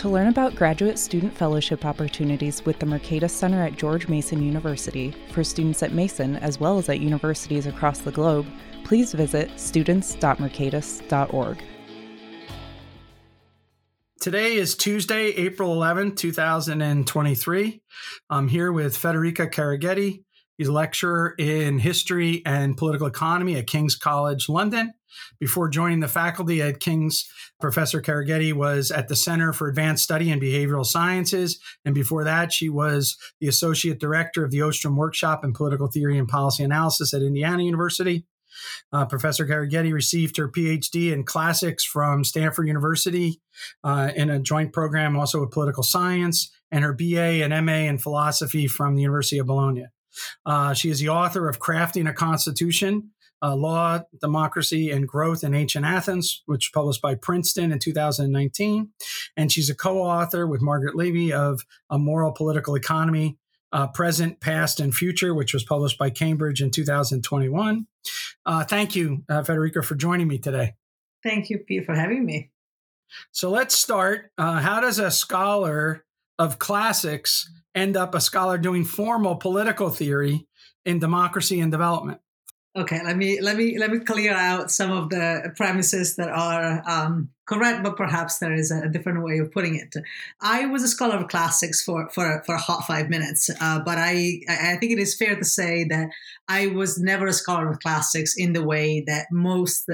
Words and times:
To 0.00 0.08
learn 0.08 0.26
about 0.28 0.56
graduate 0.56 0.98
student 0.98 1.36
fellowship 1.36 1.84
opportunities 1.84 2.64
with 2.64 2.78
the 2.78 2.86
Mercatus 2.86 3.32
Center 3.32 3.62
at 3.62 3.76
George 3.76 4.08
Mason 4.08 4.42
University 4.42 5.14
for 5.30 5.44
students 5.44 5.82
at 5.82 5.92
Mason 5.92 6.36
as 6.36 6.58
well 6.58 6.78
as 6.78 6.88
at 6.88 7.00
universities 7.00 7.66
across 7.66 7.98
the 7.98 8.10
globe, 8.10 8.46
please 8.82 9.12
visit 9.12 9.50
students.mercatus.org. 9.60 11.62
Today 14.22 14.54
is 14.54 14.74
Tuesday, 14.74 15.32
April 15.32 15.74
11, 15.74 16.14
2023. 16.14 17.82
I'm 18.30 18.48
here 18.48 18.72
with 18.72 18.96
Federica 18.96 19.52
Carugati. 19.52 20.24
He's 20.56 20.68
a 20.68 20.72
lecturer 20.72 21.34
in 21.36 21.78
history 21.78 22.40
and 22.46 22.74
political 22.74 23.06
economy 23.06 23.56
at 23.56 23.66
King's 23.66 23.96
College 23.96 24.48
London. 24.48 24.94
Before 25.38 25.68
joining 25.68 26.00
the 26.00 26.08
faculty 26.08 26.62
at 26.62 26.80
King's, 26.80 27.30
Professor 27.60 28.00
Carugati 28.00 28.52
was 28.52 28.90
at 28.90 29.08
the 29.08 29.16
Center 29.16 29.52
for 29.52 29.68
Advanced 29.68 30.04
Study 30.04 30.30
in 30.30 30.40
Behavioral 30.40 30.86
Sciences. 30.86 31.58
And 31.84 31.94
before 31.94 32.24
that, 32.24 32.52
she 32.52 32.68
was 32.68 33.16
the 33.40 33.48
Associate 33.48 33.98
Director 33.98 34.44
of 34.44 34.50
the 34.50 34.62
Ostrom 34.62 34.96
Workshop 34.96 35.44
in 35.44 35.52
Political 35.52 35.88
Theory 35.88 36.18
and 36.18 36.28
Policy 36.28 36.64
Analysis 36.64 37.14
at 37.14 37.22
Indiana 37.22 37.62
University. 37.62 38.24
Uh, 38.92 39.06
Professor 39.06 39.46
Carugati 39.46 39.92
received 39.92 40.36
her 40.36 40.48
PhD 40.48 41.12
in 41.12 41.24
classics 41.24 41.84
from 41.84 42.24
Stanford 42.24 42.66
University 42.66 43.40
uh, 43.84 44.10
in 44.14 44.30
a 44.30 44.40
joint 44.40 44.72
program 44.72 45.16
also 45.16 45.40
with 45.40 45.50
political 45.50 45.82
science, 45.82 46.50
and 46.72 46.84
her 46.84 46.92
BA 46.92 47.42
and 47.42 47.66
MA 47.66 47.88
in 47.88 47.98
philosophy 47.98 48.66
from 48.66 48.94
the 48.94 49.02
University 49.02 49.38
of 49.38 49.46
Bologna. 49.46 49.86
Uh, 50.44 50.74
she 50.74 50.90
is 50.90 51.00
the 51.00 51.08
author 51.08 51.48
of 51.48 51.58
Crafting 51.58 52.08
a 52.08 52.12
Constitution, 52.12 53.10
uh, 53.42 53.56
Law, 53.56 54.00
Democracy, 54.20 54.90
and 54.90 55.08
Growth 55.08 55.42
in 55.44 55.54
Ancient 55.54 55.84
Athens, 55.84 56.42
which 56.46 56.66
was 56.66 56.70
published 56.72 57.02
by 57.02 57.14
Princeton 57.14 57.72
in 57.72 57.78
2019. 57.78 58.90
And 59.36 59.50
she's 59.52 59.70
a 59.70 59.74
co 59.74 59.98
author 59.98 60.46
with 60.46 60.60
Margaret 60.60 60.96
Levi 60.96 61.34
of 61.34 61.64
A 61.88 61.98
Moral 61.98 62.32
Political 62.32 62.76
Economy, 62.76 63.38
uh, 63.72 63.86
Present, 63.88 64.40
Past, 64.40 64.80
and 64.80 64.94
Future, 64.94 65.34
which 65.34 65.54
was 65.54 65.64
published 65.64 65.98
by 65.98 66.10
Cambridge 66.10 66.60
in 66.60 66.70
2021. 66.70 67.86
Uh, 68.46 68.64
thank 68.64 68.96
you, 68.96 69.24
uh, 69.28 69.42
Federica, 69.42 69.84
for 69.84 69.94
joining 69.94 70.28
me 70.28 70.38
today. 70.38 70.74
Thank 71.22 71.50
you, 71.50 71.58
Pete, 71.58 71.84
for 71.84 71.94
having 71.94 72.24
me. 72.24 72.50
So 73.32 73.50
let's 73.50 73.76
start. 73.76 74.30
Uh, 74.38 74.60
how 74.60 74.80
does 74.80 74.98
a 74.98 75.10
scholar 75.10 76.04
of 76.38 76.58
classics 76.58 77.50
end 77.74 77.96
up 77.96 78.14
a 78.14 78.20
scholar 78.20 78.58
doing 78.58 78.84
formal 78.84 79.36
political 79.36 79.90
theory 79.90 80.46
in 80.84 80.98
democracy 80.98 81.60
and 81.60 81.70
development? 81.70 82.20
Okay, 82.76 83.00
let 83.04 83.16
me 83.16 83.40
let 83.40 83.56
me 83.56 83.76
let 83.78 83.90
me 83.90 83.98
clear 83.98 84.32
out 84.32 84.70
some 84.70 84.92
of 84.92 85.08
the 85.08 85.52
premises 85.56 86.14
that 86.14 86.28
are 86.28 86.88
um, 86.88 87.30
correct, 87.44 87.82
but 87.82 87.96
perhaps 87.96 88.38
there 88.38 88.54
is 88.54 88.70
a 88.70 88.88
different 88.88 89.24
way 89.24 89.38
of 89.38 89.50
putting 89.50 89.74
it. 89.74 89.92
I 90.40 90.66
was 90.66 90.84
a 90.84 90.88
scholar 90.88 91.16
of 91.16 91.26
classics 91.26 91.82
for 91.82 92.08
for 92.10 92.44
for 92.46 92.54
a 92.54 92.60
hot 92.60 92.86
five 92.86 93.10
minutes, 93.10 93.50
uh, 93.60 93.80
but 93.80 93.98
I 93.98 94.42
I 94.48 94.76
think 94.76 94.92
it 94.92 95.00
is 95.00 95.16
fair 95.16 95.34
to 95.34 95.44
say 95.44 95.82
that 95.90 96.10
I 96.46 96.68
was 96.68 96.96
never 96.96 97.26
a 97.26 97.32
scholar 97.32 97.68
of 97.68 97.80
classics 97.80 98.34
in 98.36 98.52
the 98.52 98.64
way 98.64 99.02
that 99.06 99.26
most. 99.32 99.88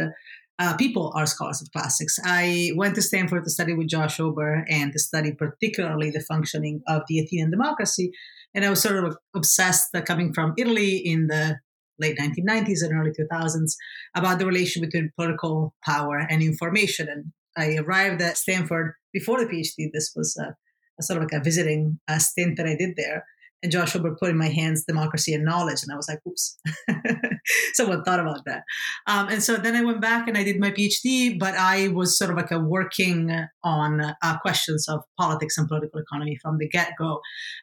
Uh, 0.59 0.75
people 0.79 1.13
are 1.15 1.27
scholars 1.27 1.61
of 1.61 1.71
classics. 1.71 2.19
I 2.25 2.71
went 2.77 2.95
to 2.95 3.03
Stanford 3.03 3.45
to 3.45 3.51
study 3.51 3.75
with 3.75 3.89
Josh 3.89 4.19
Ober 4.19 4.65
and 4.71 4.91
to 4.91 4.99
study 4.99 5.33
particularly 5.33 6.11
the 6.11 6.23
functioning 6.23 6.81
of 6.89 7.03
the 7.09 7.19
Athenian 7.19 7.51
democracy. 7.51 8.11
And 8.55 8.65
I 8.65 8.71
was 8.71 8.81
sort 8.81 9.05
of 9.05 9.19
obsessed 9.35 9.95
uh, 9.95 10.01
coming 10.01 10.33
from 10.33 10.55
Italy 10.57 10.97
in 10.97 11.27
the 11.27 11.59
late 11.99 12.19
1990s 12.19 12.83
and 12.83 12.93
early 12.93 13.11
2000s 13.11 13.75
about 14.15 14.39
the 14.39 14.47
relation 14.47 14.83
between 14.83 15.13
political 15.17 15.75
power 15.85 16.19
and 16.19 16.43
information. 16.43 17.09
And 17.09 17.33
I 17.57 17.77
arrived 17.79 18.21
at 18.23 18.37
Stanford 18.37 18.95
before 19.13 19.39
the 19.39 19.47
PhD. 19.47 19.91
This 19.93 20.13
was 20.15 20.37
a, 20.37 20.55
a 20.99 21.03
sort 21.03 21.19
of 21.19 21.25
like 21.25 21.41
a 21.41 21.45
visiting 21.45 21.99
uh, 22.09 22.19
stint 22.19 22.57
that 22.57 22.67
I 22.67 22.77
did 22.77 22.95
there. 22.97 23.25
And 23.63 23.73
Josh 23.73 23.97
Ober 23.97 24.15
put 24.21 24.31
in 24.31 24.37
my 24.37 24.49
hands 24.49 24.85
democracy 24.85 25.33
and 25.33 25.45
knowledge. 25.45 25.83
And 25.83 25.91
I 25.91 25.97
was 25.97 26.09
like, 26.09 26.21
oops, 26.29 26.59
someone 27.75 28.05
thought 28.05 28.21
about 28.21 28.45
that. 28.45 28.65
Um, 29.07 29.29
and 29.29 29.43
so 29.43 29.57
then 29.57 29.75
I 29.75 29.83
went 29.83 30.01
back 30.03 30.29
and 30.29 30.37
I 30.37 30.45
did 30.45 30.61
my 30.61 30.71
PhD, 30.71 31.39
but 31.39 31.55
I 31.55 31.89
was 31.89 32.19
sort 32.19 32.31
of 32.31 32.37
like 32.37 32.51
a 32.51 32.59
working 32.59 33.31
on 33.65 34.01
uh, 34.01 34.39
questions 34.41 34.87
of 34.89 35.01
politics 35.19 35.57
and 35.57 35.67
political 35.69 36.01
economy 36.01 36.39
from 36.43 36.59
the 36.59 36.69
get 36.69 36.93
go. 36.99 37.21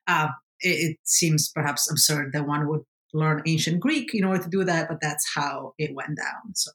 Uh, 0.08 0.30
it, 0.60 0.92
it, 0.92 0.98
seems 1.04 1.52
perhaps 1.52 1.90
absurd 1.92 2.32
that 2.34 2.48
one 2.48 2.68
would 2.68 2.82
learn 3.14 3.42
ancient 3.46 3.80
Greek 3.80 4.14
in 4.14 4.24
order 4.24 4.44
to 4.44 4.50
do 4.50 4.64
that, 4.64 4.88
but 4.90 5.00
that's 5.02 5.26
how 5.36 5.74
it 5.78 5.94
went 5.94 6.18
down. 6.18 6.56
So 6.56 6.72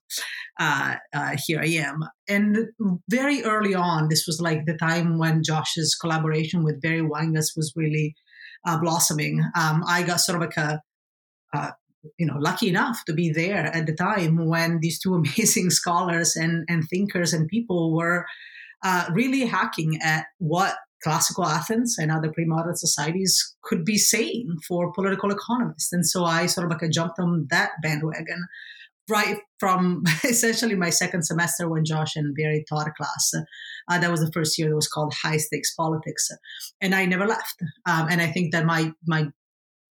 uh, 0.60 0.96
uh, 1.14 1.36
here 1.46 1.60
I 1.60 1.68
am. 1.68 2.00
And 2.28 2.68
very 3.08 3.42
early 3.42 3.74
on, 3.74 4.08
this 4.08 4.26
was 4.26 4.40
like 4.40 4.66
the 4.66 4.76
time 4.76 5.18
when 5.18 5.42
Josh's 5.42 5.94
collaboration 5.94 6.64
with 6.64 6.80
Barry 6.80 7.02
Weingast 7.02 7.56
was 7.56 7.72
really 7.76 8.14
uh, 8.66 8.78
blossoming. 8.78 9.42
Um, 9.56 9.82
I 9.86 10.02
got 10.02 10.20
sort 10.20 10.36
of 10.36 10.48
like 10.48 10.56
a, 10.56 10.80
uh, 11.54 11.70
you 12.18 12.26
know, 12.26 12.36
lucky 12.38 12.68
enough 12.68 13.04
to 13.06 13.12
be 13.12 13.30
there 13.30 13.66
at 13.66 13.86
the 13.86 13.94
time 13.94 14.46
when 14.46 14.78
these 14.80 14.98
two 14.98 15.14
amazing 15.16 15.70
scholars 15.70 16.36
and, 16.36 16.64
and 16.68 16.84
thinkers 16.88 17.32
and 17.32 17.48
people 17.48 17.94
were 17.94 18.26
uh, 18.84 19.06
really 19.12 19.44
hacking 19.44 19.98
at 20.02 20.26
what 20.38 20.76
classical 21.02 21.46
Athens 21.46 21.96
and 21.98 22.10
other 22.10 22.32
pre-modern 22.32 22.76
societies 22.76 23.54
could 23.62 23.84
be 23.84 23.96
saying 23.96 24.56
for 24.66 24.92
political 24.92 25.30
economists. 25.30 25.92
And 25.92 26.04
so 26.04 26.24
I 26.24 26.46
sort 26.46 26.70
of 26.70 26.72
like 26.72 26.90
jumped 26.90 27.18
on 27.18 27.46
that 27.50 27.72
bandwagon 27.82 28.46
right 29.08 29.38
from 29.58 30.04
essentially 30.24 30.74
my 30.74 30.90
second 30.90 31.22
semester 31.24 31.68
when 31.68 31.84
Josh 31.84 32.14
and 32.16 32.34
Barry 32.34 32.64
taught 32.68 32.88
a 32.88 32.92
class. 32.92 33.32
Uh, 33.88 33.98
that 33.98 34.10
was 34.10 34.20
the 34.20 34.32
first 34.32 34.58
year 34.58 34.68
that 34.68 34.76
was 34.76 34.88
called 34.88 35.14
High 35.22 35.38
Stakes 35.38 35.74
Politics, 35.74 36.28
and 36.80 36.94
I 36.94 37.06
never 37.06 37.26
left. 37.26 37.56
Um, 37.86 38.08
and 38.10 38.20
I 38.20 38.26
think 38.26 38.52
that 38.52 38.66
my 38.66 38.92
my 39.06 39.28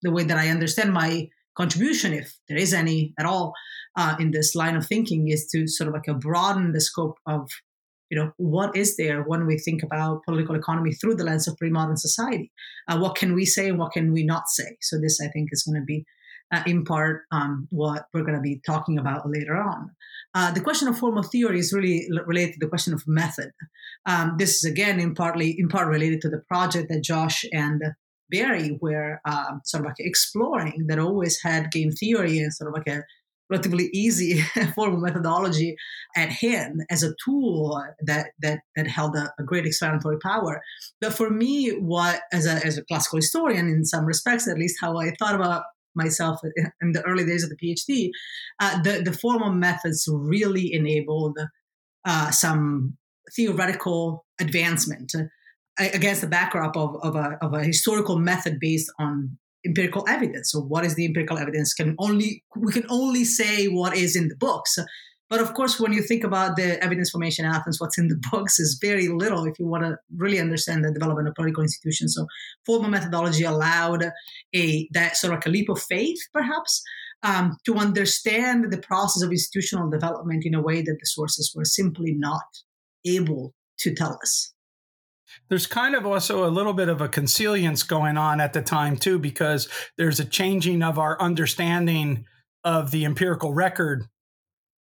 the 0.02 0.10
way 0.10 0.24
that 0.24 0.36
I 0.36 0.48
understand 0.48 0.92
my 0.92 1.28
contribution, 1.56 2.12
if 2.12 2.36
there 2.48 2.58
is 2.58 2.74
any 2.74 3.14
at 3.18 3.24
all, 3.24 3.54
uh, 3.96 4.16
in 4.20 4.30
this 4.30 4.54
line 4.54 4.76
of 4.76 4.86
thinking, 4.86 5.28
is 5.28 5.48
to 5.52 5.66
sort 5.66 5.88
of 5.88 5.94
like 5.94 6.08
a 6.08 6.14
broaden 6.14 6.72
the 6.72 6.80
scope 6.80 7.16
of 7.26 7.48
you 8.10 8.18
know 8.18 8.32
what 8.36 8.76
is 8.76 8.96
there 8.96 9.22
when 9.22 9.46
we 9.46 9.58
think 9.58 9.82
about 9.82 10.24
political 10.24 10.54
economy 10.54 10.92
through 10.92 11.16
the 11.16 11.24
lens 11.24 11.48
of 11.48 11.56
pre-modern 11.56 11.96
society? 11.96 12.50
Uh, 12.88 12.98
what 12.98 13.16
can 13.16 13.34
we 13.34 13.44
say 13.44 13.68
and 13.68 13.78
what 13.78 13.92
can 13.92 14.12
we 14.12 14.24
not 14.24 14.48
say? 14.48 14.76
So 14.80 14.98
this 15.00 15.20
i 15.20 15.28
think 15.28 15.48
is 15.52 15.62
going 15.62 15.80
to 15.80 15.84
be 15.84 16.04
uh, 16.52 16.62
in 16.66 16.84
part 16.84 17.22
um, 17.32 17.66
what 17.70 18.06
we're 18.12 18.22
going 18.22 18.34
to 18.36 18.40
be 18.40 18.60
talking 18.64 18.98
about 18.98 19.28
later 19.28 19.56
on. 19.56 19.90
Uh, 20.34 20.52
the 20.52 20.60
question 20.60 20.86
of 20.88 20.98
formal 20.98 21.22
theory 21.22 21.58
is 21.58 21.72
really 21.72 22.06
related 22.26 22.54
to 22.54 22.58
the 22.60 22.68
question 22.68 22.92
of 22.92 23.02
method. 23.06 23.50
Um, 24.06 24.36
this 24.38 24.56
is 24.56 24.64
again 24.64 25.00
in 25.00 25.14
partly 25.14 25.58
in 25.58 25.68
part 25.68 25.88
related 25.88 26.20
to 26.22 26.28
the 26.28 26.42
project 26.48 26.88
that 26.90 27.02
josh 27.02 27.44
and 27.52 27.82
barry 28.30 28.78
were 28.80 29.20
um, 29.24 29.60
sort 29.64 29.82
of 29.82 29.86
like 29.86 29.96
exploring 29.98 30.86
that 30.88 30.98
always 30.98 31.40
had 31.42 31.70
game 31.70 31.90
theory 31.90 32.38
and 32.38 32.52
sort 32.52 32.68
of 32.68 32.74
like 32.74 32.88
a 32.88 33.02
relatively 33.48 33.88
easy 33.92 34.40
formal 34.74 35.00
methodology 35.00 35.76
at 36.16 36.30
hand 36.30 36.82
as 36.90 37.02
a 37.02 37.14
tool 37.24 37.82
that 38.00 38.30
that 38.40 38.60
that 38.74 38.86
held 38.86 39.16
a, 39.16 39.32
a, 39.38 39.44
great 39.44 39.66
explanatory 39.66 40.18
power. 40.18 40.60
But 41.00 41.12
for 41.12 41.30
me, 41.30 41.70
what 41.70 42.22
as 42.32 42.46
a 42.46 42.64
as 42.64 42.78
a 42.78 42.84
classical 42.84 43.18
historian, 43.18 43.68
in 43.68 43.84
some 43.84 44.04
respects, 44.04 44.48
at 44.48 44.58
least 44.58 44.78
how 44.80 44.98
I 44.98 45.12
thought 45.18 45.34
about 45.34 45.64
myself 45.94 46.40
in 46.82 46.92
the 46.92 47.02
early 47.02 47.24
days 47.24 47.42
of 47.42 47.50
the 47.50 47.56
PhD, 47.56 48.10
uh, 48.60 48.82
the 48.82 49.02
the 49.02 49.12
formal 49.12 49.52
methods 49.52 50.08
really 50.10 50.72
enabled 50.72 51.38
uh, 52.04 52.30
some 52.30 52.96
theoretical 53.34 54.24
advancement 54.40 55.12
uh, 55.14 55.88
against 55.92 56.20
the 56.20 56.26
backdrop 56.26 56.76
of, 56.76 56.96
of, 57.02 57.16
a, 57.16 57.38
of 57.42 57.52
a 57.52 57.64
historical 57.64 58.18
method 58.18 58.58
based 58.60 58.90
on 58.98 59.36
empirical 59.66 60.04
evidence. 60.08 60.52
So 60.52 60.60
what 60.60 60.84
is 60.84 60.94
the 60.94 61.04
empirical 61.04 61.38
evidence? 61.38 61.74
Can 61.74 61.94
only 61.98 62.44
we 62.56 62.72
can 62.72 62.86
only 62.88 63.24
say 63.24 63.66
what 63.66 63.96
is 63.96 64.16
in 64.16 64.28
the 64.28 64.36
books. 64.36 64.78
But 65.28 65.40
of 65.40 65.54
course, 65.54 65.80
when 65.80 65.92
you 65.92 66.02
think 66.02 66.22
about 66.22 66.54
the 66.54 66.82
evidence 66.82 67.10
formation 67.10 67.44
in 67.44 67.50
Athens, 67.50 67.80
what's 67.80 67.98
in 67.98 68.08
the 68.08 68.20
books 68.30 68.60
is 68.60 68.78
very 68.80 69.08
little 69.08 69.44
if 69.44 69.58
you 69.58 69.66
want 69.66 69.84
to 69.84 69.96
really 70.16 70.38
understand 70.38 70.84
the 70.84 70.92
development 70.92 71.28
of 71.28 71.34
political 71.34 71.64
institutions. 71.64 72.14
So 72.14 72.26
formal 72.64 72.90
methodology 72.90 73.44
allowed 73.44 74.04
a 74.54 74.88
that 74.92 75.16
sort 75.16 75.32
of 75.32 75.38
like 75.38 75.46
a 75.46 75.50
leap 75.50 75.68
of 75.68 75.82
faith, 75.82 76.18
perhaps, 76.32 76.82
um, 77.22 77.56
to 77.64 77.74
understand 77.74 78.70
the 78.70 78.78
process 78.78 79.22
of 79.22 79.32
institutional 79.32 79.90
development 79.90 80.44
in 80.46 80.54
a 80.54 80.62
way 80.62 80.80
that 80.82 80.96
the 81.00 81.06
sources 81.06 81.52
were 81.56 81.64
simply 81.64 82.12
not 82.12 82.44
able 83.04 83.54
to 83.78 83.94
tell 83.94 84.18
us 84.22 84.52
there's 85.48 85.66
kind 85.66 85.94
of 85.94 86.06
also 86.06 86.46
a 86.46 86.50
little 86.50 86.72
bit 86.72 86.88
of 86.88 87.00
a 87.00 87.08
consilience 87.08 87.82
going 87.82 88.16
on 88.16 88.40
at 88.40 88.52
the 88.52 88.62
time 88.62 88.96
too 88.96 89.18
because 89.18 89.68
there's 89.96 90.20
a 90.20 90.24
changing 90.24 90.82
of 90.82 90.98
our 90.98 91.20
understanding 91.20 92.24
of 92.64 92.90
the 92.90 93.04
empirical 93.04 93.54
record 93.54 94.06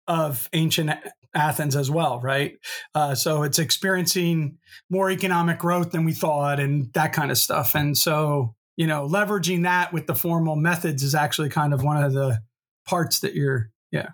of 0.08 0.50
ancient 0.54 0.92
Athens 1.36 1.76
as 1.76 1.92
well, 1.92 2.20
right? 2.22 2.58
Uh, 2.96 3.14
so 3.14 3.44
it's 3.44 3.60
experiencing 3.60 4.58
more 4.90 5.12
economic 5.12 5.60
growth 5.60 5.92
than 5.92 6.06
we 6.06 6.14
thought 6.14 6.60
and 6.60 6.92
that 6.94 7.14
kind 7.14 7.30
of 7.30 7.38
stuff. 7.38 7.76
And 7.76 7.98
so, 7.98 8.56
you 8.78 8.88
know, 8.88 9.08
leveraging 9.08 9.64
that 9.64 9.92
with 9.92 10.08
the 10.08 10.16
formal 10.16 10.56
methods 10.56 11.04
is 11.04 11.14
actually 11.14 11.50
kind 11.50 11.74
of 11.74 11.84
one 11.84 12.02
of 12.02 12.14
the 12.14 12.40
parts 12.88 13.20
that 13.20 13.36
you're, 13.36 13.70
yeah. 13.92 14.10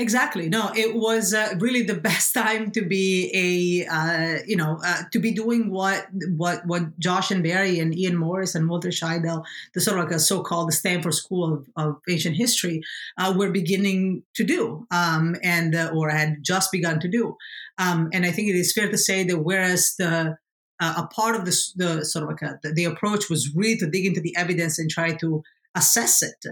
Exactly. 0.00 0.48
No, 0.48 0.70
it 0.76 0.94
was 0.94 1.34
uh, 1.34 1.56
really 1.58 1.82
the 1.82 1.94
best 2.08 2.32
time 2.32 2.70
to 2.70 2.82
be 2.82 3.32
a, 3.34 3.92
uh, 3.92 4.38
you 4.46 4.56
know, 4.56 4.78
uh, 4.84 5.02
to 5.12 5.18
be 5.18 5.32
doing 5.32 5.70
what 5.70 6.06
what 6.36 6.64
what 6.66 6.96
Josh 7.00 7.32
and 7.32 7.42
Barry 7.42 7.80
and 7.80 7.96
Ian 7.98 8.16
Morris 8.16 8.54
and 8.54 8.68
Walter 8.68 8.90
Scheidel, 8.90 9.44
the 9.74 9.80
sort 9.80 9.98
of 9.98 10.04
like 10.04 10.14
a 10.14 10.20
so-called 10.20 10.72
Stanford 10.72 11.14
School 11.14 11.52
of, 11.52 11.68
of 11.76 11.96
Ancient 12.08 12.36
History, 12.36 12.80
uh, 13.18 13.34
were 13.36 13.50
beginning 13.50 14.22
to 14.34 14.44
do, 14.44 14.86
um, 14.92 15.34
and 15.42 15.74
uh, 15.74 15.90
or 15.92 16.10
had 16.10 16.44
just 16.44 16.70
begun 16.70 17.00
to 17.00 17.08
do. 17.08 17.36
Um, 17.78 18.08
and 18.12 18.24
I 18.24 18.30
think 18.30 18.48
it 18.48 18.56
is 18.56 18.72
fair 18.72 18.88
to 18.88 18.98
say 18.98 19.24
that 19.24 19.40
whereas 19.40 19.96
the 19.98 20.36
uh, 20.80 20.94
a 20.96 21.06
part 21.08 21.34
of 21.34 21.44
the, 21.44 21.56
the 21.74 22.04
sort 22.04 22.22
of 22.22 22.28
like 22.28 22.42
a, 22.42 22.60
the, 22.62 22.72
the 22.72 22.84
approach 22.84 23.28
was 23.28 23.52
really 23.52 23.76
to 23.78 23.90
dig 23.90 24.06
into 24.06 24.20
the 24.20 24.36
evidence 24.36 24.78
and 24.78 24.88
try 24.88 25.12
to 25.14 25.42
assess 25.74 26.22
it 26.22 26.44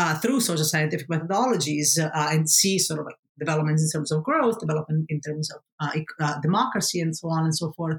uh, 0.00 0.14
through 0.18 0.40
social 0.40 0.64
scientific 0.64 1.08
methodologies 1.08 1.98
uh, 1.98 2.10
and 2.14 2.48
see 2.48 2.78
sort 2.78 3.00
of 3.00 3.06
like 3.06 3.16
developments 3.38 3.82
in 3.82 3.90
terms 3.90 4.10
of 4.10 4.24
growth, 4.24 4.58
development 4.58 5.04
in 5.10 5.20
terms 5.20 5.50
of 5.50 5.60
uh, 5.80 5.92
uh, 6.20 6.40
democracy, 6.40 7.00
and 7.00 7.14
so 7.14 7.28
on 7.28 7.44
and 7.44 7.54
so 7.54 7.72
forth. 7.72 7.98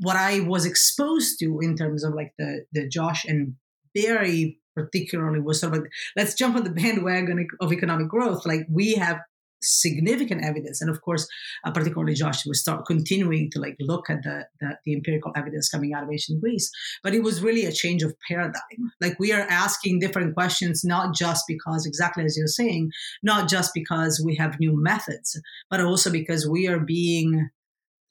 What 0.00 0.16
I 0.16 0.40
was 0.40 0.66
exposed 0.66 1.38
to 1.40 1.58
in 1.62 1.76
terms 1.76 2.04
of 2.04 2.12
like 2.14 2.32
the 2.38 2.66
the 2.72 2.86
Josh 2.88 3.24
and 3.24 3.54
Barry 3.94 4.58
particularly 4.76 5.40
was 5.40 5.60
sort 5.60 5.74
of 5.74 5.80
like, 5.80 5.90
let's 6.16 6.34
jump 6.34 6.56
on 6.56 6.64
the 6.64 6.70
bandwagon 6.82 7.46
of 7.60 7.72
economic 7.72 8.08
growth. 8.08 8.44
Like 8.44 8.66
we 8.70 8.94
have 8.94 9.20
significant 9.62 10.44
evidence. 10.44 10.80
And 10.80 10.90
of 10.90 11.00
course 11.02 11.26
uh, 11.64 11.70
particularly 11.70 12.14
josh 12.14 12.46
will 12.46 12.54
start 12.54 12.86
continuing 12.86 13.50
to 13.52 13.60
like 13.60 13.76
look 13.80 14.10
at 14.10 14.22
the, 14.22 14.46
the, 14.60 14.78
the 14.84 14.94
empirical 14.94 15.32
evidence 15.36 15.68
coming 15.68 15.92
out 15.94 16.02
of 16.02 16.10
ancient 16.10 16.40
greece. 16.40 16.70
But 17.02 17.14
it 17.14 17.22
was 17.22 17.42
really 17.42 17.66
a 17.66 17.72
change 17.72 18.02
of 18.02 18.14
paradigm. 18.28 18.92
Like 19.00 19.18
we 19.18 19.32
are 19.32 19.46
asking 19.48 20.00
different 20.00 20.34
questions 20.34 20.84
not 20.84 21.14
just 21.14 21.44
because 21.46 21.86
exactly 21.86 22.24
as 22.24 22.36
you're 22.36 22.46
saying 22.46 22.90
not 23.22 23.48
just 23.48 23.72
because 23.74 24.22
we 24.24 24.36
have 24.36 24.60
new 24.60 24.80
methods 24.80 25.40
but 25.70 25.80
also 25.80 26.10
because 26.10 26.48
we 26.48 26.68
are 26.68 26.80
being 26.80 27.50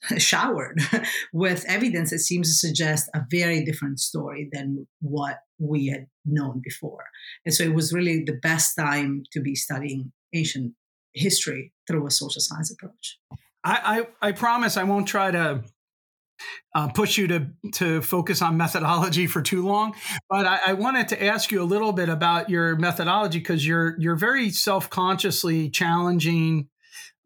showered 0.17 0.79
with 1.33 1.65
evidence 1.67 2.11
that 2.11 2.19
seems 2.19 2.47
to 2.49 2.67
suggest 2.67 3.09
a 3.13 3.21
very 3.29 3.63
different 3.63 3.99
story 3.99 4.49
than 4.51 4.87
what 5.01 5.39
we 5.59 5.87
had 5.87 6.07
known 6.25 6.61
before. 6.63 7.05
And 7.45 7.53
so 7.53 7.63
it 7.63 7.73
was 7.73 7.93
really 7.93 8.23
the 8.23 8.39
best 8.41 8.75
time 8.77 9.23
to 9.33 9.41
be 9.41 9.55
studying 9.55 10.11
ancient 10.33 10.73
history 11.13 11.73
through 11.87 12.05
a 12.07 12.11
social 12.11 12.41
science 12.41 12.71
approach. 12.71 13.19
I, 13.63 14.05
I, 14.21 14.29
I 14.29 14.31
promise 14.31 14.77
I 14.77 14.83
won't 14.83 15.07
try 15.07 15.31
to 15.31 15.63
uh, 16.73 16.87
push 16.89 17.17
you 17.17 17.27
to 17.27 17.47
to 17.73 18.01
focus 18.01 18.41
on 18.41 18.55
methodology 18.55 19.27
for 19.27 19.41
too 19.41 19.65
long, 19.65 19.93
but 20.29 20.45
I, 20.45 20.59
I 20.67 20.73
wanted 20.73 21.09
to 21.09 21.23
ask 21.23 21.51
you 21.51 21.61
a 21.61 21.65
little 21.65 21.91
bit 21.91 22.09
about 22.09 22.49
your 22.49 22.75
methodology 22.77 23.39
because 23.39 23.65
you're 23.67 23.95
you're 23.99 24.15
very 24.15 24.49
self 24.49 24.89
consciously 24.89 25.69
challenging 25.69 26.69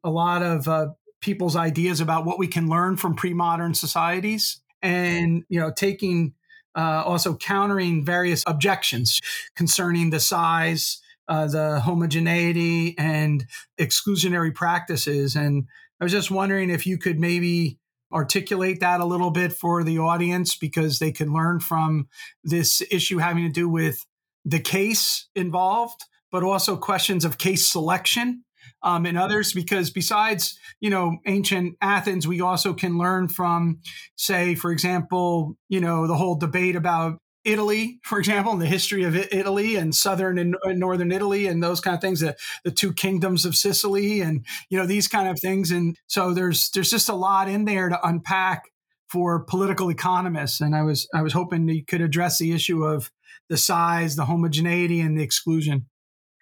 a 0.04 0.10
lot 0.10 0.42
of 0.42 0.68
uh, 0.68 0.88
people's 1.22 1.56
ideas 1.56 2.02
about 2.02 2.26
what 2.26 2.40
we 2.40 2.48
can 2.48 2.68
learn 2.68 2.98
from 2.98 3.16
pre 3.16 3.34
modern 3.34 3.76
societies, 3.76 4.62
and 4.82 5.44
you 5.50 5.60
know 5.60 5.72
taking 5.72 6.34
uh, 6.76 7.04
also 7.06 7.36
countering 7.36 8.04
various 8.04 8.44
objections 8.48 9.20
concerning 9.56 10.10
the 10.10 10.20
size 10.20 11.03
uh, 11.28 11.48
the 11.48 11.80
homogeneity 11.80 12.96
and 12.98 13.46
exclusionary 13.80 14.54
practices. 14.54 15.36
And 15.36 15.66
I 16.00 16.04
was 16.04 16.12
just 16.12 16.31
wondering 16.31 16.70
if 16.70 16.86
you 16.86 16.98
could 16.98 17.20
maybe 17.20 17.80
articulate 18.12 18.80
that 18.80 19.00
a 19.00 19.06
little 19.06 19.31
bit 19.31 19.54
for 19.54 19.84
the 19.84 19.98
audience 19.98 20.56
because 20.56 21.00
they 21.00 21.12
can 21.12 21.34
learn 21.34 21.60
from 21.60 22.08
this 22.44 22.81
issue 22.92 23.18
having 23.18 23.44
to 23.46 23.52
do 23.52 23.68
with 23.68 24.06
the 24.46 24.60
case 24.60 25.28
involved, 25.36 26.02
but 26.31 26.44
also 26.44 26.78
questions 26.78 27.25
of 27.25 27.38
case 27.38 27.68
selection. 27.68 28.44
Um, 28.81 29.06
and 29.06 29.18
others, 29.18 29.54
because 29.54 29.92
besides, 29.92 30.60
you 30.81 30.90
know, 30.90 31.18
ancient 31.25 31.78
Athens, 31.81 32.28
we 32.28 32.42
also 32.42 32.74
can 32.74 32.98
learn 32.98 33.30
from, 33.30 33.80
say, 34.18 34.56
for 34.56 34.72
example, 34.72 35.58
you 35.70 35.80
know, 35.80 36.06
the 36.06 36.16
whole 36.16 36.36
debate 36.36 36.75
about 36.75 37.20
Italy, 37.45 38.00
for 38.04 38.19
example, 38.19 38.54
and 38.54 38.62
the 38.62 38.68
history 38.68 39.04
of 39.04 39.16
Italy 39.16 39.75
and 39.75 39.94
southern 39.94 40.38
and 40.38 40.56
northern 40.75 41.12
Italy 41.12 41.48
and 41.48 41.62
those 41.62 41.81
kind 41.81 41.95
of 41.95 42.01
things, 42.01 42.22
the, 42.22 42.36
the 42.63 42.72
two 42.72 42.94
kingdoms 42.94 43.45
of 43.45 43.56
Sicily 43.56 44.22
and 44.22 44.45
you 44.69 44.78
know 44.78 44.86
these 44.86 45.07
kind 45.07 45.28
of 45.28 45.40
things. 45.40 45.72
And 45.72 45.98
so 46.07 46.34
there's 46.34 46.69
there's 46.72 46.92
just 46.92 47.10
a 47.10 47.16
lot 47.16 47.50
in 47.50 47.66
there 47.66 47.90
to 47.90 48.07
unpack 48.07 48.63
for 49.10 49.44
political 49.44 49.90
economists. 49.90 50.62
And 50.62 50.75
I 50.75 50.84
was 50.84 51.07
I 51.13 51.22
was 51.22 51.34
hoping 51.34 51.68
you 51.68 51.86
could 51.86 52.01
address 52.01 52.40
the 52.40 52.51
issue 52.51 52.84
of 52.84 53.12
the 53.50 53.57
size, 53.57 54.16
the 54.16 54.25
homogeneity, 54.25 55.01
and 55.01 55.18
the 55.18 55.24
exclusion. 55.24 55.88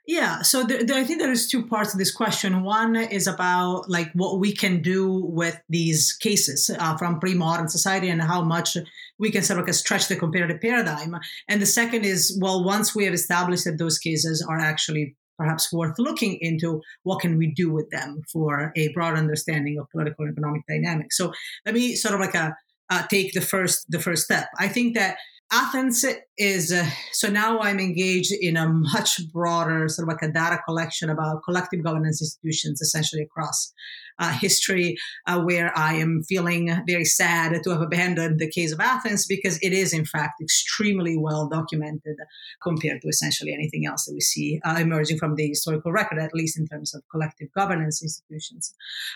Yeah, 0.08 0.42
so 0.42 0.62
I 0.64 1.04
think 1.04 1.20
there 1.20 1.32
is 1.32 1.48
two 1.48 1.66
parts 1.68 1.92
to 1.92 1.98
this 1.98 2.12
question. 2.12 2.64
One 2.64 2.96
is 2.96 3.28
about 3.28 3.88
like 3.88 4.12
what 4.14 4.40
we 4.40 4.52
can 4.52 4.82
do 4.82 5.14
with 5.26 5.62
these 5.70 6.14
cases 6.14 6.72
uh, 6.80 6.98
from 6.98 7.20
pre-modern 7.20 7.70
society 7.70 8.10
and 8.10 8.22
how 8.22 8.42
much 8.42 8.78
we 9.20 9.30
can 9.30 9.44
sort 9.44 9.60
of 9.60 9.76
stretch 9.76 10.08
the 10.08 10.16
comparative 10.16 10.60
paradigm. 10.60 11.16
And 11.48 11.62
the 11.62 11.68
second 11.68 12.04
is, 12.04 12.36
well, 12.42 12.64
once 12.64 12.96
we 12.96 13.06
have 13.06 13.14
established 13.14 13.66
that 13.66 13.78
those 13.78 14.00
cases 14.00 14.44
are 14.48 14.60
actually 14.60 15.16
perhaps 15.38 15.72
worth 15.72 15.98
looking 16.00 16.38
into, 16.42 16.82
what 17.04 17.22
can 17.22 17.38
we 17.38 17.54
do 17.54 17.72
with 17.72 17.90
them 17.92 18.24
for 18.34 18.74
a 18.76 18.92
broad 18.94 19.16
understanding 19.16 19.78
of 19.80 19.88
political 19.92 20.26
and 20.26 20.34
economic 20.34 20.64
dynamics? 20.68 21.16
So 21.16 21.32
let 21.66 21.76
me 21.76 21.96
sort 21.96 22.16
of 22.16 22.22
like 22.22 22.36
a, 22.36 22.56
uh, 22.90 23.08
take 23.08 23.34
the 23.34 23.42
first 23.42 23.86
the 23.90 24.00
first 24.00 24.26
step. 24.26 24.50
I 24.60 24.68
think 24.68 24.96
that 24.96 25.18
Athens 25.54 26.06
is 26.38 26.72
uh, 26.72 26.90
so 27.12 27.30
now 27.30 27.60
I'm 27.60 27.80
engaged 27.80 28.32
in 28.32 28.56
a 28.56 28.70
much 28.70 29.20
broader 29.34 29.90
sort 29.90 30.08
of 30.08 30.14
like 30.14 30.22
a 30.22 30.32
data 30.32 30.60
collection 30.66 31.10
about 31.10 31.44
collective 31.44 31.84
governance 31.84 32.22
institutions 32.22 32.82
essentially 32.82 33.22
across 33.22 33.74
uh, 34.22 34.32
history, 34.32 34.96
uh, 35.28 35.42
where 35.42 35.78
I 35.78 35.96
am 35.96 36.24
feeling 36.24 36.74
very 36.88 37.06
sad 37.06 37.62
to 37.64 37.70
have 37.72 37.82
abandoned 37.82 38.40
the 38.40 38.50
case 38.50 38.72
of 38.72 38.80
Athens 38.80 39.26
because 39.26 39.60
it 39.62 39.74
is 39.74 39.94
in 39.94 40.06
fact 40.06 40.42
extremely 40.42 41.18
well 41.18 41.50
documented 41.50 42.18
compared 42.62 43.02
to 43.02 43.08
essentially 43.08 43.54
anything 43.54 43.86
else 43.86 44.06
that 44.06 44.14
we 44.14 44.22
see 44.22 44.62
uh, 44.64 44.78
emerging 44.80 45.18
from 45.18 45.36
the 45.36 45.48
historical 45.48 45.92
record, 45.92 46.20
at 46.20 46.34
least 46.34 46.58
in 46.58 46.68
terms 46.68 46.94
of 46.96 47.02
collective 47.12 47.50
governance 47.54 48.02
institutions. 48.02 48.74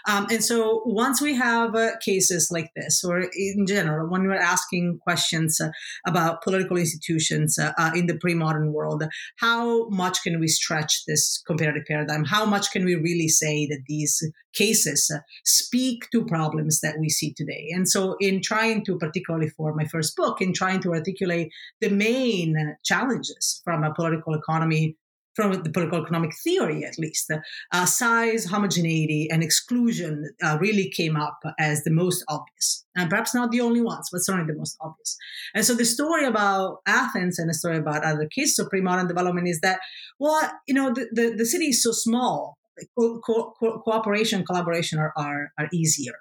Um, 0.09 0.27
and 0.29 0.43
so 0.43 0.81
once 0.85 1.21
we 1.21 1.35
have 1.35 1.75
uh, 1.75 1.91
cases 2.03 2.49
like 2.51 2.71
this, 2.75 3.03
or 3.03 3.29
in 3.33 3.65
general, 3.67 4.09
when 4.09 4.27
we're 4.27 4.35
asking 4.35 4.99
questions 5.01 5.61
uh, 5.61 5.69
about 6.07 6.41
political 6.41 6.77
institutions 6.77 7.57
uh, 7.59 7.91
in 7.95 8.07
the 8.07 8.17
pre-modern 8.17 8.73
world. 8.73 9.03
How 9.37 9.87
much 9.89 10.21
can 10.23 10.39
we 10.39 10.47
stretch 10.47 11.03
this 11.05 11.41
comparative 11.45 11.83
paradigm? 11.87 12.23
How 12.25 12.45
much 12.45 12.71
can 12.71 12.85
we 12.85 12.95
really 12.95 13.27
say 13.27 13.67
that 13.67 13.83
these 13.87 14.21
cases 14.55 15.11
uh, 15.13 15.19
speak 15.43 16.09
to 16.11 16.25
problems 16.25 16.81
that 16.81 16.99
we 16.99 17.09
see 17.09 17.33
today? 17.33 17.69
And 17.73 17.87
so, 17.87 18.15
in 18.19 18.41
trying 18.41 18.83
to, 18.85 18.97
particularly 18.97 19.49
for 19.49 19.73
my 19.75 19.85
first 19.85 20.15
book, 20.15 20.41
in 20.41 20.53
trying 20.53 20.81
to 20.81 20.93
articulate 20.93 21.51
the 21.81 21.89
main 21.89 22.75
challenges 22.83 23.61
from 23.63 23.83
a 23.83 23.93
political 23.93 24.33
economy 24.33 24.97
from 25.35 25.51
the 25.51 25.69
political 25.69 26.01
economic 26.01 26.31
theory 26.43 26.85
at 26.85 26.97
least, 26.97 27.31
uh, 27.71 27.85
size, 27.85 28.45
homogeneity, 28.45 29.29
and 29.29 29.43
exclusion 29.43 30.29
uh, 30.41 30.57
really 30.59 30.89
came 30.89 31.17
up 31.17 31.39
as 31.59 31.83
the 31.83 31.91
most 31.91 32.23
obvious. 32.29 32.85
And 32.95 33.09
perhaps 33.09 33.35
not 33.35 33.51
the 33.51 33.61
only 33.61 33.81
ones, 33.81 34.09
but 34.11 34.19
certainly 34.19 34.51
the 34.51 34.57
most 34.57 34.77
obvious. 34.79 35.17
And 35.53 35.65
so 35.65 35.75
the 35.75 35.85
story 35.85 36.25
about 36.25 36.77
Athens 36.87 37.37
and 37.37 37.49
the 37.49 37.53
story 37.53 37.77
about 37.77 38.05
other 38.05 38.27
cases 38.27 38.59
of 38.59 38.69
pre-modern 38.69 39.07
development 39.07 39.49
is 39.49 39.59
that, 39.59 39.79
well, 40.19 40.49
you 40.67 40.73
know, 40.73 40.93
the, 40.93 41.07
the, 41.11 41.35
the 41.37 41.45
city 41.45 41.65
is 41.65 41.83
so 41.83 41.91
small, 41.91 42.57
co- 42.97 43.19
co- 43.25 43.81
cooperation, 43.83 44.45
collaboration 44.45 44.99
are, 44.99 45.13
are, 45.17 45.51
are 45.57 45.69
easier. 45.73 46.17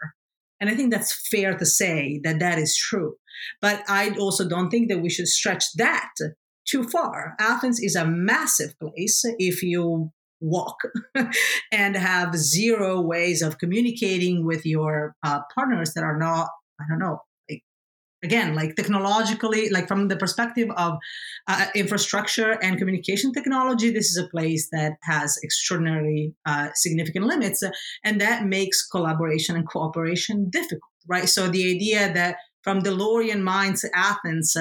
And 0.61 0.70
I 0.70 0.75
think 0.75 0.92
that's 0.92 1.28
fair 1.28 1.56
to 1.56 1.66
say 1.66 2.20
that 2.25 2.38
that 2.38 2.58
is 2.58 2.76
true. 2.76 3.16
But 3.61 3.82
I 3.88 4.11
also 4.18 4.49
don't 4.49 4.70
think 4.70 4.88
that 4.88 5.00
we 5.00 5.11
should 5.11 5.28
stretch 5.28 5.73
that 5.75 6.12
too 6.66 6.84
far. 6.84 7.34
Athens 7.38 7.80
is 7.80 7.96
a 7.96 8.06
massive 8.06 8.78
place 8.78 9.23
if 9.38 9.62
you 9.62 10.11
walk 10.40 10.76
and 11.73 11.96
have 11.96 12.37
zero 12.37 13.00
ways 13.00 13.42
of 13.42 13.58
communicating 13.58 14.44
with 14.44 14.64
your 14.64 15.14
uh, 15.23 15.40
partners 15.54 15.92
that 15.94 16.04
are 16.04 16.18
not, 16.18 16.49
I 16.80 16.84
don't 16.88 16.99
know, 16.99 17.20
again, 18.24 18.54
like 18.54 18.74
technologically, 18.74 19.68
like 19.70 19.86
from 19.86 20.08
the 20.08 20.16
perspective 20.16 20.68
of 20.76 20.94
uh, 21.46 21.66
infrastructure 21.74 22.52
and 22.62 22.78
communication 22.78 23.32
technology, 23.32 23.90
this 23.90 24.10
is 24.10 24.16
a 24.16 24.28
place 24.28 24.68
that 24.72 24.94
has 25.02 25.38
extraordinarily 25.44 26.34
uh, 26.46 26.68
significant 26.74 27.26
limits. 27.26 27.62
And 28.02 28.20
that 28.20 28.46
makes 28.46 28.86
collaboration 28.86 29.54
and 29.54 29.68
cooperation 29.68 30.50
difficult, 30.50 30.92
right? 31.06 31.28
So 31.28 31.48
the 31.48 31.70
idea 31.74 32.12
that 32.14 32.36
from 32.62 32.80
the 32.80 32.90
Laurian 32.90 33.42
minds, 33.42 33.84
Athens, 33.94 34.56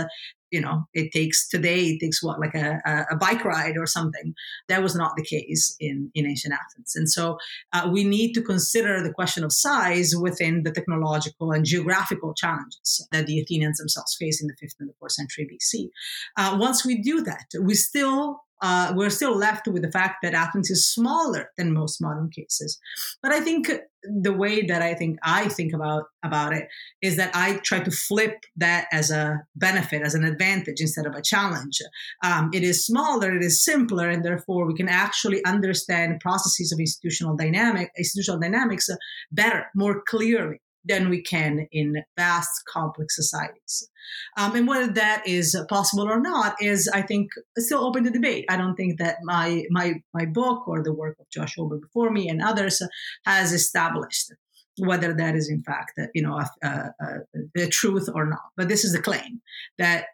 you 0.54 0.62
know, 0.62 0.88
it 0.94 1.12
takes 1.12 1.48
today, 1.50 1.80
it 1.86 2.00
takes 2.00 2.22
what, 2.22 2.40
like 2.40 2.54
a, 2.54 2.80
a 3.10 3.16
bike 3.16 3.44
ride 3.44 3.76
or 3.76 3.88
something. 3.88 4.36
That 4.68 4.84
was 4.84 4.96
not 4.96 5.16
the 5.18 5.24
case 5.24 5.76
in, 5.80 6.12
in 6.14 6.28
ancient 6.28 6.54
Athens. 6.54 6.96
And 6.96 7.10
so 7.10 7.40
uh, 7.74 7.90
we 7.92 8.04
need 8.04 8.34
to 8.34 8.42
consider 8.44 9.02
the 9.02 9.12
question 9.12 9.44
of 9.44 9.52
size 9.52 10.14
within 10.16 10.62
the 10.62 10.72
technological 10.72 11.52
and 11.52 11.66
geographical 11.66 12.36
challenges 12.36 13.08
that 13.12 13.26
the 13.26 13.40
Athenians 13.42 13.80
themselves 13.80 14.16
face 14.16 14.44
in 14.44 14.48
the 14.48 14.54
5th 14.54 14.76
and 14.80 14.90
the 14.90 14.94
4th 15.04 15.14
century 15.14 15.50
BC. 15.52 15.90
Uh, 16.38 16.56
once 16.60 16.86
we 16.86 17.02
do 17.02 17.22
that, 17.22 17.48
we 17.60 17.74
still 17.74 18.44
uh, 18.64 18.94
we're 18.96 19.10
still 19.10 19.36
left 19.36 19.68
with 19.68 19.82
the 19.82 19.92
fact 19.92 20.16
that 20.24 20.34
Athens 20.34 20.72
is 20.72 20.90
smaller 20.90 21.52
than 21.58 21.74
most 21.74 22.02
modern 22.02 22.30
cases. 22.30 22.80
But 23.22 23.34
I 23.34 23.42
think 23.42 23.70
the 24.04 24.32
way 24.32 24.66
that 24.66 24.82
I 24.82 24.94
think 24.94 25.18
I 25.22 25.50
think 25.50 25.74
about 25.74 26.06
about 26.24 26.54
it 26.54 26.70
is 27.02 27.18
that 27.18 27.32
I 27.36 27.58
try 27.58 27.82
to 27.82 27.92
flip 27.92 28.46
that 28.56 28.88
as 28.94 29.12
a 29.12 29.44
benefit, 29.56 30.02
as 30.02 30.16
an 30.16 30.24
advantage 30.24 30.80
instead 30.80 31.06
of 31.06 31.14
a 31.14 31.22
challenge. 31.22 31.82
Um, 32.24 32.52
it 32.54 32.64
is 32.64 32.86
smaller, 32.86 33.36
it 33.36 33.44
is 33.44 33.64
simpler, 33.64 34.10
and 34.10 34.24
therefore 34.24 34.66
we 34.66 34.76
can 34.76 34.88
actually 34.88 35.44
understand 35.44 36.22
processes 36.22 36.72
of 36.72 36.80
institutional 36.80 37.36
dynamic, 37.36 37.92
institutional 37.98 38.40
dynamics 38.40 38.90
better, 39.32 39.66
more 39.76 40.02
clearly 40.08 40.62
than 40.86 41.10
we 41.10 41.22
can 41.22 41.68
in 41.72 42.04
vast, 42.18 42.52
complex 42.68 43.16
societies. 43.16 43.90
Um, 44.38 44.56
and 44.56 44.68
whether 44.68 44.92
that 44.94 45.24
is 45.26 45.58
possible 45.70 46.10
or 46.10 46.20
not 46.20 46.62
is, 46.62 46.90
I 46.94 47.02
think, 47.02 47.32
still 47.58 47.86
open 47.86 48.04
to 48.04 48.10
debate. 48.10 48.46
I 48.50 48.58
don't 48.58 48.76
think 48.76 49.00
that 49.00 49.18
my 49.24 49.64
my 49.70 49.94
my 50.14 50.26
book 50.26 50.68
or 50.68 50.84
the 50.84 50.94
work 50.94 51.18
of 51.20 51.30
Josh 51.30 51.58
Ober 51.58 51.78
before 51.78 52.12
me 52.12 52.28
and 52.30 52.42
others 52.42 52.82
has 53.26 53.54
established 53.54 54.34
whether 54.80 55.14
that 55.14 55.36
is 55.36 55.50
in 55.50 55.62
fact, 55.64 56.00
you 56.14 56.22
know, 56.24 56.42
a 56.64 57.68
truth 57.68 58.10
or 58.14 58.26
not. 58.26 58.42
But 58.58 58.70
this 58.70 58.84
is 58.84 58.94
the 58.94 59.02
claim 59.02 59.42
that 59.78 60.06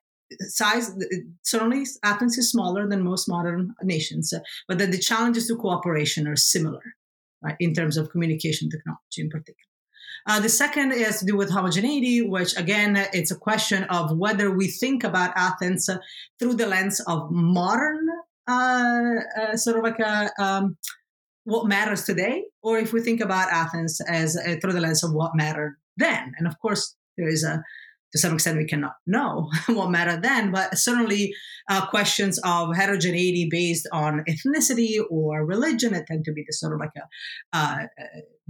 size 0.41 0.91
certainly 1.43 1.85
Athens 2.03 2.37
is 2.37 2.51
smaller 2.51 2.87
than 2.87 3.03
most 3.03 3.27
modern 3.27 3.73
nations, 3.81 4.33
but 4.67 4.77
that 4.77 4.91
the 4.91 4.99
challenges 4.99 5.47
to 5.47 5.55
cooperation 5.55 6.27
are 6.27 6.35
similar, 6.35 6.81
right, 7.41 7.55
in 7.59 7.73
terms 7.73 7.97
of 7.97 8.11
communication 8.11 8.69
technology 8.69 9.19
in 9.21 9.29
particular. 9.29 9.68
Uh, 10.29 10.39
the 10.39 10.47
second 10.47 10.91
is 10.91 11.17
to 11.17 11.25
do 11.25 11.35
with 11.35 11.49
homogeneity, 11.49 12.21
which 12.21 12.55
again, 12.55 12.95
it's 13.13 13.31
a 13.31 13.35
question 13.35 13.83
of 13.85 14.15
whether 14.15 14.51
we 14.51 14.67
think 14.67 15.03
about 15.03 15.33
Athens 15.35 15.89
through 16.37 16.53
the 16.53 16.67
lens 16.67 17.01
of 17.07 17.31
modern, 17.31 18.07
uh, 18.47 19.15
uh, 19.41 19.57
sort 19.57 19.77
of 19.77 19.83
like 19.83 19.97
a, 19.97 20.29
um, 20.37 20.77
what 21.45 21.65
matters 21.65 22.03
today, 22.03 22.43
or 22.61 22.77
if 22.77 22.93
we 22.93 23.01
think 23.01 23.21
about 23.21 23.51
Athens 23.51 23.99
as 24.07 24.37
uh, 24.37 24.55
through 24.61 24.73
the 24.73 24.81
lens 24.81 25.03
of 25.03 25.13
what 25.13 25.31
mattered 25.33 25.77
then. 25.97 26.33
And 26.37 26.45
of 26.45 26.59
course, 26.59 26.95
there 27.17 27.27
is 27.27 27.43
a 27.43 27.63
to 28.11 28.17
some 28.17 28.33
extent 28.33 28.57
we 28.57 28.65
cannot 28.65 28.93
know 29.05 29.49
what 29.67 29.91
mattered 29.91 30.23
then, 30.23 30.51
but 30.51 30.77
certainly 30.77 31.33
uh, 31.69 31.85
questions 31.87 32.39
of 32.43 32.75
heterogeneity 32.75 33.47
based 33.49 33.87
on 33.91 34.23
ethnicity 34.27 34.99
or 35.09 35.45
religion 35.45 35.93
that 35.93 36.07
tend 36.07 36.25
to 36.25 36.33
be 36.33 36.43
the 36.47 36.53
sort 36.53 36.73
of 36.73 36.79
like 36.79 36.91
a, 36.97 37.57
uh, 37.57 37.77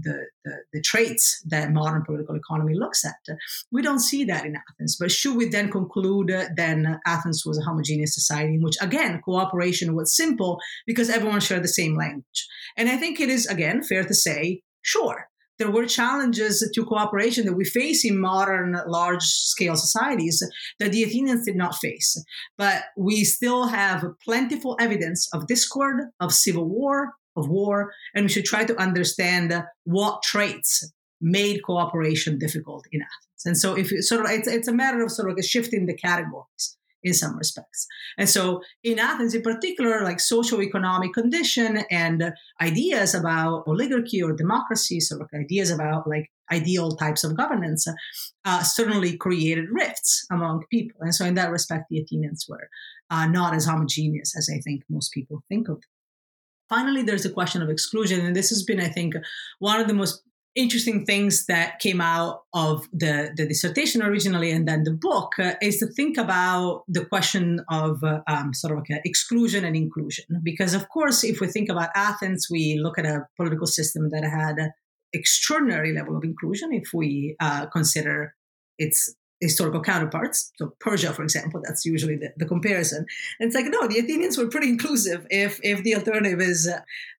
the, 0.01 0.25
the, 0.45 0.53
the, 0.71 0.81
traits 0.81 1.43
that 1.49 1.71
modern 1.71 2.03
political 2.03 2.35
economy 2.35 2.73
looks 2.73 3.03
at. 3.05 3.37
We 3.71 3.81
don't 3.81 3.99
see 3.99 4.23
that 4.25 4.45
in 4.45 4.55
Athens. 4.55 4.95
But 4.97 5.11
should 5.11 5.35
we 5.35 5.49
then 5.49 5.69
conclude 5.69 6.31
then 6.55 6.99
Athens 7.05 7.43
was 7.45 7.57
a 7.57 7.63
homogeneous 7.63 8.15
society 8.15 8.55
in 8.55 8.61
which, 8.61 8.77
again, 8.81 9.21
cooperation 9.23 9.95
was 9.95 10.15
simple 10.15 10.59
because 10.87 11.09
everyone 11.09 11.41
shared 11.41 11.63
the 11.63 11.67
same 11.67 11.97
language? 11.97 12.47
And 12.77 12.89
I 12.89 12.97
think 12.97 13.19
it 13.19 13.29
is, 13.29 13.45
again, 13.47 13.83
fair 13.83 14.03
to 14.03 14.13
say, 14.13 14.61
sure, 14.81 15.28
there 15.59 15.69
were 15.69 15.85
challenges 15.85 16.67
to 16.73 16.85
cooperation 16.85 17.45
that 17.45 17.53
we 17.53 17.65
face 17.65 18.03
in 18.05 18.19
modern 18.19 18.77
large 18.87 19.23
scale 19.23 19.75
societies 19.75 20.41
that 20.79 20.91
the 20.91 21.03
Athenians 21.03 21.45
did 21.45 21.57
not 21.57 21.75
face. 21.75 22.17
But 22.57 22.83
we 22.97 23.23
still 23.25 23.67
have 23.67 24.05
plentiful 24.23 24.77
evidence 24.79 25.29
of 25.33 25.47
discord, 25.47 26.05
of 26.19 26.33
civil 26.33 26.67
war, 26.67 27.13
of 27.35 27.49
war, 27.49 27.93
and 28.15 28.25
we 28.25 28.29
should 28.29 28.45
try 28.45 28.63
to 28.65 28.81
understand 28.81 29.53
what 29.83 30.23
traits 30.23 30.91
made 31.21 31.61
cooperation 31.63 32.39
difficult 32.39 32.85
in 32.91 33.01
Athens. 33.01 33.45
And 33.45 33.57
so, 33.57 33.77
if 33.77 33.91
you 33.91 34.01
sort 34.01 34.25
of, 34.25 34.31
it's, 34.31 34.47
it's 34.47 34.67
a 34.67 34.73
matter 34.73 35.03
of 35.03 35.11
sort 35.11 35.29
of 35.29 35.35
like 35.35 35.45
shifting 35.45 35.85
the 35.85 35.93
categories 35.93 36.77
in 37.03 37.13
some 37.13 37.37
respects. 37.37 37.87
And 38.17 38.27
so 38.27 38.61
in 38.83 38.99
Athens 38.99 39.33
in 39.33 39.41
particular, 39.41 40.03
like 40.03 40.19
socio-economic 40.19 41.13
condition 41.13 41.83
and 41.89 42.33
ideas 42.61 43.15
about 43.15 43.63
oligarchy 43.67 44.21
or 44.21 44.33
democracy, 44.33 44.99
so 44.99 45.17
like 45.17 45.33
ideas 45.33 45.71
about 45.71 46.07
like 46.07 46.29
ideal 46.51 46.91
types 46.91 47.23
of 47.23 47.37
governance, 47.37 47.87
uh, 48.45 48.63
certainly 48.63 49.15
created 49.15 49.69
rifts 49.71 50.25
among 50.31 50.65
people. 50.69 51.01
And 51.01 51.13
so 51.13 51.25
in 51.25 51.35
that 51.35 51.51
respect, 51.51 51.85
the 51.89 51.99
Athenians 51.99 52.45
were 52.49 52.69
uh, 53.09 53.27
not 53.27 53.53
as 53.53 53.65
homogeneous 53.65 54.35
as 54.37 54.49
I 54.53 54.59
think 54.59 54.83
most 54.89 55.13
people 55.13 55.43
think 55.47 55.69
of. 55.69 55.81
Finally, 56.67 57.01
there's 57.03 57.25
a 57.25 57.31
question 57.31 57.61
of 57.61 57.69
exclusion. 57.69 58.23
And 58.23 58.35
this 58.35 58.49
has 58.49 58.63
been, 58.63 58.79
I 58.79 58.89
think, 58.89 59.15
one 59.57 59.79
of 59.79 59.87
the 59.87 59.93
most 59.93 60.21
interesting 60.59 61.05
things 61.05 61.45
that 61.45 61.79
came 61.79 62.01
out 62.01 62.41
of 62.53 62.85
the, 62.91 63.31
the 63.35 63.47
dissertation 63.47 64.03
originally 64.03 64.51
and 64.51 64.67
then 64.67 64.83
the 64.83 64.91
book 64.91 65.31
uh, 65.39 65.53
is 65.61 65.77
to 65.77 65.87
think 65.87 66.17
about 66.17 66.83
the 66.87 67.05
question 67.05 67.61
of 67.69 68.03
uh, 68.03 68.19
um, 68.27 68.53
sort 68.53 68.73
of 68.73 68.79
like 68.79 69.01
exclusion 69.05 69.63
and 69.63 69.75
inclusion. 69.75 70.25
Because, 70.43 70.73
of 70.73 70.89
course, 70.89 71.23
if 71.23 71.39
we 71.39 71.47
think 71.47 71.69
about 71.69 71.89
Athens, 71.95 72.47
we 72.51 72.79
look 72.83 72.99
at 72.99 73.05
a 73.05 73.25
political 73.37 73.67
system 73.67 74.09
that 74.09 74.23
had 74.23 74.71
extraordinary 75.13 75.93
level 75.93 76.17
of 76.17 76.23
inclusion 76.23 76.69
if 76.73 76.89
we 76.93 77.35
uh, 77.39 77.65
consider 77.67 78.35
its 78.77 79.15
historical 79.41 79.81
counterparts. 79.81 80.51
So 80.57 80.73
Persia, 80.79 81.13
for 81.13 81.23
example, 81.23 81.61
that's 81.63 81.85
usually 81.85 82.17
the, 82.17 82.33
the, 82.37 82.45
comparison. 82.45 83.05
And 83.39 83.47
it's 83.47 83.55
like, 83.55 83.67
no, 83.67 83.87
the 83.87 83.99
Athenians 83.99 84.37
were 84.37 84.49
pretty 84.49 84.69
inclusive 84.69 85.25
if, 85.29 85.59
if 85.63 85.83
the 85.83 85.95
alternative 85.95 86.41
is 86.41 86.69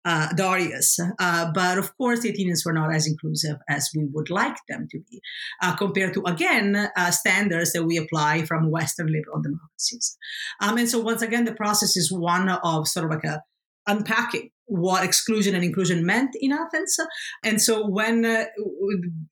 uh, 0.04 0.32
Darius. 0.34 0.98
Uh, 1.18 1.50
but 1.52 1.78
of 1.78 1.96
course, 1.96 2.20
the 2.20 2.30
Athenians 2.30 2.64
were 2.64 2.72
not 2.72 2.94
as 2.94 3.06
inclusive 3.06 3.56
as 3.68 3.90
we 3.94 4.04
would 4.12 4.30
like 4.30 4.56
them 4.68 4.86
to 4.90 4.98
be, 5.10 5.20
uh, 5.62 5.74
compared 5.76 6.14
to, 6.14 6.22
again, 6.24 6.90
uh, 6.96 7.10
standards 7.10 7.72
that 7.72 7.84
we 7.84 7.96
apply 7.96 8.44
from 8.44 8.70
Western 8.70 9.06
liberal 9.06 9.40
democracies. 9.40 10.16
Um, 10.60 10.76
and 10.76 10.88
so 10.88 11.00
once 11.00 11.22
again, 11.22 11.44
the 11.44 11.54
process 11.54 11.96
is 11.96 12.12
one 12.12 12.48
of 12.48 12.86
sort 12.86 13.06
of 13.06 13.10
like 13.10 13.24
a 13.24 13.42
unpacking 13.86 14.50
what 14.70 15.04
exclusion 15.04 15.54
and 15.54 15.64
inclusion 15.64 16.06
meant 16.06 16.30
in 16.40 16.52
Athens. 16.52 16.96
And 17.44 17.60
so, 17.60 17.86
when 17.86 18.24
uh, 18.24 18.44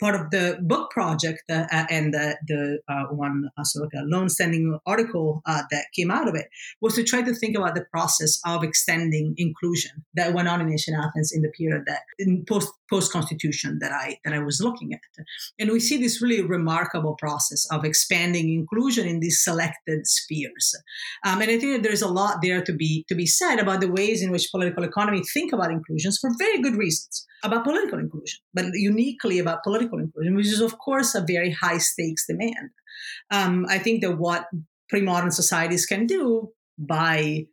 part 0.01 0.17
of 0.17 0.31
the 0.31 0.59
book 0.63 0.91
project 0.91 1.43
uh, 1.49 1.67
and 1.71 2.13
the, 2.13 2.37
the 2.47 2.81
uh, 2.89 3.05
one 3.15 3.49
uh, 3.57 3.65
sort 3.65 3.87
of 3.87 3.93
a 4.01 4.05
long 4.05 4.29
standing 4.29 4.79
article 4.85 5.41
uh, 5.47 5.63
that 5.71 5.87
came 5.95 6.11
out 6.11 6.29
of 6.29 6.35
it 6.35 6.49
was 6.81 6.95
to 6.95 7.05
try 7.05 7.23
to 7.23 7.35
think 7.35 7.57
about 7.57 7.77
the 7.77 7.85
process 7.93 8.41
of 8.45 8.65
extending 8.65 9.35
inclusion 9.37 10.05
that 10.15 10.35
went 10.35 10.49
on 10.49 10.61
in 10.61 10.71
ancient 10.71 10.97
Athens 10.97 11.33
in 11.33 11.43
the 11.43 11.51
period 11.51 11.85
that 11.87 12.01
in 12.19 12.45
post 12.45 12.73
post 12.91 13.13
constitution 13.13 13.79
that 13.81 13.93
I 13.93 14.19
that 14.25 14.35
I 14.35 14.39
was 14.39 14.61
looking 14.61 14.93
at. 14.93 15.01
And 15.59 15.71
we 15.71 15.81
see 15.81 15.99
this 15.99 16.23
really 16.23 16.43
remarkable 16.43 17.15
process 17.17 17.67
of 17.71 17.85
expanding 17.85 18.53
inclusion 18.53 19.07
in 19.07 19.21
these 19.21 19.43
selected 19.43 20.07
spheres. 20.07 20.75
Um, 21.25 21.41
and 21.43 21.51
I 21.51 21.59
think 21.59 21.73
that 21.75 21.83
there's 21.83 22.03
a 22.03 22.09
lot 22.09 22.39
there 22.43 22.63
to 22.63 22.73
be 22.73 23.05
to 23.09 23.15
be 23.15 23.27
said 23.27 23.59
about 23.59 23.81
the 23.81 23.91
ways 23.91 24.23
in 24.23 24.31
which 24.31 24.51
political 24.51 24.85
economy 24.85 25.23
think 25.35 25.53
about 25.53 25.71
inclusions 25.71 26.19
for 26.19 26.31
very 26.39 26.61
good 26.61 26.77
reasons 26.77 27.27
about 27.43 27.65
political 27.65 27.99
inclusion, 27.99 28.41
but 28.55 28.67
uniquely 28.75 29.39
about 29.39 29.63
political 29.63 29.99
inclusion, 29.99 30.35
which 30.35 30.47
is, 30.47 30.61
of 30.61 30.79
course, 30.79 31.15
a 31.15 31.25
very 31.27 31.51
high 31.51 31.79
stakes 31.79 32.27
demand. 32.27 32.71
Um, 33.31 33.67
I 33.69 33.79
think 33.79 34.03
that 34.03 34.19
what 34.19 34.47
pre 34.89 35.01
modern 35.01 35.31
societies 35.31 35.87
can 35.87 36.07
do 36.07 36.53
by 36.79 37.47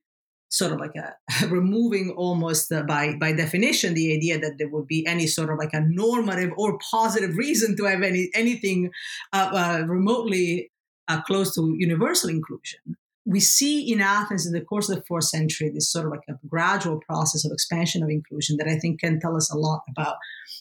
sort 0.56 0.72
of 0.72 0.80
like 0.80 0.96
a 0.96 1.14
removing 1.48 2.12
almost 2.12 2.72
uh, 2.72 2.84
by 2.84 3.16
by 3.20 3.34
definition 3.34 3.94
the 3.94 4.14
idea 4.14 4.40
that 4.40 4.58
there 4.58 4.70
would 4.70 4.88
be 4.88 5.06
any 5.06 5.28
sort 5.28 5.50
of 5.50 5.58
like 5.58 5.74
a 5.74 5.82
normative 5.82 6.52
or 6.58 6.78
positive 6.92 7.36
reason 7.36 7.76
to 7.76 7.84
have 7.84 8.02
any 8.02 8.30
anything 8.34 8.90
uh, 9.34 9.50
uh, 9.54 9.86
remotely 9.86 10.72
uh, 11.08 11.22
close 11.22 11.54
to 11.56 11.76
universal 11.78 12.30
inclusion. 12.30 12.80
We 13.26 13.40
see 13.40 13.92
in 13.92 14.02
Athens 14.02 14.46
in 14.46 14.54
the 14.54 14.62
course 14.62 14.88
of 14.90 14.98
the 14.98 15.04
fourth 15.08 15.26
century 15.26 15.70
this 15.70 15.92
sort 15.92 16.06
of 16.06 16.12
like 16.12 16.28
a 16.30 16.36
gradual 16.48 17.00
process 17.00 17.44
of 17.44 17.52
expansion 17.52 18.04
of 18.04 18.10
inclusion 18.10 18.58
that 18.58 18.68
I 18.68 18.78
think 18.78 19.02
can 19.02 19.20
tell 19.20 19.36
us 19.36 19.52
a 19.52 19.58
lot 19.58 19.82
about 19.90 20.18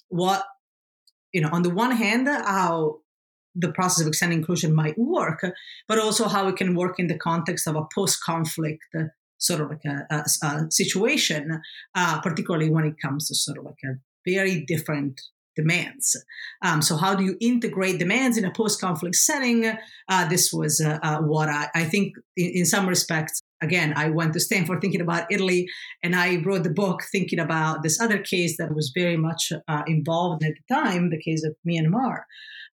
what, 0.09 0.45
you 1.33 1.43
know, 1.43 1.51
on 1.53 1.63
the 1.63 1.71
one 1.71 1.91
hand, 1.91 2.27
how 2.27 3.01
the 3.55 3.71
process 3.73 4.01
of 4.01 4.09
extending 4.09 4.39
inclusion 4.39 4.75
might 4.75 4.99
work, 4.99 5.45
but 5.87 5.99
also 5.99 6.27
how 6.27 6.49
it 6.49 6.57
can 6.57 6.75
work 6.75 6.99
in 6.99 7.07
the 7.07 7.19
context 7.19 7.69
of 7.69 7.77
a 7.77 7.87
post-conflict 7.95 8.83
sort 9.45 9.61
of 9.61 9.71
like 9.71 9.85
a, 9.85 10.07
a, 10.11 10.47
a 10.47 10.71
situation, 10.71 11.61
uh, 11.95 12.21
particularly 12.21 12.71
when 12.71 12.85
it 12.85 12.95
comes 13.01 13.29
to 13.29 13.35
sort 13.35 13.59
of 13.59 13.65
like 13.65 13.83
a 13.85 13.95
very 14.27 14.65
different 14.67 15.21
demands. 15.57 16.17
Um, 16.63 16.83
so, 16.83 16.97
how 16.97 17.15
do 17.15 17.25
you 17.25 17.37
integrate 17.41 17.99
demands 17.99 18.37
in 18.37 18.45
a 18.45 18.53
post 18.53 18.81
conflict 18.81 19.15
setting? 19.15 19.73
Uh, 20.09 20.29
this 20.29 20.53
was 20.53 20.81
uh, 20.81 20.99
uh, 21.03 21.21
what 21.21 21.49
I, 21.49 21.69
I 21.75 21.85
think, 21.85 22.15
in, 22.37 22.51
in, 22.55 22.67
some 22.67 22.89
respects, 22.89 23.41
again, 23.63 23.93
I 23.97 24.11
went 24.11 24.33
to 24.35 24.41
Stanford 24.41 24.81
thinking 24.81 25.01
about 25.01 25.31
Italy, 25.31 25.67
and 26.03 26.17
I 26.17 26.43
wrote 26.45 26.65
the 26.65 26.71
book 26.71 27.03
thinking 27.13 27.39
about 27.39 27.83
this 27.83 28.01
other 28.01 28.19
case 28.19 28.57
that 28.59 28.75
was 28.75 28.93
very 28.95 29.17
much 29.17 29.53
uh, 29.69 29.83
involved 29.87 30.45
at 30.45 30.55
the 30.55 30.75
time, 30.75 31.11
the 31.11 31.23
case 31.23 31.45
of 31.45 31.55
Myanmar. 31.67 32.23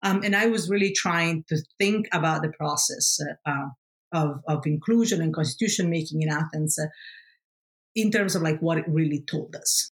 Um, 0.03 0.23
and 0.23 0.35
I 0.35 0.47
was 0.47 0.69
really 0.69 0.91
trying 0.91 1.43
to 1.49 1.57
think 1.79 2.07
about 2.11 2.41
the 2.41 2.51
process 2.57 3.19
uh, 3.45 3.67
of, 4.11 4.41
of 4.47 4.65
inclusion 4.65 5.21
and 5.21 5.33
constitution 5.33 5.89
making 5.89 6.21
in 6.21 6.29
Athens 6.29 6.77
uh, 6.79 6.87
in 7.95 8.11
terms 8.11 8.35
of 8.35 8.41
like 8.41 8.59
what 8.59 8.77
it 8.77 8.85
really 8.87 9.23
told 9.29 9.55
us. 9.55 9.91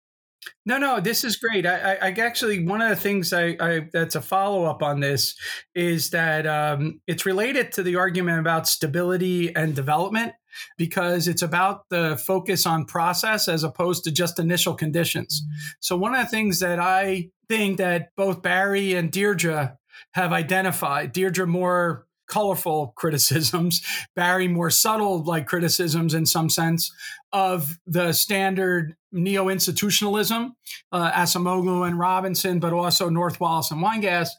No, 0.66 0.78
no, 0.78 1.00
this 1.00 1.24
is 1.24 1.36
great. 1.36 1.66
I, 1.66 1.98
I, 2.02 2.10
actually 2.10 2.66
one 2.66 2.82
of 2.82 2.90
the 2.90 2.96
things 2.96 3.32
I, 3.32 3.56
I 3.60 3.90
that's 3.94 4.16
a 4.16 4.22
follow 4.22 4.66
up 4.66 4.82
on 4.82 5.00
this 5.00 5.36
is 5.76 6.10
that 6.12 6.48
um, 6.48 7.00
it's 7.06 7.28
related 7.28 7.72
to 7.74 7.84
the 7.84 7.96
argument 7.96 8.40
about 8.40 8.68
stability 8.68 9.56
and 9.56 9.76
development 9.76 10.34
because 10.78 11.28
it's 11.28 11.42
about 11.42 11.84
the 11.90 12.18
focus 12.26 12.66
on 12.66 12.86
process 12.86 13.48
as 13.48 13.64
opposed 13.64 14.04
to 14.04 14.12
just 14.12 14.40
initial 14.40 14.74
conditions. 14.74 15.42
Mm-hmm. 15.42 15.58
So 15.80 15.98
one 15.98 16.16
of 16.16 16.26
the 16.26 16.32
things 16.32 16.60
that 16.60 16.80
I 16.80 17.30
think 17.48 17.78
that 17.78 18.10
both 18.18 18.42
Barry 18.42 18.94
and 18.94 19.12
Deirdre 19.12 19.78
have 20.14 20.34
identified, 20.34 21.12
Deirdre 21.14 21.48
more 21.48 22.06
colorful 22.32 22.94
criticisms, 22.96 23.86
Barry 24.16 24.48
more 24.48 24.72
subtle 24.72 25.24
like 25.24 25.46
criticisms 25.46 26.16
in 26.16 26.26
some 26.26 26.50
sense 26.50 26.92
of 27.32 27.78
the 27.86 28.12
standard 28.14 28.96
neo 29.12 29.50
institutionalism, 29.50 30.56
uh, 30.92 31.12
Acemoglu 31.12 31.88
and 31.88 32.00
Robinson, 32.00 32.60
but 32.60 32.74
also 32.74 33.10
North 33.10 33.40
Wallis 33.40 33.72
and 33.72 33.84
Weingast, 33.84 34.32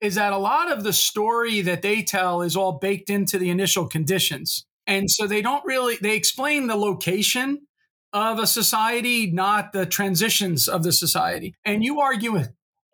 is 0.00 0.14
that 0.16 0.32
a 0.32 0.38
lot 0.38 0.72
of 0.72 0.82
the 0.82 0.92
story 0.92 1.60
that 1.60 1.82
they 1.82 2.02
tell 2.02 2.42
is 2.42 2.56
all 2.56 2.72
baked 2.72 3.10
into 3.10 3.38
the 3.38 3.50
initial 3.50 3.86
conditions. 3.86 4.66
And 4.86 5.10
so 5.10 5.26
they 5.26 5.42
don't 5.42 5.64
really, 5.64 5.96
they 6.00 6.16
explain 6.16 6.66
the 6.66 6.76
location 6.76 7.66
of 8.12 8.38
a 8.38 8.46
society, 8.46 9.30
not 9.30 9.72
the 9.72 9.86
transitions 9.86 10.68
of 10.68 10.82
the 10.82 10.92
society. 10.92 11.54
And 11.64 11.82
you 11.82 12.00
argue 12.00 12.44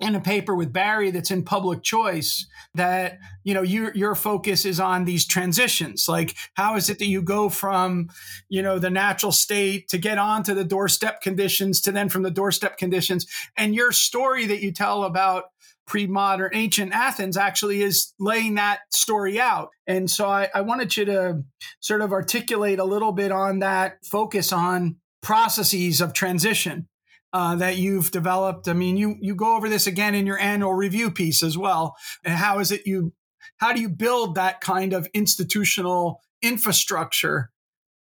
in 0.01 0.15
a 0.15 0.21
paper 0.21 0.55
with 0.55 0.73
Barry 0.73 1.11
that's 1.11 1.31
in 1.31 1.45
public 1.45 1.83
choice 1.83 2.47
that 2.75 3.19
you 3.45 3.53
know 3.55 3.63
your 3.63 3.95
your 3.95 4.15
focus 4.15 4.65
is 4.65 4.81
on 4.81 5.05
these 5.05 5.27
transitions. 5.27 6.09
Like 6.09 6.35
how 6.55 6.77
is 6.77 6.89
it 6.89 6.99
that 6.99 7.07
you 7.07 7.23
go 7.23 7.49
from 7.49 8.09
you 8.49 8.63
know 8.63 8.79
the 8.79 8.91
natural 8.91 9.33
state 9.33 9.89
to 9.89 9.99
get 9.99 10.19
on 10.19 10.43
to 10.45 10.55
the 10.55 10.65
doorstep 10.65 11.21
conditions 11.21 11.81
to 11.83 11.93
then 11.93 12.09
from 12.09 12.23
the 12.23 12.31
doorstep 12.31 12.79
conditions? 12.79 13.27
And 13.57 13.75
your 13.75 13.93
story 13.93 14.47
that 14.47 14.63
you 14.63 14.73
tell 14.73 15.05
about 15.05 15.45
pre-modern 15.87 16.51
ancient 16.55 16.93
Athens 16.93 17.37
actually 17.37 17.83
is 17.83 18.15
laying 18.21 18.55
that 18.55 18.79
story 18.93 19.41
out. 19.41 19.71
And 19.89 20.09
so 20.09 20.29
I, 20.29 20.49
I 20.55 20.61
wanted 20.61 20.97
you 20.97 21.05
to 21.07 21.43
sort 21.81 22.01
of 22.01 22.13
articulate 22.13 22.79
a 22.79 22.85
little 22.85 23.11
bit 23.11 23.33
on 23.33 23.59
that 23.59 23.99
focus 24.05 24.53
on 24.53 24.97
processes 25.21 26.01
of 26.01 26.13
transition 26.13 26.87
uh, 27.33 27.57
that 27.57 27.77
you've 27.77 28.11
developed. 28.11 28.69
I 28.69 28.73
mean, 28.73 28.97
you 28.97 29.17
you 29.21 29.35
go 29.35 29.57
over 29.57 29.69
this 29.69 29.87
again 29.87 30.15
in 30.15 30.27
your 30.27 30.39
annual 30.39 30.75
review 30.75 31.11
piece 31.11 31.43
as 31.43 31.57
well. 31.57 31.97
And 32.25 32.35
how 32.35 32.59
is 32.59 32.73
it 32.73 32.87
you? 32.87 33.13
How 33.59 33.73
do 33.73 33.81
you 33.81 33.89
build 33.89 34.35
that 34.35 34.61
kind 34.61 34.93
of 34.93 35.09
institutional 35.15 36.21
infrastructure? 36.43 37.51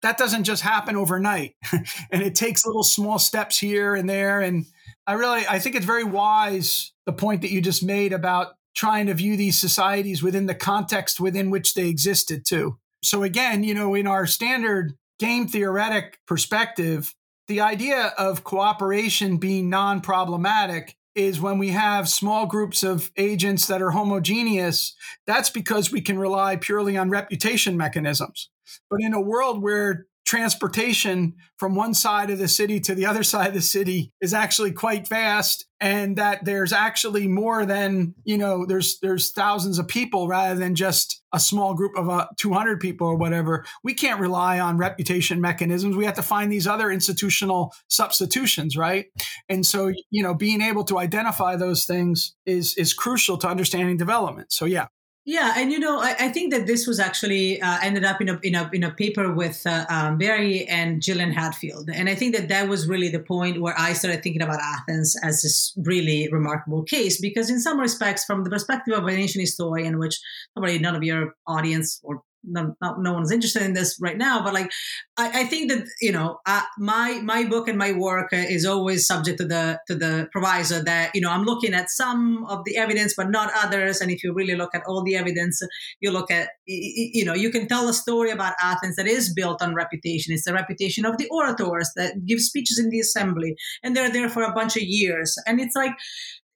That 0.01 0.17
doesn't 0.17 0.45
just 0.45 0.61
happen 0.61 0.95
overnight, 0.95 1.55
and 2.11 2.21
it 2.21 2.35
takes 2.35 2.65
little 2.65 2.83
small 2.83 3.19
steps 3.19 3.57
here 3.57 3.95
and 3.95 4.09
there. 4.09 4.39
And 4.39 4.65
I 5.05 5.13
really, 5.13 5.43
I 5.47 5.59
think 5.59 5.75
it's 5.75 5.85
very 5.85 6.05
wise 6.05 6.93
the 7.05 7.13
point 7.13 7.41
that 7.41 7.51
you 7.51 7.61
just 7.61 7.83
made 7.83 8.13
about 8.13 8.53
trying 8.75 9.07
to 9.07 9.13
view 9.13 9.35
these 9.35 9.59
societies 9.59 10.23
within 10.23 10.45
the 10.45 10.55
context 10.55 11.19
within 11.19 11.49
which 11.49 11.73
they 11.73 11.89
existed 11.89 12.45
too. 12.45 12.77
So 13.03 13.23
again, 13.23 13.63
you 13.63 13.73
know, 13.73 13.93
in 13.95 14.07
our 14.07 14.25
standard 14.25 14.93
game 15.19 15.47
theoretic 15.47 16.19
perspective, 16.27 17.13
the 17.49 17.59
idea 17.61 18.13
of 18.17 18.43
cooperation 18.43 19.37
being 19.37 19.69
non 19.69 19.99
problematic 19.99 20.95
is 21.15 21.41
when 21.41 21.57
we 21.57 21.69
have 21.69 22.07
small 22.07 22.45
groups 22.45 22.83
of 22.83 23.11
agents 23.17 23.65
that 23.65 23.81
are 23.81 23.89
homogeneous, 23.89 24.95
that's 25.25 25.49
because 25.49 25.91
we 25.91 25.99
can 25.99 26.17
rely 26.17 26.55
purely 26.55 26.95
on 26.95 27.09
reputation 27.09 27.75
mechanisms. 27.75 28.49
But 28.89 29.01
in 29.01 29.13
a 29.13 29.19
world 29.19 29.63
where 29.63 30.05
transportation 30.25 31.33
from 31.57 31.75
one 31.75 31.93
side 31.93 32.29
of 32.29 32.37
the 32.37 32.47
city 32.47 32.79
to 32.79 32.93
the 32.93 33.05
other 33.05 33.23
side 33.23 33.47
of 33.47 33.53
the 33.53 33.61
city 33.61 34.11
is 34.21 34.33
actually 34.33 34.71
quite 34.71 35.07
fast 35.07 35.65
and 35.81 36.17
that 36.17 36.45
there's 36.45 36.71
actually 36.71 37.27
more 37.27 37.65
than 37.65 38.13
you 38.25 38.37
know 38.37 38.65
there's 38.65 38.99
there's 38.99 39.31
thousands 39.31 39.79
of 39.79 39.87
people 39.87 40.27
rather 40.27 40.59
than 40.59 40.75
just 40.75 41.21
a 41.33 41.39
small 41.39 41.73
group 41.73 41.97
of 41.97 42.09
uh, 42.09 42.27
200 42.37 42.79
people 42.79 43.07
or 43.07 43.15
whatever. 43.15 43.65
We 43.83 43.93
can't 43.93 44.19
rely 44.19 44.59
on 44.59 44.77
reputation 44.77 45.41
mechanisms. 45.41 45.95
We 45.95 46.05
have 46.05 46.15
to 46.15 46.21
find 46.21 46.51
these 46.51 46.67
other 46.67 46.91
institutional 46.91 47.73
substitutions 47.87 48.77
right? 48.77 49.07
And 49.47 49.65
so 49.65 49.91
you 50.11 50.23
know 50.23 50.33
being 50.33 50.61
able 50.61 50.83
to 50.85 50.99
identify 50.99 51.55
those 51.55 51.85
things 51.85 52.35
is 52.45 52.75
is 52.77 52.93
crucial 52.93 53.37
to 53.37 53.47
understanding 53.47 53.97
development. 53.97 54.51
So 54.51 54.65
yeah 54.65 54.87
yeah, 55.29 55.53
and 55.57 55.71
you 55.71 55.77
know, 55.77 55.99
I, 55.99 56.15
I 56.19 56.29
think 56.29 56.51
that 56.53 56.65
this 56.65 56.87
was 56.87 56.99
actually 56.99 57.61
uh, 57.61 57.77
ended 57.83 58.03
up 58.03 58.19
in 58.19 58.29
a 58.29 58.39
in 58.41 58.55
a 58.55 58.67
in 58.73 58.83
a 58.83 58.89
paper 58.89 59.31
with 59.31 59.61
uh, 59.67 59.85
um, 59.87 60.17
Barry 60.17 60.65
and 60.65 61.03
Gillian 61.03 61.31
Hadfield, 61.31 61.87
and 61.93 62.09
I 62.09 62.15
think 62.15 62.35
that 62.35 62.47
that 62.49 62.67
was 62.67 62.87
really 62.87 63.09
the 63.09 63.19
point 63.19 63.61
where 63.61 63.75
I 63.77 63.93
started 63.93 64.23
thinking 64.23 64.41
about 64.41 64.59
Athens 64.59 65.15
as 65.21 65.43
this 65.43 65.71
really 65.77 66.29
remarkable 66.31 66.81
case 66.81 67.21
because, 67.21 67.51
in 67.51 67.59
some 67.59 67.79
respects, 67.79 68.25
from 68.25 68.43
the 68.43 68.49
perspective 68.49 68.95
of 68.95 69.03
an 69.05 69.19
ancient 69.19 69.41
historian, 69.41 69.99
which 69.99 70.19
probably 70.55 70.79
none 70.79 70.95
of 70.95 71.03
your 71.03 71.35
audience 71.45 71.99
or 72.01 72.23
no, 72.49 72.75
no 72.97 73.13
one's 73.13 73.31
interested 73.31 73.61
in 73.61 73.73
this 73.73 73.97
right 74.01 74.17
now 74.17 74.43
but 74.43 74.53
like 74.53 74.71
i, 75.17 75.41
I 75.41 75.43
think 75.45 75.71
that 75.71 75.85
you 76.01 76.11
know 76.11 76.39
uh, 76.45 76.63
my 76.77 77.19
my 77.23 77.45
book 77.45 77.67
and 77.67 77.77
my 77.77 77.91
work 77.91 78.29
is 78.31 78.65
always 78.65 79.05
subject 79.05 79.37
to 79.39 79.45
the 79.45 79.79
to 79.87 79.95
the 79.95 80.27
proviso 80.31 80.81
that 80.83 81.11
you 81.13 81.21
know 81.21 81.31
i'm 81.31 81.43
looking 81.43 81.73
at 81.73 81.89
some 81.89 82.45
of 82.45 82.63
the 82.65 82.77
evidence 82.77 83.13
but 83.15 83.29
not 83.29 83.51
others. 83.55 84.01
And 84.01 84.11
if 84.11 84.23
you 84.23 84.33
really 84.33 84.55
look 84.55 84.73
at 84.73 84.83
all 84.85 85.03
the 85.03 85.15
evidence 85.15 85.61
you 85.99 86.11
look 86.11 86.31
at 86.31 86.49
you 86.65 87.25
know 87.25 87.33
you 87.33 87.49
can 87.49 87.67
tell 87.67 87.87
a 87.89 87.93
story 87.93 88.31
about 88.31 88.53
athens 88.61 88.95
that 88.95 89.07
is 89.07 89.33
built 89.33 89.61
on 89.61 89.75
reputation. 89.75 90.33
It's 90.33 90.45
the 90.45 90.53
reputation 90.53 91.05
of 91.05 91.17
the 91.17 91.27
orators 91.29 91.91
that 91.95 92.25
give 92.25 92.39
speeches 92.39 92.79
in 92.79 92.89
the 92.89 92.99
assembly 92.99 93.55
and 93.83 93.95
they're 93.95 94.11
there 94.11 94.29
for 94.29 94.43
a 94.43 94.53
bunch 94.53 94.75
of 94.75 94.83
years. 94.83 95.35
And 95.45 95.59
it's 95.59 95.75
like 95.75 95.93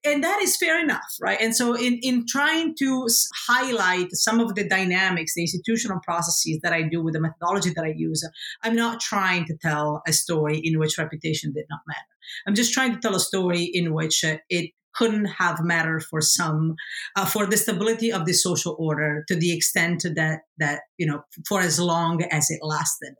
and 0.06 0.24
that 0.24 0.42
is 0.42 0.58
fair 0.58 0.80
enough 0.80 1.16
right? 1.22 1.40
And 1.42 1.56
so 1.56 1.74
in 1.74 2.00
in 2.02 2.26
trying 2.28 2.76
to 2.80 3.08
highlight 3.48 4.12
some 4.12 4.40
of 4.40 4.56
the 4.56 4.68
dynamics 4.68 5.34
the 5.36 5.42
institutional 5.42 6.00
processes 6.04 6.60
that 6.64 6.74
i 6.74 6.82
do 6.82 7.02
with 7.04 7.14
the 7.14 7.20
methodology 7.20 7.72
that 7.76 7.86
i 7.86 7.94
use 7.96 8.28
i'm 8.64 8.76
not 8.76 9.00
trying 9.00 9.46
to 9.46 9.56
tell 9.58 10.02
a 10.08 10.14
story 10.14 10.58
in 10.64 10.80
which 10.80 10.98
reputation 10.98 11.54
did 11.54 11.66
not 11.70 11.82
matter. 11.88 12.00
I'm 12.48 12.56
just 12.56 12.74
trying 12.74 12.94
to 12.94 13.00
tell 13.00 13.16
a 13.16 13.20
story 13.20 13.64
in 13.64 13.94
which 13.94 14.24
uh, 14.24 14.38
it 14.50 14.72
couldn't 14.94 15.26
have 15.26 15.64
mattered 15.64 16.04
for 16.04 16.22
some 16.22 16.76
uh, 17.16 17.26
for 17.26 17.46
the 17.46 17.58
stability 17.58 18.12
of 18.12 18.26
the 18.26 18.34
social 18.34 18.76
order 18.80 19.24
to 19.28 19.36
the 19.36 19.56
extent 19.56 20.04
that 20.16 20.42
that 20.58 20.82
you 20.98 21.06
know 21.06 21.24
for 21.48 21.62
as 21.62 21.80
long 21.80 22.22
as 22.24 22.50
it 22.50 22.60
lasted. 22.62 23.14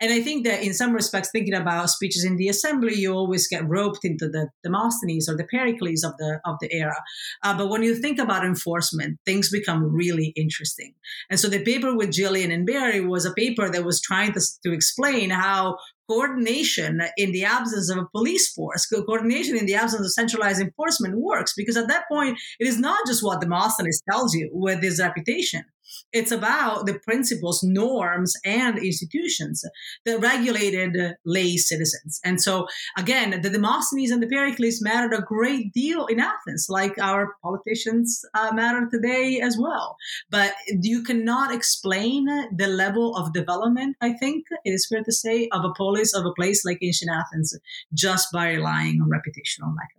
And 0.00 0.12
i 0.12 0.20
think 0.20 0.46
that 0.46 0.62
in 0.62 0.74
some 0.74 0.92
respects 0.92 1.30
thinking 1.30 1.54
about 1.54 1.90
speeches 1.90 2.24
in 2.24 2.36
the 2.36 2.48
assembly 2.48 2.94
you 2.94 3.12
always 3.12 3.46
get 3.46 3.68
roped 3.68 4.04
into 4.04 4.28
the 4.28 4.48
demosthenes 4.62 5.28
or 5.28 5.36
the 5.36 5.44
pericles 5.44 6.04
of 6.04 6.16
the 6.18 6.40
of 6.44 6.56
the 6.60 6.72
era. 6.72 7.02
Uh, 7.42 7.56
but 7.56 7.68
when 7.68 7.82
you 7.82 7.94
think 7.94 8.18
about 8.18 8.44
enforcement 8.44 9.18
things 9.24 9.50
become 9.50 9.82
really 9.84 10.32
interesting. 10.36 10.94
And 11.30 11.38
so 11.38 11.48
the 11.48 11.62
paper 11.64 11.94
with 11.96 12.12
Gillian 12.12 12.50
and 12.50 12.66
barry 12.66 13.00
was 13.00 13.24
a 13.24 13.32
paper 13.32 13.70
that 13.70 13.84
was 13.84 14.00
trying 14.00 14.32
to, 14.32 14.40
to 14.64 14.72
explain 14.72 15.30
how 15.30 15.76
coordination 16.08 17.02
in 17.16 17.32
the 17.32 17.44
absence 17.44 17.90
of 17.90 17.98
a 17.98 18.06
police 18.06 18.52
force, 18.52 18.86
coordination 18.86 19.56
in 19.56 19.66
the 19.66 19.74
absence 19.74 20.06
of 20.06 20.12
centralized 20.12 20.60
enforcement 20.60 21.16
works 21.18 21.52
because 21.56 21.76
at 21.76 21.88
that 21.88 22.04
point, 22.10 22.38
it 22.58 22.66
is 22.66 22.78
not 22.78 22.98
just 23.06 23.22
what 23.22 23.40
Demosthenes 23.40 24.02
tells 24.10 24.34
you 24.34 24.48
with 24.52 24.82
his 24.82 24.98
reputation. 25.00 25.64
It's 26.12 26.32
about 26.32 26.86
the 26.86 26.98
principles, 27.00 27.62
norms, 27.62 28.34
and 28.44 28.78
institutions 28.78 29.64
that 30.04 30.20
regulated 30.20 30.96
lay 31.24 31.56
citizens. 31.56 32.20
And 32.24 32.40
so, 32.40 32.66
again, 32.96 33.40
the 33.42 33.50
Demosthenes 33.50 34.10
and 34.10 34.22
the 34.22 34.26
Pericles 34.26 34.80
mattered 34.82 35.14
a 35.14 35.22
great 35.22 35.72
deal 35.72 36.06
in 36.06 36.20
Athens, 36.20 36.66
like 36.68 36.98
our 36.98 37.34
politicians 37.42 38.20
uh, 38.34 38.52
matter 38.52 38.88
today 38.90 39.40
as 39.40 39.56
well. 39.58 39.96
But 40.30 40.54
you 40.68 41.02
cannot 41.02 41.54
explain 41.54 42.26
the 42.56 42.68
level 42.68 43.16
of 43.16 43.32
development, 43.32 43.96
I 44.00 44.12
think 44.12 44.44
it 44.64 44.70
is 44.70 44.86
fair 44.90 45.02
to 45.02 45.12
say, 45.12 45.48
of 45.52 45.64
a 45.64 45.72
polis, 45.76 46.14
of 46.14 46.24
a 46.24 46.32
place 46.32 46.64
like 46.64 46.78
ancient 46.82 47.10
Athens, 47.10 47.56
just 47.94 48.28
by 48.32 48.52
relying 48.52 49.00
on 49.00 49.08
reputational 49.08 49.74
mechanisms. 49.74 49.97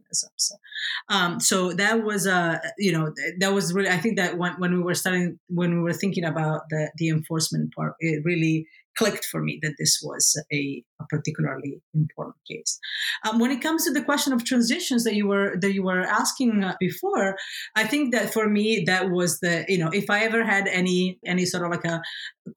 Um, 1.10 1.40
so 1.40 1.74
that 1.74 2.04
was 2.04 2.26
a, 2.26 2.34
uh, 2.34 2.60
you 2.78 2.92
know, 2.92 3.14
that 3.40 3.54
was 3.54 3.74
really, 3.74 3.90
I 3.90 3.98
think 3.98 4.18
that 4.18 4.38
when, 4.38 4.54
when 4.54 4.74
we 4.74 4.82
were 4.82 4.96
starting, 4.96 5.40
when 5.48 5.76
we 5.76 5.82
were 5.82 5.94
thinking 5.94 6.26
about 6.26 6.62
the, 6.70 6.92
the 6.98 7.10
enforcement 7.10 7.74
part, 7.76 7.96
it 8.00 8.24
really 8.24 8.68
clicked 9.00 9.24
for 9.26 9.42
me 9.42 9.58
that 9.62 9.76
this 9.80 10.00
was 10.04 10.36
a, 10.52 10.84
a 11.02 11.06
particularly 11.10 11.82
important 11.94 12.36
case. 12.50 12.80
Um, 13.26 13.40
when 13.40 13.50
it 13.50 13.62
comes 13.62 13.86
to 13.86 13.94
the 13.94 14.04
question 14.04 14.34
of 14.34 14.44
transitions 14.44 15.06
that 15.06 15.16
you 15.16 15.26
were 15.26 15.56
that 15.62 15.74
you 15.74 15.84
were 15.84 16.02
asking 16.02 16.64
uh, 16.64 16.76
before, 16.80 17.38
I 17.76 17.86
think 17.86 18.14
that 18.14 18.34
for 18.34 18.50
me 18.50 18.84
that 18.88 19.10
was 19.10 19.40
the 19.40 19.66
you 19.70 19.78
know 19.78 19.90
if 19.94 20.10
I 20.10 20.20
ever 20.22 20.44
had 20.44 20.68
any 20.68 21.20
any 21.26 21.46
sort 21.46 21.64
of 21.64 21.72
like 21.72 21.86
a 21.86 22.02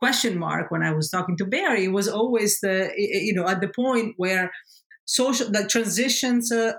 question 0.01 0.39
mark 0.39 0.71
when 0.71 0.83
I 0.83 0.93
was 0.93 1.11
talking 1.11 1.37
to 1.37 1.45
Barry, 1.45 1.85
it 1.85 1.93
was 1.93 2.09
always 2.09 2.59
the 2.61 2.91
you 2.97 3.35
know 3.35 3.47
at 3.47 3.61
the 3.61 3.69
point 3.69 4.15
where 4.17 4.51
social 5.13 5.51
the 5.51 5.67
transitions 5.67 6.51
uh, 6.51 6.73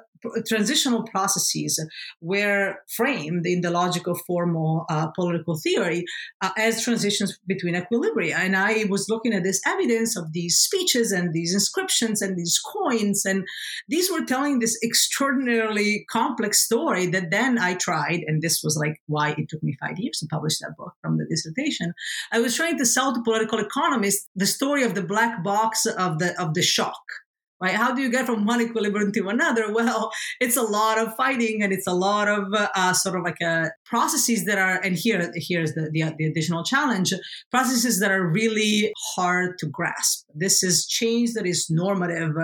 transitional 0.48 1.04
processes 1.04 1.84
were 2.22 2.76
framed 2.96 3.46
in 3.46 3.62
the 3.62 3.69
logical 3.69 4.15
formal 4.26 4.86
uh, 4.89 5.08
political 5.08 5.58
theory 5.58 6.06
uh, 6.41 6.52
as 6.58 6.84
transitions 6.84 7.38
between 7.48 7.76
equilibria. 7.76 8.36
And 8.36 8.56
I 8.56 8.86
was 8.89 9.08
looking 9.10 9.34
at 9.34 9.43
this 9.43 9.62
evidence 9.67 10.17
of 10.17 10.34
these 10.34 10.58
speeches 10.58 11.12
and 11.12 11.34
these 11.34 11.54
inscriptions 11.54 12.22
and 12.22 12.38
these 12.38 12.60
coins, 12.60 13.26
and 13.26 13.43
these 13.88 14.12
were 14.12 14.26
telling 14.26 14.60
this 14.60 14.78
extraordinarily 14.84 16.06
complex 16.10 16.63
story 16.63 17.08
that 17.08 17.32
then 17.32 17.58
I 17.60 17.76
tried, 17.76 18.22
and 18.28 18.41
this 18.41 18.62
was 18.63 18.78
like 18.78 19.02
why 19.08 19.32
it 19.38 19.50
took 19.50 19.63
me 19.63 19.78
five 19.80 19.98
years 19.98 20.19
to 20.19 20.28
publish 20.28 20.60
that 20.60 20.76
book 20.78 20.93
from 21.02 21.17
the 21.17 21.26
dissertation. 21.30 21.93
I 22.32 22.39
was 22.39 22.56
trying 22.56 22.78
to 22.78 22.86
sell 22.86 23.13
to 23.13 23.22
political 23.24 23.60
economists 23.60 24.28
the 24.36 24.46
story 24.46 24.84
of 24.84 24.96
the 24.96 25.04
black 25.04 25.43
box 25.43 25.86
of 25.86 26.19
the 26.19 26.39
of 26.41 26.54
the 26.54 26.62
shock 26.62 27.02
right? 27.63 27.76
How 27.76 27.93
do 27.95 28.02
you 28.02 28.12
get 28.12 28.26
from 28.26 28.45
one 28.45 28.62
equilibrium 28.62 29.12
to 29.13 29.30
another? 29.30 29.73
Well, 29.73 30.12
it's 30.39 30.58
a 30.58 30.62
lot 30.62 30.97
of 30.97 31.15
fighting 31.15 31.63
and 31.63 31.71
it's 31.71 31.88
a 31.88 31.93
lot 31.93 32.28
of 32.28 32.54
uh, 32.54 32.93
sort 32.93 33.17
of 33.17 33.23
like 33.23 33.38
a 33.41 33.45
uh, 33.45 33.69
processes 33.86 34.45
that 34.45 34.58
are, 34.58 34.80
and 34.84 34.95
here 34.95 35.32
here's 35.36 35.73
the, 35.73 35.89
the, 35.91 36.13
the 36.17 36.26
additional 36.26 36.63
challenge, 36.63 37.13
processes 37.52 37.99
that 38.02 38.12
are 38.12 38.28
really 38.28 38.91
hard 39.15 39.58
to 39.60 39.65
grasp. 39.65 40.26
This 40.36 40.62
is 40.62 40.86
change 40.86 41.34
that 41.34 41.47
is 41.47 41.69
normative 41.69 42.36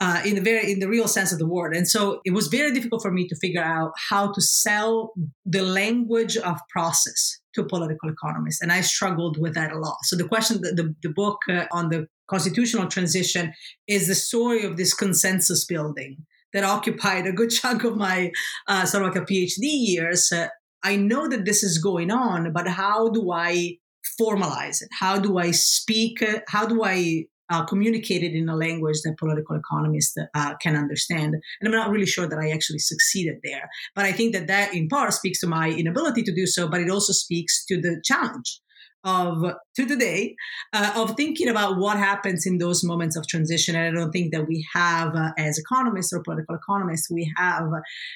uh, 0.00 0.20
in 0.26 0.34
the 0.34 0.40
very 0.40 0.72
in 0.72 0.80
the 0.80 0.88
real 0.88 1.08
sense 1.08 1.32
of 1.32 1.38
the 1.38 1.46
word 1.46 1.74
and 1.74 1.88
so 1.88 2.20
it 2.24 2.32
was 2.32 2.48
very 2.48 2.72
difficult 2.72 3.00
for 3.00 3.10
me 3.10 3.26
to 3.26 3.34
figure 3.36 3.62
out 3.62 3.92
how 4.10 4.30
to 4.30 4.42
sell 4.42 5.12
the 5.46 5.62
language 5.62 6.36
of 6.36 6.58
process 6.68 7.38
to 7.54 7.64
political 7.64 8.10
economists 8.10 8.60
and 8.60 8.72
i 8.72 8.80
struggled 8.82 9.40
with 9.40 9.54
that 9.54 9.72
a 9.72 9.78
lot 9.78 9.96
so 10.02 10.14
the 10.14 10.28
question 10.28 10.60
the, 10.60 10.72
the, 10.72 10.94
the 11.02 11.08
book 11.08 11.38
uh, 11.48 11.64
on 11.72 11.88
the 11.88 12.06
constitutional 12.28 12.88
transition 12.88 13.52
is 13.86 14.08
the 14.08 14.14
story 14.14 14.64
of 14.64 14.76
this 14.76 14.94
consensus 14.94 15.64
building 15.64 16.18
that 16.52 16.64
occupied 16.64 17.26
a 17.26 17.32
good 17.32 17.50
chunk 17.58 17.84
of 17.84 17.96
my 17.96 18.32
uh, 18.68 18.84
sort 18.84 19.04
of 19.04 19.14
like 19.14 19.22
a 19.22 19.26
phd 19.26 19.58
years 19.60 20.32
uh, 20.32 20.48
i 20.82 20.96
know 20.96 21.28
that 21.28 21.44
this 21.44 21.62
is 21.62 21.78
going 21.78 22.10
on 22.10 22.52
but 22.52 22.68
how 22.68 23.08
do 23.08 23.32
i 23.32 23.76
formalize 24.20 24.82
it 24.82 24.88
how 24.98 25.18
do 25.18 25.38
i 25.38 25.50
speak 25.50 26.22
uh, 26.22 26.40
how 26.48 26.66
do 26.66 26.84
i 26.84 27.24
uh, 27.48 27.64
it 27.70 28.34
in 28.34 28.48
a 28.48 28.56
language 28.56 28.96
that 29.04 29.16
political 29.18 29.56
economists 29.56 30.16
uh, 30.34 30.54
can 30.60 30.76
understand. 30.76 31.34
And 31.60 31.68
I'm 31.68 31.70
not 31.70 31.90
really 31.90 32.06
sure 32.06 32.28
that 32.28 32.38
I 32.38 32.50
actually 32.50 32.80
succeeded 32.80 33.36
there. 33.44 33.68
But 33.94 34.04
I 34.04 34.12
think 34.12 34.34
that 34.34 34.48
that 34.48 34.74
in 34.74 34.88
part 34.88 35.12
speaks 35.12 35.40
to 35.40 35.46
my 35.46 35.70
inability 35.70 36.22
to 36.24 36.34
do 36.34 36.46
so, 36.46 36.68
but 36.68 36.80
it 36.80 36.90
also 36.90 37.12
speaks 37.12 37.64
to 37.66 37.80
the 37.80 38.00
challenge 38.04 38.60
of 39.06 39.54
to 39.76 39.86
today 39.86 40.34
uh, 40.74 40.92
of 40.96 41.16
thinking 41.16 41.48
about 41.48 41.78
what 41.78 41.96
happens 41.96 42.44
in 42.44 42.58
those 42.58 42.84
moments 42.84 43.16
of 43.16 43.26
transition. 43.26 43.76
And 43.76 43.96
I 43.96 43.98
don't 43.98 44.10
think 44.10 44.32
that 44.32 44.46
we 44.46 44.66
have, 44.74 45.14
uh, 45.14 45.30
as 45.38 45.58
economists 45.58 46.12
or 46.12 46.22
political 46.22 46.56
economists, 46.56 47.08
we 47.10 47.32
have 47.36 47.70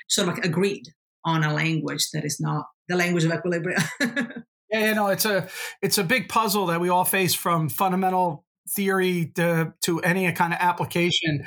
sort 0.09 0.29
of 0.29 0.35
like 0.35 0.44
agreed 0.44 0.85
on 1.24 1.44
a 1.44 1.55
language 1.55 2.11
that 2.12 2.24
is 2.24 2.40
not 2.40 2.66
the 2.88 2.96
language 2.96 3.24
of 3.24 3.33
equilibrium. 3.33 3.81
yeah, 4.70 4.88
you 4.88 4.94
know, 4.94 5.07
it's 5.07 5.24
a 5.24 5.48
it's 5.81 5.96
a 5.96 6.05
big 6.05 6.29
puzzle 6.29 6.66
that 6.66 6.81
we 6.81 6.88
all 6.88 7.05
face 7.05 7.35
from 7.35 7.68
fundamental 7.68 8.44
theory 8.68 9.33
to, 9.37 9.72
to 9.83 10.00
any 10.00 10.31
kind 10.33 10.53
of 10.53 10.59
application 10.61 11.44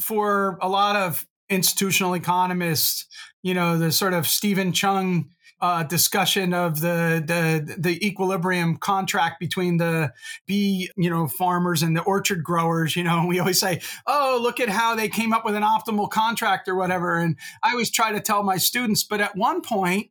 for 0.00 0.58
a 0.60 0.68
lot 0.68 0.96
of 0.96 1.26
institutional 1.48 2.14
economists 2.14 3.06
you 3.46 3.54
know 3.54 3.78
the 3.78 3.92
sort 3.92 4.12
of 4.12 4.26
Steven 4.26 4.72
Cheung 4.72 5.26
uh, 5.60 5.82
discussion 5.82 6.52
of 6.52 6.80
the, 6.80 7.22
the 7.26 7.74
the 7.78 8.06
equilibrium 8.06 8.76
contract 8.76 9.40
between 9.40 9.78
the 9.78 10.12
bee 10.46 10.90
you 10.96 11.08
know 11.08 11.26
farmers 11.26 11.82
and 11.82 11.96
the 11.96 12.02
orchard 12.02 12.44
growers 12.44 12.94
you 12.94 13.02
know 13.02 13.24
we 13.28 13.38
always 13.38 13.58
say 13.58 13.80
oh 14.06 14.38
look 14.40 14.60
at 14.60 14.68
how 14.68 14.94
they 14.94 15.08
came 15.08 15.32
up 15.32 15.44
with 15.44 15.54
an 15.54 15.62
optimal 15.62 16.10
contract 16.10 16.68
or 16.68 16.74
whatever 16.74 17.16
and 17.16 17.36
i 17.62 17.70
always 17.70 17.90
try 17.90 18.12
to 18.12 18.20
tell 18.20 18.42
my 18.42 18.56
students 18.56 19.02
but 19.02 19.20
at 19.20 19.34
one 19.36 19.62
point 19.62 20.10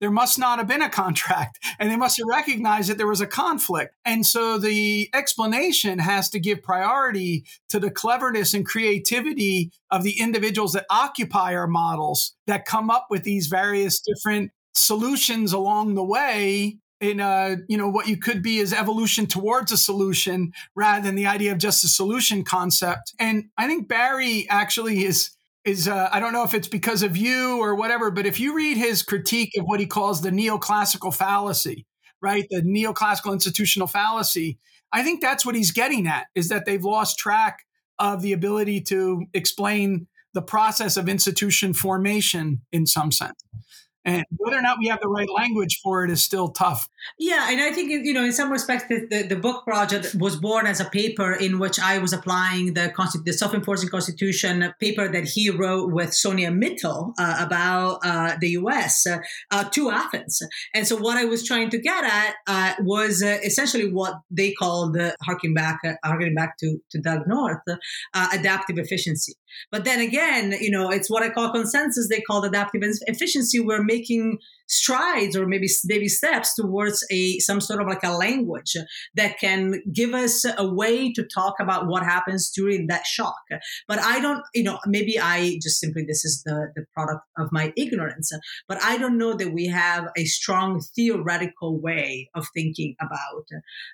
there 0.00 0.10
must 0.10 0.38
not 0.38 0.58
have 0.58 0.68
been 0.68 0.82
a 0.82 0.90
contract 0.90 1.58
and 1.78 1.90
they 1.90 1.96
must 1.96 2.18
have 2.18 2.26
recognized 2.28 2.90
that 2.90 2.98
there 2.98 3.06
was 3.06 3.20
a 3.20 3.26
conflict. 3.26 3.94
And 4.04 4.24
so 4.26 4.58
the 4.58 5.08
explanation 5.14 5.98
has 5.98 6.28
to 6.30 6.40
give 6.40 6.62
priority 6.62 7.44
to 7.68 7.78
the 7.78 7.90
cleverness 7.90 8.54
and 8.54 8.66
creativity 8.66 9.70
of 9.90 10.02
the 10.02 10.20
individuals 10.20 10.72
that 10.72 10.86
occupy 10.90 11.54
our 11.54 11.66
models 11.66 12.34
that 12.46 12.64
come 12.64 12.90
up 12.90 13.06
with 13.10 13.22
these 13.22 13.46
various 13.46 14.00
different 14.00 14.50
solutions 14.74 15.52
along 15.52 15.94
the 15.94 16.04
way 16.04 16.78
in 17.00 17.18
a 17.18 17.56
you 17.68 17.76
know 17.76 17.88
what 17.88 18.08
you 18.08 18.16
could 18.16 18.42
be 18.42 18.58
is 18.58 18.72
evolution 18.72 19.26
towards 19.26 19.72
a 19.72 19.76
solution 19.76 20.52
rather 20.76 21.04
than 21.04 21.14
the 21.14 21.26
idea 21.26 21.50
of 21.50 21.58
just 21.58 21.82
a 21.82 21.88
solution 21.88 22.44
concept 22.44 23.14
and 23.18 23.44
i 23.56 23.66
think 23.66 23.88
barry 23.88 24.46
actually 24.50 25.04
is 25.04 25.30
is 25.64 25.88
uh, 25.88 26.08
I 26.10 26.20
don't 26.20 26.32
know 26.32 26.44
if 26.44 26.54
it's 26.54 26.68
because 26.68 27.02
of 27.02 27.16
you 27.16 27.58
or 27.58 27.74
whatever, 27.74 28.10
but 28.10 28.26
if 28.26 28.40
you 28.40 28.54
read 28.54 28.76
his 28.76 29.02
critique 29.02 29.52
of 29.58 29.64
what 29.66 29.80
he 29.80 29.86
calls 29.86 30.22
the 30.22 30.30
neoclassical 30.30 31.14
fallacy, 31.14 31.86
right, 32.22 32.46
the 32.50 32.62
neoclassical 32.62 33.32
institutional 33.32 33.86
fallacy, 33.86 34.58
I 34.92 35.02
think 35.02 35.20
that's 35.20 35.44
what 35.44 35.54
he's 35.54 35.70
getting 35.70 36.06
at 36.06 36.26
is 36.34 36.48
that 36.48 36.64
they've 36.64 36.82
lost 36.82 37.18
track 37.18 37.58
of 37.98 38.22
the 38.22 38.32
ability 38.32 38.80
to 38.80 39.26
explain 39.34 40.06
the 40.32 40.42
process 40.42 40.96
of 40.96 41.08
institution 41.08 41.74
formation 41.74 42.62
in 42.72 42.86
some 42.86 43.12
sense. 43.12 43.44
And 44.04 44.24
whether 44.38 44.56
or 44.56 44.62
not 44.62 44.78
we 44.78 44.88
have 44.88 45.00
the 45.00 45.08
right 45.08 45.28
language 45.28 45.80
for 45.82 46.04
it 46.04 46.10
is 46.10 46.22
still 46.22 46.48
tough. 46.48 46.88
Yeah, 47.18 47.50
and 47.50 47.60
I 47.60 47.70
think 47.70 47.90
you 47.90 48.14
know, 48.14 48.24
in 48.24 48.32
some 48.32 48.50
respects, 48.50 48.84
the, 48.88 49.06
the, 49.10 49.22
the 49.28 49.36
book 49.36 49.64
project 49.64 50.14
was 50.14 50.36
born 50.36 50.66
as 50.66 50.80
a 50.80 50.86
paper 50.86 51.32
in 51.32 51.58
which 51.58 51.78
I 51.78 51.98
was 51.98 52.12
applying 52.12 52.74
the 52.74 52.92
the 53.24 53.32
self-enforcing 53.32 53.90
constitution 53.90 54.72
paper 54.80 55.08
that 55.08 55.24
he 55.24 55.50
wrote 55.50 55.92
with 55.92 56.14
Sonia 56.14 56.50
Mittal 56.50 57.12
uh, 57.18 57.36
about 57.40 57.98
uh, 58.02 58.36
the 58.40 58.50
U.S. 58.50 59.06
Uh, 59.06 59.18
uh, 59.50 59.64
to 59.64 59.90
Athens. 59.90 60.40
And 60.74 60.86
so, 60.86 60.96
what 60.96 61.18
I 61.18 61.26
was 61.26 61.46
trying 61.46 61.68
to 61.70 61.78
get 61.78 62.04
at 62.04 62.34
uh, 62.46 62.74
was 62.80 63.22
uh, 63.22 63.38
essentially 63.44 63.92
what 63.92 64.14
they 64.30 64.52
called, 64.52 64.96
harking 65.22 65.52
back, 65.52 65.80
harking 66.02 66.34
back 66.34 66.56
to 66.58 66.78
to 66.90 67.00
Doug 67.00 67.26
North, 67.26 67.60
adaptive 68.14 68.78
efficiency. 68.78 69.34
But 69.70 69.84
then 69.84 70.00
again, 70.00 70.54
you 70.60 70.70
know, 70.70 70.90
it's 70.90 71.10
what 71.10 71.22
I 71.22 71.30
call 71.30 71.52
consensus. 71.52 72.08
They 72.08 72.20
call 72.20 72.44
adaptive 72.44 72.82
efficiency, 73.06 73.60
We're 73.60 73.82
making 73.82 74.38
strides 74.70 75.36
or 75.36 75.46
maybe 75.46 75.68
baby 75.86 76.08
steps 76.08 76.54
towards 76.54 77.04
a 77.10 77.38
some 77.40 77.60
sort 77.60 77.80
of 77.80 77.88
like 77.88 78.02
a 78.04 78.16
language 78.16 78.76
that 79.14 79.38
can 79.38 79.82
give 79.92 80.14
us 80.14 80.46
a 80.56 80.66
way 80.66 81.12
to 81.12 81.24
talk 81.24 81.54
about 81.60 81.86
what 81.86 82.02
happens 82.02 82.50
during 82.50 82.86
that 82.86 83.06
shock. 83.06 83.42
But 83.88 83.98
i 83.98 84.20
don't 84.20 84.42
you 84.54 84.62
know 84.62 84.78
maybe 84.86 85.18
i 85.18 85.58
just 85.62 85.80
simply 85.80 86.04
this 86.06 86.24
is 86.24 86.42
the 86.44 86.72
the 86.74 86.84
product 86.94 87.22
of 87.36 87.48
my 87.52 87.72
ignorance 87.76 88.32
but 88.68 88.78
i 88.82 88.96
don't 88.96 89.18
know 89.18 89.34
that 89.34 89.52
we 89.52 89.66
have 89.66 90.08
a 90.16 90.24
strong 90.24 90.80
theoretical 90.94 91.80
way 91.80 92.28
of 92.34 92.46
thinking 92.54 92.94
about 93.00 93.46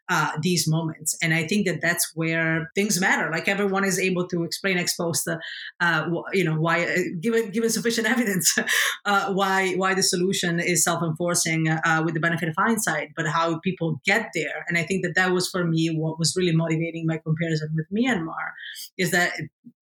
uh, 0.09 0.33
these 0.43 0.69
moments. 0.69 1.17
And 1.23 1.33
i 1.35 1.47
think 1.47 1.67
that 1.67 1.81
that's 1.81 2.13
where 2.15 2.71
things 2.75 3.01
matter. 3.01 3.31
Like 3.31 3.49
everyone 3.49 3.85
is 3.85 3.99
able 3.99 4.27
to 4.29 4.45
explain 4.45 4.79
expose 4.79 5.23
the 5.25 5.41
uh, 5.81 6.09
you 6.33 6.45
know 6.45 6.59
why 6.59 6.85
uh, 6.85 6.99
given 7.21 7.51
given 7.51 7.71
sufficient 7.71 8.07
evidence 8.15 8.57
uh, 9.05 9.33
why 9.33 9.75
why 9.75 9.95
the 9.95 10.03
solution 10.03 10.61
is 10.67 10.85
self-enforcing 10.85 11.69
uh, 11.69 12.03
with 12.05 12.15
the 12.15 12.21
benefit 12.21 12.49
of 12.49 12.55
hindsight, 12.59 13.11
but 13.17 13.27
how 13.27 13.59
people 13.61 14.01
get 14.05 14.31
there. 14.35 14.65
And 14.69 14.77
I 14.77 14.83
think 14.83 15.05
that 15.05 15.15
that 15.15 15.33
was 15.33 15.49
for 15.49 15.65
me 15.65 15.89
what 15.97 16.19
was 16.19 16.35
really 16.37 16.55
motivating 16.55 17.07
my 17.07 17.19
comparison 17.19 17.75
with 17.75 17.87
Myanmar 17.97 18.53
is 18.99 19.11
that 19.11 19.33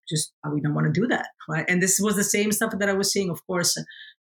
just 0.07 0.33
uh, 0.45 0.49
we 0.53 0.61
don't 0.61 0.73
want 0.73 0.87
to 0.87 1.01
do 1.01 1.07
that, 1.07 1.27
right? 1.49 1.65
And 1.67 1.81
this 1.81 1.99
was 1.99 2.15
the 2.15 2.23
same 2.23 2.51
stuff 2.51 2.73
that 2.77 2.89
I 2.89 2.93
was 2.93 3.11
seeing, 3.11 3.29
of 3.29 3.45
course. 3.47 3.77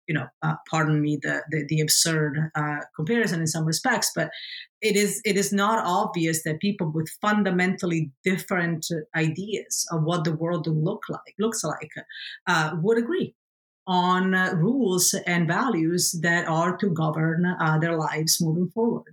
You 0.08 0.16
know, 0.16 0.28
uh, 0.42 0.56
pardon 0.70 1.02
me 1.02 1.18
the 1.22 1.44
the, 1.50 1.66
the 1.70 1.80
absurd 1.80 2.38
uh, 2.56 2.80
comparison 2.96 3.40
in 3.40 3.48
some 3.48 3.66
respects, 3.66 4.12
but 4.14 4.30
it 4.82 4.98
is 4.98 5.22
it 5.24 5.38
is 5.38 5.54
not 5.54 5.84
obvious 5.86 6.44
that 6.44 6.60
people 6.60 6.92
with 6.92 7.10
fundamentally 7.22 8.12
different 8.24 8.86
ideas 9.16 9.88
of 9.92 10.04
what 10.04 10.26
the 10.26 10.36
world 10.36 10.68
look 10.68 11.04
like 11.10 11.34
looks 11.40 11.64
like 11.64 11.92
uh, 12.48 12.72
would 12.82 12.98
agree 12.98 13.34
on 13.88 14.34
uh, 14.34 14.54
rules 14.56 15.14
and 15.26 15.48
values 15.48 16.18
that 16.22 16.48
are 16.48 16.78
to 16.78 16.90
govern 16.90 17.46
uh, 17.46 17.78
their 17.80 17.98
lives 17.98 18.40
moving 18.42 18.70
forward. 18.70 19.12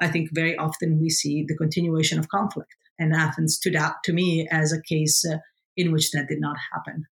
I 0.00 0.08
think 0.08 0.30
very 0.32 0.56
often 0.56 1.00
we 1.00 1.10
see 1.10 1.44
the 1.46 1.56
continuation 1.56 2.18
of 2.18 2.28
conflict, 2.28 2.74
and 2.98 3.14
Athens 3.14 3.56
stood 3.56 3.76
out 3.76 4.02
to 4.04 4.12
me 4.12 4.48
as 4.50 4.72
a 4.72 4.82
case 4.82 5.24
uh, 5.24 5.38
in 5.76 5.92
which 5.92 6.10
that 6.12 6.28
did 6.28 6.40
not 6.40 6.56
happen. 6.72 7.06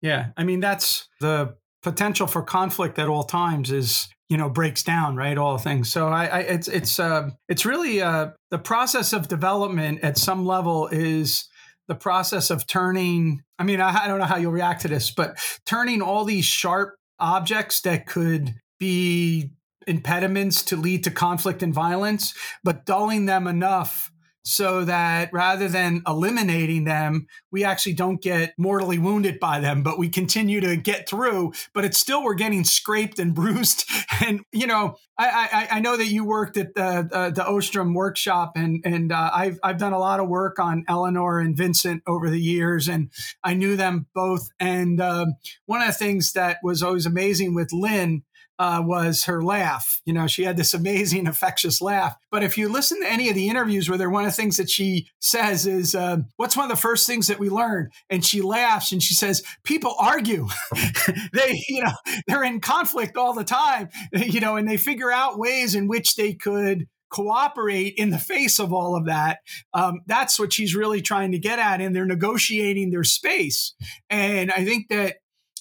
Yeah, 0.00 0.28
I 0.36 0.44
mean 0.44 0.60
that's 0.60 1.08
the 1.20 1.56
potential 1.82 2.26
for 2.26 2.42
conflict 2.42 2.98
at 2.98 3.08
all 3.08 3.22
times 3.22 3.70
is 3.70 4.08
you 4.28 4.36
know 4.36 4.48
breaks 4.48 4.82
down 4.82 5.14
right 5.14 5.38
all 5.38 5.56
things 5.56 5.88
so 5.88 6.08
i, 6.08 6.26
I 6.26 6.38
it's 6.40 6.66
it's 6.66 6.98
uh, 6.98 7.30
it's 7.48 7.64
really 7.64 8.02
uh, 8.02 8.30
the 8.50 8.58
process 8.58 9.12
of 9.12 9.28
development 9.28 10.00
at 10.02 10.18
some 10.18 10.44
level 10.44 10.88
is 10.88 11.48
the 11.88 11.94
process 11.94 12.50
of 12.50 12.66
turning 12.66 13.42
i 13.58 13.64
mean 13.64 13.80
I, 13.80 14.04
I, 14.04 14.08
don't 14.08 14.18
know 14.18 14.24
how 14.24 14.36
you'll 14.36 14.52
react 14.52 14.82
to 14.82 14.88
this 14.88 15.10
but 15.10 15.38
turning 15.64 16.02
all 16.02 16.24
these 16.24 16.44
sharp 16.44 16.96
objects 17.18 17.80
that 17.82 18.06
could 18.06 18.54
be 18.78 19.50
impediments 19.86 20.62
to 20.64 20.76
lead 20.76 21.04
to 21.04 21.10
conflict 21.10 21.62
and 21.62 21.72
violence 21.72 22.34
but 22.64 22.84
dulling 22.84 23.26
them 23.26 23.46
enough 23.46 24.10
so 24.46 24.84
that 24.84 25.30
rather 25.32 25.68
than 25.68 26.02
eliminating 26.06 26.84
them, 26.84 27.26
we 27.50 27.64
actually 27.64 27.94
don't 27.94 28.22
get 28.22 28.54
mortally 28.56 28.96
wounded 28.96 29.40
by 29.40 29.58
them, 29.58 29.82
but 29.82 29.98
we 29.98 30.08
continue 30.08 30.60
to 30.60 30.76
get 30.76 31.08
through. 31.08 31.52
But 31.74 31.84
it's 31.84 31.98
still 31.98 32.22
we're 32.22 32.34
getting 32.34 32.62
scraped 32.62 33.18
and 33.18 33.34
bruised. 33.34 33.90
And 34.24 34.42
you 34.52 34.68
know, 34.68 34.96
I 35.18 35.66
I, 35.70 35.76
I 35.76 35.80
know 35.80 35.96
that 35.96 36.06
you 36.06 36.24
worked 36.24 36.56
at 36.56 36.74
the 36.74 37.08
uh, 37.12 37.30
the 37.30 37.44
Ostrom 37.46 37.92
workshop, 37.92 38.52
and 38.54 38.80
and 38.84 39.10
uh, 39.10 39.30
I've 39.34 39.58
I've 39.64 39.78
done 39.78 39.92
a 39.92 39.98
lot 39.98 40.20
of 40.20 40.28
work 40.28 40.60
on 40.60 40.84
Elinor 40.88 41.40
and 41.40 41.56
Vincent 41.56 42.02
over 42.06 42.30
the 42.30 42.40
years, 42.40 42.88
and 42.88 43.10
I 43.42 43.54
knew 43.54 43.76
them 43.76 44.06
both. 44.14 44.48
And 44.60 45.00
um, 45.00 45.34
one 45.66 45.82
of 45.82 45.88
the 45.88 45.92
things 45.92 46.32
that 46.32 46.58
was 46.62 46.84
always 46.84 47.04
amazing 47.04 47.54
with 47.54 47.72
Lin 47.72 48.22
uh, 48.58 48.82
was 48.84 49.24
her 49.24 49.42
laugh. 49.42 50.00
You 50.04 50.12
know, 50.12 50.26
she 50.26 50.44
had 50.44 50.56
this 50.56 50.74
amazing, 50.74 51.26
infectious 51.26 51.80
laugh. 51.80 52.16
But 52.30 52.42
if 52.42 52.56
you 52.56 52.68
listen 52.68 53.00
to 53.00 53.10
any 53.10 53.28
of 53.28 53.34
the 53.34 53.48
interviews 53.48 53.88
with 53.88 54.00
her, 54.00 54.10
one 54.10 54.24
of 54.24 54.30
the 54.30 54.36
things 54.36 54.56
that 54.56 54.70
she 54.70 55.08
says 55.20 55.66
is, 55.66 55.94
uh, 55.94 56.18
"What's 56.36 56.56
one 56.56 56.64
of 56.64 56.70
the 56.70 56.80
first 56.80 57.06
things 57.06 57.26
that 57.26 57.38
we 57.38 57.48
learned?" 57.48 57.92
And 58.10 58.24
she 58.24 58.40
laughs 58.42 58.92
and 58.92 59.02
she 59.02 59.14
says, 59.14 59.42
"People 59.64 59.94
argue. 59.98 60.48
they, 61.32 61.62
you 61.68 61.82
know, 61.82 61.92
they're 62.26 62.44
in 62.44 62.60
conflict 62.60 63.16
all 63.16 63.34
the 63.34 63.44
time. 63.44 63.88
You 64.26 64.40
know, 64.40 64.56
and 64.56 64.68
they 64.68 64.76
figure 64.76 65.12
out 65.12 65.38
ways 65.38 65.74
in 65.74 65.88
which 65.88 66.16
they 66.16 66.34
could." 66.34 66.86
cooperate 67.08 67.94
in 67.96 68.10
the 68.10 68.18
face 68.18 68.58
of 68.58 68.72
all 68.72 68.96
of 68.96 69.06
that. 69.06 69.38
Um, 69.72 70.00
that's 70.06 70.38
what 70.38 70.52
she's 70.52 70.74
really 70.74 71.00
trying 71.00 71.32
to 71.32 71.38
get 71.38 71.58
at. 71.58 71.80
And 71.80 71.94
they're 71.94 72.04
negotiating 72.04 72.90
their 72.90 73.04
space. 73.04 73.74
And 74.10 74.50
I 74.50 74.64
think 74.64 74.88
that 74.88 75.16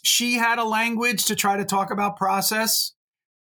she 0.06 0.36
had 0.36 0.60
a 0.60 0.64
language 0.64 1.26
to 1.26 1.36
try 1.36 1.58
to 1.58 1.66
talk 1.66 1.92
about 1.92 2.18
process, 2.18 2.94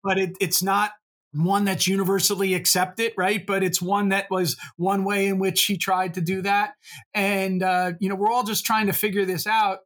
but 0.03 0.17
it, 0.17 0.37
it's 0.39 0.61
not 0.61 0.91
one 1.33 1.65
that's 1.65 1.87
universally 1.87 2.53
accepted, 2.53 3.13
right? 3.17 3.45
But 3.45 3.63
it's 3.63 3.81
one 3.81 4.09
that 4.09 4.27
was 4.29 4.57
one 4.75 5.03
way 5.03 5.27
in 5.27 5.39
which 5.39 5.57
she 5.57 5.77
tried 5.77 6.15
to 6.15 6.21
do 6.21 6.41
that. 6.41 6.73
And, 7.13 7.63
uh, 7.63 7.93
you 7.99 8.09
know, 8.09 8.15
we're 8.15 8.31
all 8.31 8.43
just 8.43 8.65
trying 8.65 8.87
to 8.87 8.93
figure 8.93 9.25
this 9.25 9.47
out. 9.47 9.79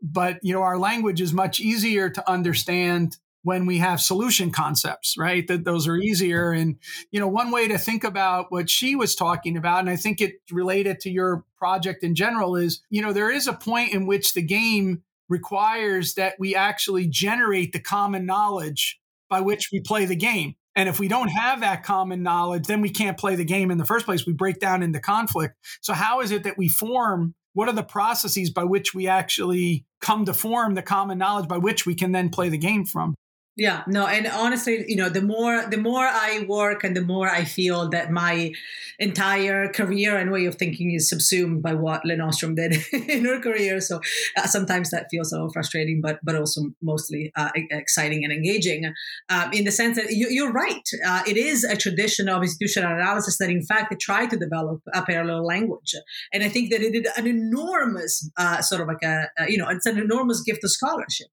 But, 0.00 0.38
you 0.42 0.52
know, 0.52 0.62
our 0.62 0.78
language 0.78 1.20
is 1.20 1.32
much 1.32 1.60
easier 1.60 2.08
to 2.10 2.30
understand 2.30 3.16
when 3.44 3.66
we 3.66 3.78
have 3.78 4.00
solution 4.00 4.52
concepts, 4.52 5.16
right? 5.18 5.46
That 5.48 5.64
those 5.64 5.88
are 5.88 5.96
easier. 5.96 6.52
And, 6.52 6.76
you 7.10 7.18
know, 7.18 7.28
one 7.28 7.50
way 7.50 7.66
to 7.68 7.78
think 7.78 8.04
about 8.04 8.46
what 8.50 8.70
she 8.70 8.94
was 8.94 9.16
talking 9.16 9.56
about, 9.56 9.80
and 9.80 9.90
I 9.90 9.96
think 9.96 10.20
it 10.20 10.34
related 10.50 11.00
to 11.00 11.10
your 11.10 11.44
project 11.58 12.04
in 12.04 12.14
general, 12.14 12.54
is, 12.54 12.80
you 12.90 13.02
know, 13.02 13.12
there 13.12 13.30
is 13.30 13.48
a 13.48 13.52
point 13.52 13.92
in 13.92 14.06
which 14.06 14.34
the 14.34 14.42
game 14.42 15.02
requires 15.28 16.14
that 16.14 16.34
we 16.38 16.54
actually 16.54 17.06
generate 17.08 17.72
the 17.72 17.80
common 17.80 18.26
knowledge 18.26 19.00
by 19.30 19.40
which 19.40 19.70
we 19.72 19.80
play 19.80 20.04
the 20.04 20.16
game. 20.16 20.54
And 20.74 20.88
if 20.88 20.98
we 20.98 21.08
don't 21.08 21.28
have 21.28 21.60
that 21.60 21.82
common 21.82 22.22
knowledge, 22.22 22.66
then 22.66 22.80
we 22.80 22.90
can't 22.90 23.18
play 23.18 23.36
the 23.36 23.44
game 23.44 23.70
in 23.70 23.78
the 23.78 23.84
first 23.84 24.06
place. 24.06 24.26
We 24.26 24.32
break 24.32 24.58
down 24.58 24.82
into 24.82 25.00
conflict. 25.00 25.54
So, 25.80 25.92
how 25.92 26.20
is 26.20 26.30
it 26.30 26.44
that 26.44 26.56
we 26.56 26.68
form? 26.68 27.34
What 27.54 27.68
are 27.68 27.74
the 27.74 27.82
processes 27.82 28.50
by 28.50 28.64
which 28.64 28.94
we 28.94 29.08
actually 29.08 29.84
come 30.00 30.24
to 30.24 30.32
form 30.32 30.74
the 30.74 30.82
common 30.82 31.18
knowledge 31.18 31.48
by 31.48 31.58
which 31.58 31.84
we 31.84 31.94
can 31.94 32.12
then 32.12 32.30
play 32.30 32.48
the 32.48 32.58
game 32.58 32.86
from? 32.86 33.14
Yeah 33.56 33.82
no 33.86 34.06
and 34.06 34.26
honestly 34.26 34.84
you 34.88 34.96
know 34.96 35.08
the 35.08 35.20
more 35.20 35.64
the 35.68 35.76
more 35.76 36.06
i 36.06 36.44
work 36.48 36.84
and 36.84 36.96
the 36.96 37.02
more 37.02 37.28
i 37.28 37.44
feel 37.44 37.90
that 37.90 38.10
my 38.10 38.52
entire 38.98 39.68
career 39.68 40.16
and 40.16 40.30
way 40.30 40.46
of 40.46 40.54
thinking 40.54 40.92
is 40.92 41.08
subsumed 41.08 41.62
by 41.62 41.74
what 41.74 42.04
Lin 42.04 42.20
Ostrom 42.20 42.54
did 42.54 42.76
in 42.92 43.24
her 43.24 43.40
career. 43.40 43.80
So 43.80 44.00
uh, 44.36 44.46
sometimes 44.46 44.90
that 44.90 45.06
feels 45.10 45.32
a 45.32 45.36
little 45.36 45.52
frustrating 45.52 46.00
but 46.00 46.20
but 46.22 46.36
also 46.36 46.60
mostly 46.80 47.32
uh, 47.36 47.50
exciting 47.70 48.24
and 48.24 48.32
engaging. 48.32 48.80
Um, 49.28 49.52
in 49.52 49.64
the 49.64 49.72
sense 49.72 49.96
that 49.96 50.10
you, 50.10 50.46
are 50.46 50.52
right. 50.52 50.88
Uh, 51.06 51.22
it 51.26 51.36
is 51.36 51.64
a 51.64 51.76
tradition 51.76 52.28
of 52.28 52.42
institutional 52.42 52.92
analysis 52.92 53.38
that 53.38 53.50
in 53.50 53.62
fact 53.62 53.92
it 53.92 54.00
tried 54.00 54.30
to 54.30 54.36
develop 54.36 54.80
a 54.94 55.02
parallel 55.02 55.44
language. 55.44 55.94
And 56.32 56.42
i 56.42 56.48
think 56.48 56.70
that 56.70 56.80
it 56.80 56.92
did 56.92 57.06
an 57.16 57.26
enormous 57.26 58.30
uh, 58.36 58.60
sort 58.62 58.80
of 58.82 58.88
like 58.88 59.02
a, 59.02 59.28
a, 59.38 59.50
you 59.50 59.58
know 59.58 59.68
it's 59.68 59.86
an 59.86 59.98
enormous 59.98 60.40
gift 60.42 60.62
of 60.64 60.70
scholarship 60.70 61.28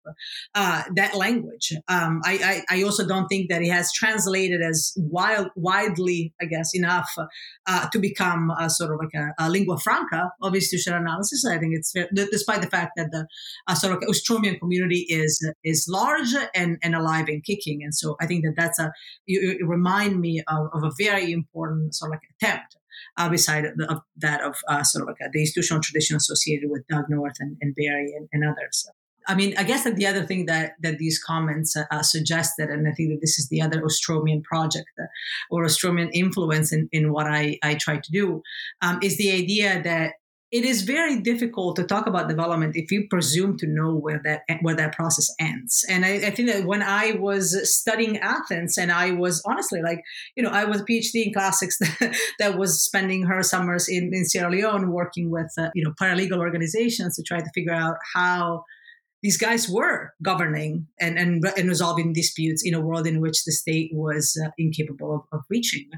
uh, 0.55 0.84
that 0.95 1.15
language. 1.15 1.67
Um, 1.88 2.08
um, 2.09 2.21
I, 2.25 2.63
I, 2.69 2.77
I, 2.77 2.83
also 2.83 3.07
don't 3.07 3.27
think 3.27 3.49
that 3.49 3.61
it 3.61 3.71
has 3.71 3.91
translated 3.93 4.61
as 4.61 4.93
wild, 4.97 5.49
widely, 5.55 6.33
I 6.41 6.45
guess, 6.45 6.71
enough 6.73 7.09
uh, 7.67 7.87
to 7.89 7.99
become 7.99 8.51
a 8.59 8.69
sort 8.69 8.91
of 8.91 8.99
like 8.99 9.13
a, 9.13 9.33
a, 9.39 9.49
lingua 9.49 9.77
franca 9.77 10.31
of 10.41 10.55
institutional 10.55 10.99
analysis. 10.99 11.45
I 11.45 11.57
think 11.57 11.73
it's 11.75 11.93
despite 12.13 12.61
the 12.61 12.69
fact 12.69 12.93
that 12.97 13.11
the 13.11 13.27
uh, 13.67 13.75
sort 13.75 13.93
of 13.93 14.03
Ostromian 14.09 14.59
community 14.59 15.05
is 15.09 15.47
is 15.63 15.87
large 15.89 16.33
and, 16.55 16.77
and 16.83 16.95
alive 16.95 17.27
and 17.27 17.43
kicking. 17.43 17.81
And 17.83 17.93
so 17.93 18.15
I 18.21 18.25
think 18.25 18.43
that 18.43 18.53
that's 18.57 18.79
a 18.79 18.91
you, 19.25 19.57
you 19.59 19.67
remind 19.67 20.19
me 20.19 20.43
of, 20.47 20.67
of, 20.73 20.83
a 20.83 20.91
very 20.97 21.31
important 21.31 21.95
sort 21.95 22.09
of 22.09 22.13
like 22.13 22.21
attempt. 22.41 22.75
Uh, 23.17 23.29
beside 23.29 23.65
of 23.65 24.01
that 24.17 24.41
of 24.41 24.55
uh, 24.67 24.83
sort 24.83 25.01
of 25.01 25.07
like 25.07 25.31
the 25.31 25.39
institutional 25.39 25.81
tradition 25.81 26.17
associated 26.17 26.69
with 26.69 26.85
Doug 26.89 27.05
North 27.09 27.35
and, 27.39 27.55
and 27.61 27.73
Barry 27.75 28.13
and, 28.15 28.27
and 28.33 28.43
others. 28.43 28.89
I 29.29 29.35
mean, 29.35 29.53
I 29.57 29.63
guess 29.63 29.83
that 29.83 29.95
the 29.95 30.07
other 30.07 30.25
thing 30.25 30.47
that 30.47 30.73
that 30.81 30.97
these 30.97 31.21
comments 31.23 31.77
uh, 31.77 31.83
uh, 31.91 32.01
suggested, 32.01 32.69
and 32.69 32.87
I 32.87 32.91
think 32.91 33.11
that 33.11 33.21
this 33.21 33.37
is 33.37 33.47
the 33.49 33.61
other 33.61 33.81
Ostromian 33.81 34.43
project 34.43 34.89
uh, 34.99 35.05
or 35.51 35.65
Ostromian 35.65 36.09
influence 36.13 36.73
in, 36.73 36.89
in 36.91 37.13
what 37.13 37.27
I, 37.27 37.59
I 37.63 37.75
try 37.75 37.97
to 37.97 38.11
do, 38.11 38.41
um, 38.81 38.99
is 39.03 39.17
the 39.17 39.31
idea 39.31 39.83
that 39.83 40.13
it 40.51 40.65
is 40.65 40.81
very 40.81 41.21
difficult 41.21 41.75
to 41.75 41.83
talk 41.83 42.07
about 42.07 42.27
development 42.27 42.75
if 42.75 42.91
you 42.91 43.05
presume 43.07 43.55
to 43.59 43.67
know 43.67 43.93
where 43.93 44.19
that 44.23 44.41
where 44.61 44.73
that 44.73 44.93
process 44.93 45.29
ends. 45.39 45.85
And 45.87 46.03
I, 46.03 46.13
I, 46.15 46.31
think 46.31 46.49
that 46.49 46.65
when 46.65 46.81
I 46.81 47.11
was 47.19 47.71
studying 47.71 48.17
Athens, 48.17 48.75
and 48.79 48.91
I 48.91 49.11
was 49.11 49.43
honestly 49.45 49.83
like, 49.83 50.01
you 50.35 50.41
know, 50.41 50.49
I 50.49 50.65
was 50.65 50.81
a 50.81 50.85
PhD 50.85 51.27
in 51.27 51.33
classics 51.33 51.77
that, 51.99 52.17
that 52.39 52.57
was 52.57 52.81
spending 52.81 53.27
her 53.27 53.43
summers 53.43 53.87
in, 53.87 54.09
in 54.11 54.25
Sierra 54.25 54.49
Leone 54.49 54.91
working 54.91 55.29
with 55.29 55.53
uh, 55.59 55.69
you 55.75 55.83
know 55.83 55.93
paralegal 56.01 56.39
organizations 56.39 57.15
to 57.17 57.21
try 57.21 57.41
to 57.41 57.49
figure 57.53 57.73
out 57.73 57.97
how 58.15 58.63
these 59.21 59.38
guys 59.38 59.67
were 59.69 60.13
governing 60.23 60.88
and, 60.99 61.17
and, 61.17 61.43
and 61.58 61.67
resolving 61.67 62.13
disputes 62.13 62.63
in 62.65 62.73
a 62.73 62.82
world 62.82 63.05
in 63.05 63.19
which 63.19 63.43
the 63.45 63.51
state 63.51 63.91
was 63.93 64.39
uh, 64.45 64.49
incapable 64.58 65.15
of, 65.15 65.39
of 65.39 65.45
reaching. 65.49 65.89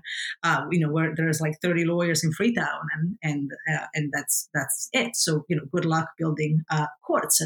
Uh, 0.43 0.65
you 0.71 0.79
know, 0.79 0.91
where 0.91 1.13
there's 1.15 1.41
like 1.41 1.53
30 1.61 1.85
lawyers 1.85 2.23
in 2.23 2.31
Freetown, 2.31 2.81
and 2.93 3.17
and 3.23 3.51
uh, 3.73 3.85
and 3.93 4.11
that's 4.13 4.49
that's 4.53 4.89
it. 4.93 5.15
So 5.15 5.45
you 5.49 5.55
know, 5.55 5.63
good 5.71 5.85
luck 5.85 6.09
building 6.17 6.63
uh, 6.69 6.87
courts. 7.05 7.41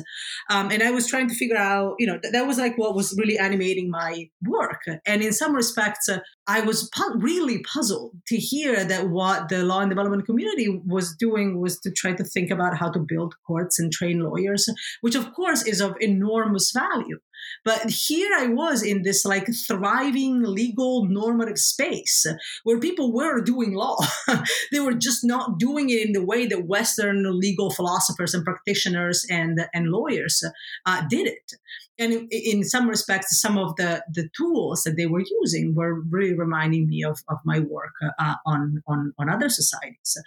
Um, 0.49 0.71
and 0.71 0.83
I 0.83 0.91
was 0.91 1.07
trying 1.07 1.27
to 1.29 1.35
figure 1.35 1.57
out, 1.57 1.95
you 1.99 2.07
know, 2.07 2.19
th- 2.19 2.31
that 2.31 2.47
was 2.47 2.57
like 2.57 2.77
what 2.77 2.95
was 2.95 3.15
really 3.17 3.37
animating 3.37 3.89
my 3.89 4.29
work. 4.47 4.81
And 5.05 5.21
in 5.21 5.33
some 5.33 5.55
respects, 5.55 6.07
uh, 6.07 6.19
I 6.47 6.61
was 6.61 6.89
pu- 6.89 7.19
really 7.19 7.63
puzzled 7.63 8.11
to 8.27 8.37
hear 8.37 8.83
that 8.83 9.09
what 9.09 9.49
the 9.49 9.63
law 9.63 9.81
and 9.81 9.89
development 9.89 10.25
community 10.25 10.81
was 10.85 11.15
doing 11.15 11.59
was 11.59 11.79
to 11.79 11.91
try 11.91 12.13
to 12.13 12.23
think 12.23 12.51
about 12.51 12.77
how 12.77 12.91
to 12.91 12.99
build 12.99 13.35
courts 13.47 13.79
and 13.79 13.91
train 13.91 14.19
lawyers, 14.19 14.69
which 15.01 15.15
of 15.15 15.33
course 15.33 15.64
is 15.67 15.81
of 15.81 15.95
enormous 15.99 16.71
value. 16.71 17.19
But 17.63 17.89
here 17.89 18.29
I 18.35 18.47
was 18.47 18.83
in 18.83 19.03
this 19.03 19.25
like 19.25 19.47
thriving 19.67 20.43
legal 20.43 21.05
normative 21.05 21.57
space 21.57 22.25
where 22.63 22.79
people 22.79 23.13
were 23.13 23.41
doing 23.41 23.73
law. 23.73 23.97
they 24.71 24.79
were 24.79 24.93
just 24.93 25.23
not 25.23 25.57
doing 25.59 25.89
it 25.89 26.05
in 26.05 26.13
the 26.13 26.25
way 26.25 26.45
that 26.47 26.67
Western 26.67 27.23
legal 27.39 27.71
philosophers 27.71 28.33
and 28.33 28.45
practitioners 28.45 29.25
and, 29.29 29.67
and 29.73 29.89
lawyers 29.89 30.43
uh, 30.85 31.03
did 31.09 31.27
it 31.27 31.53
and 31.97 32.27
in, 32.31 32.63
some 32.63 32.89
respects, 32.89 33.39
some 33.39 33.57
of 33.57 33.75
the, 33.77 34.03
the 34.11 34.29
tools 34.35 34.83
that 34.83 34.97
they 34.97 35.05
were 35.05 35.23
using 35.41 35.73
were 35.75 36.01
really 36.01 36.33
reminding 36.33 36.87
me 36.87 37.03
of, 37.03 37.19
of 37.29 37.37
my 37.45 37.59
work 37.59 37.93
uh, 38.19 38.35
on, 38.45 38.81
on, 38.87 39.13
on 39.17 39.29
other 39.29 39.49
societies. 39.49 40.17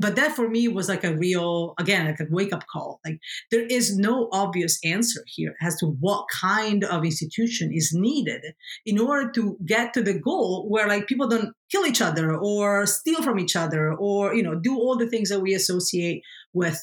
But 0.00 0.16
that 0.16 0.36
for 0.36 0.48
me 0.48 0.68
was 0.68 0.88
like 0.88 1.04
a 1.04 1.16
real, 1.16 1.74
again, 1.78 2.06
like 2.06 2.20
a 2.20 2.26
wake 2.30 2.52
up 2.52 2.64
call. 2.70 3.00
Like 3.04 3.20
there 3.50 3.64
is 3.64 3.96
no 3.96 4.28
obvious 4.32 4.78
answer 4.84 5.22
here 5.26 5.54
as 5.62 5.76
to 5.76 5.86
what 5.86 6.26
kind 6.28 6.84
of 6.84 7.04
institution 7.04 7.72
is 7.72 7.92
needed 7.92 8.42
in 8.84 8.98
order 8.98 9.30
to 9.32 9.56
get 9.64 9.94
to 9.94 10.02
the 10.02 10.18
goal 10.18 10.68
where 10.68 10.88
like 10.88 11.06
people 11.06 11.28
don't 11.28 11.54
kill 11.70 11.86
each 11.86 12.00
other 12.02 12.34
or 12.34 12.86
steal 12.86 13.22
from 13.22 13.38
each 13.38 13.56
other 13.56 13.94
or, 13.94 14.34
you 14.34 14.42
know, 14.42 14.54
do 14.54 14.76
all 14.76 14.96
the 14.96 15.08
things 15.08 15.28
that 15.28 15.40
we 15.40 15.54
associate 15.54 16.22
with 16.52 16.82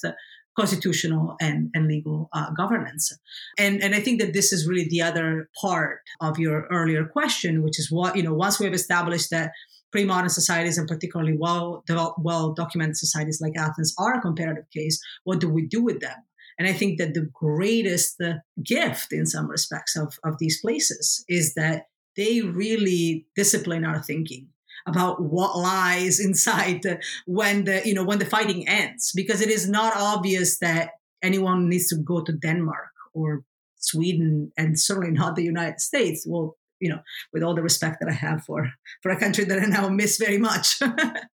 constitutional 0.57 1.35
and, 1.41 1.69
and 1.73 1.87
legal 1.87 2.29
uh, 2.33 2.51
governance. 2.51 3.11
And, 3.57 3.83
and 3.83 3.93
I 3.93 3.99
think 3.99 4.21
that 4.21 4.33
this 4.33 4.53
is 4.53 4.67
really 4.67 4.87
the 4.89 5.01
other 5.01 5.49
part 5.59 5.99
of 6.21 6.39
your 6.39 6.67
earlier 6.71 7.05
question, 7.05 7.61
which 7.61 7.79
is 7.79 7.91
what, 7.91 8.15
you 8.15 8.23
know, 8.23 8.33
once 8.33 8.59
we 8.59 8.65
have 8.65 8.73
established 8.73 9.29
that 9.31 9.51
pre-modern 9.91 10.29
societies 10.29 10.77
and 10.77 10.87
particularly 10.87 11.37
well 11.37 11.83
developed, 11.87 12.19
well 12.21 12.53
documented 12.53 12.97
societies 12.97 13.39
like 13.41 13.57
Athens 13.57 13.93
are 13.97 14.15
a 14.15 14.21
comparative 14.21 14.65
case, 14.73 14.99
what 15.23 15.39
do 15.39 15.49
we 15.49 15.65
do 15.65 15.83
with 15.83 15.99
them? 15.99 16.17
And 16.57 16.67
I 16.67 16.73
think 16.73 16.97
that 16.99 17.13
the 17.13 17.29
greatest 17.33 18.21
gift 18.63 19.11
in 19.11 19.25
some 19.25 19.47
respects 19.47 19.95
of, 19.97 20.17
of 20.23 20.37
these 20.39 20.61
places 20.61 21.23
is 21.27 21.53
that 21.55 21.87
they 22.15 22.41
really 22.41 23.27
discipline 23.35 23.83
our 23.83 24.01
thinking 24.01 24.47
about 24.85 25.21
what 25.21 25.57
lies 25.57 26.19
inside 26.27 26.81
the, 26.83 27.01
when 27.25 27.65
the 27.65 27.81
you 27.85 27.93
know 27.93 28.03
when 28.03 28.19
the 28.19 28.25
fighting 28.25 28.67
ends 28.67 29.11
because 29.15 29.41
it 29.41 29.49
is 29.49 29.67
not 29.67 29.95
obvious 29.95 30.59
that 30.59 30.91
anyone 31.23 31.69
needs 31.69 31.87
to 31.87 31.95
go 31.95 32.21
to 32.23 32.31
Denmark 32.31 32.91
or 33.13 33.43
Sweden 33.77 34.51
and 34.57 34.79
certainly 34.79 35.11
not 35.11 35.35
the 35.35 35.43
United 35.43 35.79
States. 35.79 36.25
Well, 36.27 36.57
you 36.79 36.89
know, 36.89 36.99
with 37.33 37.43
all 37.43 37.55
the 37.55 37.61
respect 37.61 37.97
that 37.99 38.09
I 38.09 38.13
have 38.13 38.43
for 38.43 38.71
for 39.01 39.11
a 39.11 39.19
country 39.19 39.45
that 39.45 39.59
I 39.59 39.65
now 39.65 39.89
miss 39.89 40.17
very 40.17 40.37
much. 40.37 40.79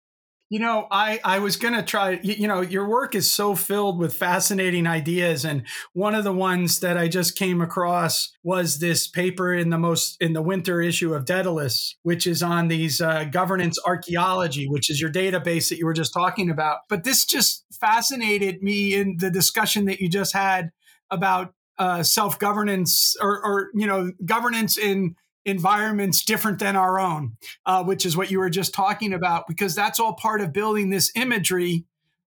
You 0.49 0.59
know, 0.59 0.87
I, 0.89 1.19
I 1.25 1.39
was 1.39 1.57
going 1.57 1.73
to 1.73 1.83
try, 1.83 2.19
you, 2.23 2.33
you, 2.33 2.47
know, 2.47 2.61
your 2.61 2.87
work 2.87 3.15
is 3.15 3.29
so 3.29 3.53
filled 3.53 3.99
with 3.99 4.13
fascinating 4.13 4.87
ideas. 4.87 5.43
And 5.43 5.63
one 5.91 6.15
of 6.15 6.23
the 6.23 6.31
ones 6.31 6.79
that 6.79 6.97
I 6.97 7.09
just 7.09 7.37
came 7.37 7.59
across 7.59 8.31
was 8.43 8.79
this 8.79 9.07
paper 9.07 9.53
in 9.53 9.71
the 9.71 9.77
most, 9.77 10.15
in 10.21 10.31
the 10.31 10.41
winter 10.41 10.81
issue 10.81 11.13
of 11.13 11.25
Daedalus, 11.25 11.95
which 12.03 12.25
is 12.25 12.41
on 12.41 12.69
these 12.69 13.01
uh, 13.01 13.25
governance 13.25 13.77
archaeology, 13.85 14.69
which 14.69 14.89
is 14.89 15.01
your 15.01 15.11
database 15.11 15.67
that 15.67 15.79
you 15.79 15.85
were 15.85 15.93
just 15.93 16.13
talking 16.13 16.49
about. 16.49 16.79
But 16.87 17.03
this 17.03 17.25
just 17.25 17.65
fascinated 17.73 18.63
me 18.63 18.95
in 18.95 19.17
the 19.19 19.29
discussion 19.29 19.83
that 19.85 19.99
you 19.99 20.09
just 20.09 20.33
had 20.33 20.71
about 21.11 21.53
uh, 21.77 22.03
self 22.03 22.39
governance 22.39 23.15
or, 23.21 23.43
or, 23.43 23.69
you 23.73 23.85
know, 23.85 24.11
governance 24.25 24.77
in 24.77 25.15
environments 25.47 26.23
different 26.23 26.59
than 26.59 26.75
our 26.75 26.99
own, 26.99 27.37
uh, 27.65 27.83
which 27.83 28.05
is 28.05 28.15
what 28.15 28.29
you 28.29 28.37
were 28.37 28.49
just 28.49 28.73
talking 28.73 29.13
about, 29.13 29.47
because 29.47 29.73
that's 29.73 29.99
all 29.99 30.13
part 30.13 30.41
of 30.41 30.53
building 30.53 30.89
this 30.89 31.11
imagery 31.15 31.85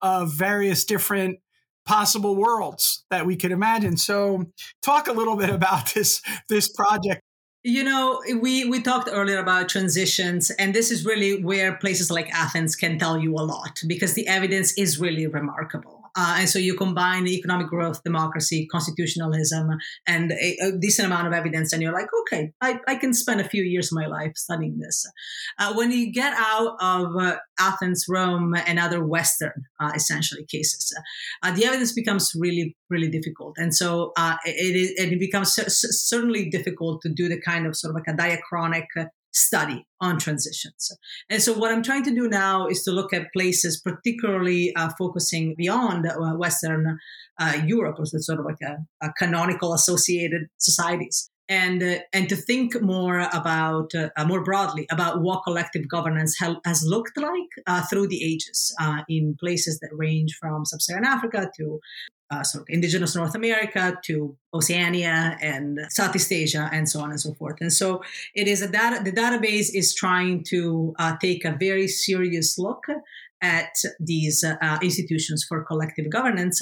of 0.02 0.34
various 0.34 0.84
different 0.84 1.40
possible 1.86 2.36
worlds 2.36 3.06
that 3.12 3.26
we 3.26 3.36
could 3.36 3.52
imagine. 3.52 3.96
So, 3.98 4.48
talk 4.82 5.08
a 5.08 5.14
little 5.14 5.38
bit 5.38 5.50
about 5.50 5.94
this 5.94 6.22
this 6.50 6.68
project. 6.68 7.22
You 7.64 7.84
know, 7.84 8.22
we 8.42 8.66
we 8.66 8.82
talked 8.82 9.08
earlier 9.12 9.38
about 9.38 9.70
transitions, 9.70 10.50
and 10.50 10.74
this 10.74 10.92
is 10.92 11.06
really 11.06 11.42
where 11.42 11.76
places 11.76 12.10
like 12.12 12.30
Athens 12.34 12.76
can 12.76 12.98
tell 12.98 13.18
you 13.18 13.36
a 13.36 13.46
lot 13.46 13.80
because 13.88 14.16
the 14.16 14.28
evidence 14.28 14.74
is 14.78 15.00
really 15.00 15.28
remarkable. 15.28 15.93
Uh, 16.16 16.38
and 16.40 16.50
so 16.50 16.60
you 16.60 16.76
combine 16.76 17.28
economic 17.28 17.68
growth, 17.68 18.04
democracy, 18.04 18.68
constitutionalism, 18.68 19.70
and 20.08 20.32
a, 20.32 20.58
a, 20.62 20.72
decent 20.80 21.08
amount 21.08 21.28
of 21.28 21.34
evidence, 21.34 21.74
and 21.74 21.82
you're 21.82 21.94
like, 21.94 22.08
okay, 22.22 22.52
I, 22.62 22.80
I, 22.88 22.96
can 22.96 23.14
spend 23.14 23.42
a 23.42 23.50
few 23.50 23.64
years 23.64 23.92
of 23.92 23.96
my 23.96 24.06
life 24.06 24.34
studying 24.36 24.78
this. 24.78 25.06
Uh, 25.60 25.74
when 25.74 25.92
you 25.92 26.12
get 26.12 26.34
out 26.38 26.76
of 26.80 27.16
uh, 27.16 27.38
Athens, 27.60 28.06
Rome, 28.08 28.56
and 28.56 28.80
other 28.80 29.04
Western, 29.04 29.66
uh, 29.80 29.92
essentially, 29.96 30.46
cases, 30.46 30.94
uh, 31.42 31.52
the 31.52 31.66
evidence 31.66 31.94
becomes 31.94 32.32
really, 32.36 32.76
really 32.90 33.10
difficult. 33.10 33.56
And 33.58 33.74
so 33.74 34.12
uh, 34.16 34.38
it, 34.46 35.12
it 35.12 35.20
becomes 35.20 35.54
certainly 35.54 36.50
difficult 36.50 37.02
to 37.02 37.10
do 37.10 37.28
the 37.28 37.42
kind 37.42 37.66
of 37.66 37.76
sort 37.76 37.92
of 37.92 37.96
like 37.96 38.08
a 38.08 38.18
diachronic 38.18 38.86
study 39.34 39.86
on 40.00 40.18
transitions. 40.18 40.92
And 41.30 41.42
so, 41.42 41.54
what 41.54 41.72
I'm 41.72 41.84
trying 41.84 42.04
to 42.04 42.16
do 42.16 42.28
now 42.28 42.68
is 42.68 42.84
to 42.84 42.92
look 42.92 43.14
at 43.14 43.34
places, 43.34 43.82
particularly 43.82 44.76
uh, 44.76 44.90
focusing 44.98 45.56
beyond 45.56 46.06
uh, 46.06 46.34
Western 46.36 47.00
uh, 47.40 47.62
Europe, 47.66 47.98
or 48.00 48.06
sort 48.06 48.40
of 48.40 48.46
like 48.46 48.62
a, 48.62 48.78
a 49.06 49.12
canonical 49.14 49.74
associated 49.74 50.48
societies. 50.58 51.30
And, 51.50 51.84
uh, 51.84 51.98
and 52.14 52.30
to 52.30 52.38
think 52.38 52.82
more 52.82 53.28
about 53.34 53.92
uh, 53.94 54.10
more 54.26 54.44
broadly 54.44 54.88
about 54.90 55.22
what 55.22 55.44
collective 55.44 55.90
governance 55.90 56.38
ha- 56.40 56.62
has 56.64 56.86
looked 56.88 57.18
like 57.18 57.50
uh, 57.68 57.84
through 57.84 58.08
the 58.08 58.24
ages 58.24 58.74
in 59.10 59.36
places 59.38 59.80
that 59.82 59.90
range 59.92 60.38
from 60.40 60.64
sub-Saharan 60.64 61.06
Africa 61.06 61.52
to 61.58 61.80
uh, 62.34 62.60
indigenous 62.68 63.16
North 63.16 63.36
America 63.36 64.00
to 64.06 64.36
Oceania 64.54 65.38
and 65.42 65.80
Southeast 65.90 66.32
Asia 66.32 66.70
and 66.72 66.90
so 66.90 67.00
on 67.00 67.10
and 67.12 67.20
so 67.20 67.34
forth. 67.34 67.58
And 67.62 67.72
so 67.72 68.02
it 68.36 68.48
is 68.48 68.62
a 68.62 68.70
data, 68.70 69.04
the 69.04 69.12
database 69.12 69.70
is 69.74 69.94
trying 69.94 70.44
to 70.46 70.94
uh, 71.00 71.16
take 71.22 71.46
a 71.46 71.56
very 71.60 71.88
serious 71.88 72.58
look 72.58 72.86
at 73.42 73.76
these 74.00 74.44
uh, 74.44 74.80
institutions 74.82 75.46
for 75.48 75.64
collective 75.64 76.10
governance. 76.10 76.62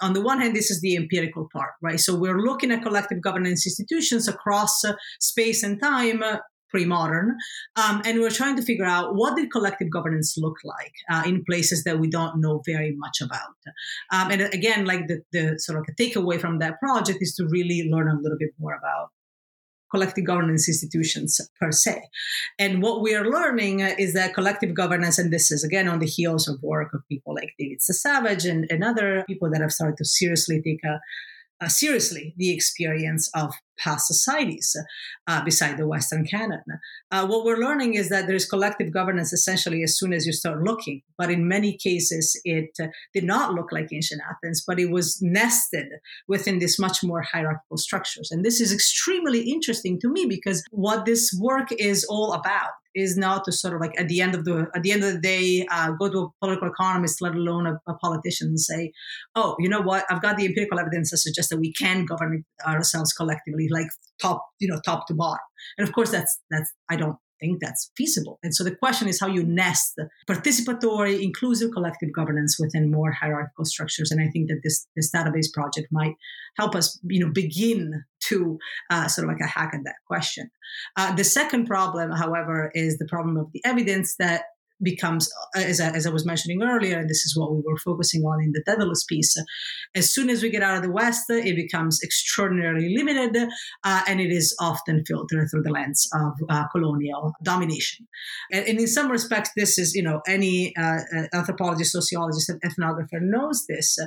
On 0.00 0.12
the 0.12 0.20
one 0.20 0.40
hand, 0.40 0.54
this 0.54 0.70
is 0.70 0.80
the 0.80 0.96
empirical 0.96 1.48
part, 1.52 1.72
right? 1.82 1.98
So 1.98 2.14
we're 2.14 2.38
looking 2.38 2.70
at 2.70 2.82
collective 2.82 3.20
governance 3.20 3.66
institutions 3.66 4.28
across 4.28 4.84
uh, 4.84 4.94
space 5.18 5.62
and 5.64 5.80
time 5.80 6.22
pre-modern 6.70 7.36
um, 7.76 8.02
and 8.04 8.20
we're 8.20 8.30
trying 8.30 8.56
to 8.56 8.62
figure 8.62 8.84
out 8.84 9.14
what 9.14 9.36
did 9.36 9.50
collective 9.50 9.90
governance 9.90 10.36
look 10.38 10.56
like 10.64 10.92
uh, 11.10 11.22
in 11.26 11.44
places 11.44 11.84
that 11.84 11.98
we 11.98 12.08
don't 12.08 12.40
know 12.40 12.62
very 12.66 12.94
much 12.96 13.20
about 13.20 13.56
um, 14.12 14.30
and 14.30 14.42
again 14.54 14.84
like 14.84 15.06
the, 15.08 15.20
the 15.32 15.58
sort 15.58 15.78
of 15.78 15.84
takeaway 15.96 16.40
from 16.40 16.58
that 16.58 16.78
project 16.78 17.18
is 17.20 17.34
to 17.34 17.46
really 17.48 17.88
learn 17.90 18.08
a 18.08 18.20
little 18.20 18.38
bit 18.38 18.50
more 18.58 18.74
about 18.74 19.10
collective 19.90 20.24
governance 20.24 20.68
institutions 20.68 21.40
per 21.60 21.72
se. 21.72 22.00
And 22.58 22.82
what 22.82 23.02
we 23.02 23.14
are 23.14 23.28
learning 23.28 23.80
is 23.80 24.14
that 24.14 24.34
collective 24.34 24.74
governance, 24.74 25.18
and 25.18 25.32
this 25.32 25.50
is 25.50 25.64
again 25.64 25.88
on 25.88 25.98
the 25.98 26.06
heels 26.06 26.48
of 26.48 26.62
work 26.62 26.94
of 26.94 27.02
people 27.08 27.34
like 27.34 27.54
David 27.58 27.80
Stasavage 27.80 28.48
and, 28.48 28.66
and 28.70 28.84
other 28.84 29.24
people 29.26 29.50
that 29.50 29.60
have 29.60 29.72
started 29.72 29.96
to 29.98 30.04
seriously 30.04 30.62
take 30.62 30.84
a 30.84 31.00
uh, 31.60 31.68
seriously 31.68 32.34
the 32.36 32.52
experience 32.52 33.30
of 33.34 33.52
past 33.78 34.06
societies 34.06 34.76
uh, 35.26 35.42
beside 35.44 35.76
the 35.76 35.86
Western 35.86 36.24
canon. 36.24 36.62
Uh, 37.10 37.26
what 37.26 37.44
we're 37.44 37.56
learning 37.56 37.94
is 37.94 38.08
that 38.10 38.26
there's 38.26 38.44
collective 38.44 38.92
governance 38.92 39.32
essentially 39.32 39.82
as 39.82 39.98
soon 39.98 40.12
as 40.12 40.26
you 40.26 40.32
start 40.32 40.62
looking. 40.62 41.02
But 41.16 41.30
in 41.30 41.48
many 41.48 41.76
cases, 41.76 42.38
it 42.44 42.70
uh, 42.80 42.88
did 43.14 43.24
not 43.24 43.54
look 43.54 43.72
like 43.72 43.88
ancient 43.92 44.20
Athens, 44.28 44.62
but 44.66 44.78
it 44.78 44.90
was 44.90 45.20
nested 45.22 45.88
within 46.28 46.58
this 46.58 46.78
much 46.78 47.02
more 47.02 47.22
hierarchical 47.22 47.78
structures. 47.78 48.30
And 48.30 48.44
this 48.44 48.60
is 48.60 48.72
extremely 48.72 49.50
interesting 49.50 49.98
to 50.00 50.08
me 50.08 50.26
because 50.26 50.62
what 50.70 51.06
this 51.06 51.34
work 51.40 51.68
is 51.72 52.04
all 52.04 52.32
about 52.32 52.70
is 52.94 53.16
not 53.16 53.44
to 53.44 53.52
sort 53.52 53.74
of 53.74 53.80
like 53.80 53.98
at 53.98 54.08
the 54.08 54.20
end 54.20 54.34
of 54.34 54.44
the 54.44 54.66
at 54.74 54.82
the 54.82 54.92
end 54.92 55.04
of 55.04 55.12
the 55.12 55.20
day 55.20 55.66
uh, 55.70 55.90
go 55.92 56.08
to 56.08 56.18
a 56.18 56.28
political 56.40 56.68
economist 56.68 57.20
let 57.20 57.34
alone 57.34 57.66
a, 57.66 57.80
a, 57.88 57.94
politician 57.94 58.48
and 58.48 58.60
say 58.60 58.92
oh 59.36 59.56
you 59.58 59.68
know 59.68 59.80
what 59.80 60.04
i've 60.10 60.22
got 60.22 60.36
the 60.36 60.46
empirical 60.46 60.78
evidence 60.78 61.10
that 61.10 61.18
suggests 61.18 61.50
that 61.50 61.58
we 61.58 61.72
can 61.72 62.04
govern 62.04 62.44
ourselves 62.66 63.12
collectively 63.12 63.68
like 63.70 63.86
top 64.20 64.44
you 64.58 64.68
know 64.68 64.80
top 64.84 65.06
to 65.06 65.14
bottom 65.14 65.38
and 65.78 65.86
of 65.86 65.94
course 65.94 66.10
that's 66.10 66.40
that's 66.50 66.72
i 66.90 66.96
don't 66.96 67.16
think 67.40 67.60
that's 67.60 67.90
feasible. 67.96 68.38
And 68.42 68.54
so 68.54 68.62
the 68.62 68.76
question 68.76 69.08
is 69.08 69.18
how 69.18 69.26
you 69.26 69.42
nest 69.42 69.98
participatory, 70.28 71.22
inclusive 71.22 71.72
collective 71.72 72.12
governance 72.14 72.58
within 72.60 72.90
more 72.90 73.12
hierarchical 73.12 73.64
structures. 73.64 74.10
And 74.10 74.20
I 74.20 74.28
think 74.30 74.48
that 74.48 74.60
this 74.62 74.86
this 74.94 75.10
database 75.10 75.52
project 75.52 75.88
might 75.90 76.14
help 76.58 76.74
us, 76.74 77.00
you 77.04 77.24
know, 77.24 77.32
begin 77.32 78.04
to 78.30 78.58
uh, 78.90 79.08
sort 79.08 79.28
of 79.28 79.34
like 79.34 79.42
a 79.42 79.46
hack 79.46 79.72
at 79.74 79.84
that 79.84 79.96
question. 80.06 80.50
Uh, 80.96 81.14
the 81.14 81.24
second 81.24 81.66
problem, 81.66 82.10
however, 82.10 82.70
is 82.74 82.98
the 82.98 83.06
problem 83.06 83.36
of 83.36 83.46
the 83.52 83.60
evidence 83.64 84.16
that 84.18 84.44
becomes, 84.82 85.30
uh, 85.56 85.60
as 85.60 85.80
I, 85.80 85.90
as 85.90 86.06
I 86.06 86.10
was 86.10 86.26
mentioning 86.26 86.62
earlier, 86.62 86.98
and 86.98 87.08
this 87.08 87.24
is 87.24 87.36
what 87.36 87.52
we 87.52 87.62
were 87.64 87.76
focusing 87.76 88.22
on 88.22 88.42
in 88.42 88.52
the 88.52 88.62
Daedalus 88.66 89.04
piece, 89.04 89.36
as 89.94 90.12
soon 90.12 90.30
as 90.30 90.42
we 90.42 90.50
get 90.50 90.62
out 90.62 90.76
of 90.76 90.82
the 90.82 90.90
West, 90.90 91.24
it 91.28 91.56
becomes 91.56 92.00
extraordinarily 92.02 92.94
limited 92.96 93.48
uh, 93.84 94.02
and 94.06 94.20
it 94.20 94.30
is 94.30 94.54
often 94.60 95.04
filtered 95.04 95.48
through 95.50 95.62
the 95.62 95.70
lens 95.70 96.08
of 96.14 96.32
uh, 96.48 96.66
colonial 96.68 97.32
domination. 97.42 98.06
And, 98.52 98.66
and, 98.66 98.80
in 98.80 98.86
some 98.86 99.10
respects, 99.10 99.50
this 99.56 99.78
is, 99.78 99.94
you 99.94 100.02
know, 100.02 100.20
any 100.26 100.74
uh, 100.76 101.00
uh 101.16 101.26
anthropologist, 101.34 101.92
sociologist, 101.92 102.48
and 102.48 102.60
ethnographer 102.62 103.20
knows 103.20 103.66
this. 103.68 103.98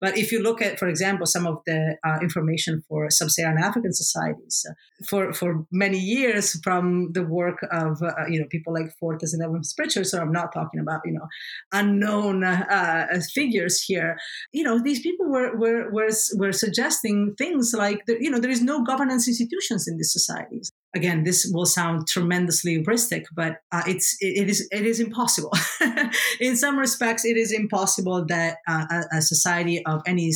But 0.00 0.16
if 0.16 0.32
you 0.32 0.42
look 0.42 0.62
at, 0.62 0.78
for 0.78 0.88
example, 0.88 1.26
some 1.26 1.46
of 1.46 1.58
the 1.66 1.96
uh, 2.04 2.18
information 2.22 2.82
for 2.88 3.10
sub 3.10 3.30
Saharan 3.30 3.58
African 3.58 3.92
societies, 3.92 4.66
for, 5.08 5.32
for 5.32 5.66
many 5.70 5.98
years 5.98 6.58
from 6.62 7.12
the 7.12 7.24
work 7.24 7.58
of, 7.70 8.00
you 8.28 8.40
know, 8.40 8.46
people 8.50 8.72
like 8.72 8.96
Fortes 8.98 9.34
and 9.34 9.42
Evans 9.42 9.72
Pritchard, 9.74 10.06
I'm 10.22 10.32
not 10.32 10.52
talking 10.52 10.80
about 10.80 11.00
you 11.04 11.12
know 11.12 11.26
unknown 11.72 12.44
uh, 12.44 12.64
uh, 12.70 13.20
figures 13.34 13.82
here. 13.82 14.16
You 14.52 14.64
know, 14.64 14.82
these 14.82 15.00
people 15.00 15.28
were 15.30 15.56
were 15.56 15.90
were, 15.90 16.10
were 16.36 16.52
suggesting 16.52 17.34
things 17.36 17.74
like 17.76 18.00
you 18.08 18.30
know 18.30 18.38
there 18.38 18.50
is 18.50 18.62
no 18.62 18.82
governance 18.82 19.28
institutions 19.28 19.86
in 19.88 19.96
these 19.96 20.12
societies 20.12 20.72
again, 20.94 21.24
this 21.24 21.50
will 21.52 21.66
sound 21.66 22.06
tremendously 22.06 22.78
hubristic, 22.78 23.24
but 23.34 23.58
uh, 23.72 23.82
it's 23.86 24.16
it, 24.20 24.42
it 24.42 24.48
is 24.48 24.68
it 24.70 24.86
is 24.86 25.00
impossible. 25.00 25.52
in 26.40 26.56
some 26.56 26.78
respects, 26.78 27.24
it 27.24 27.36
is 27.36 27.52
impossible 27.52 28.24
that 28.26 28.58
uh, 28.68 28.86
a, 28.90 29.18
a, 29.18 29.22
society 29.22 29.84
of 29.86 30.02
any 30.06 30.32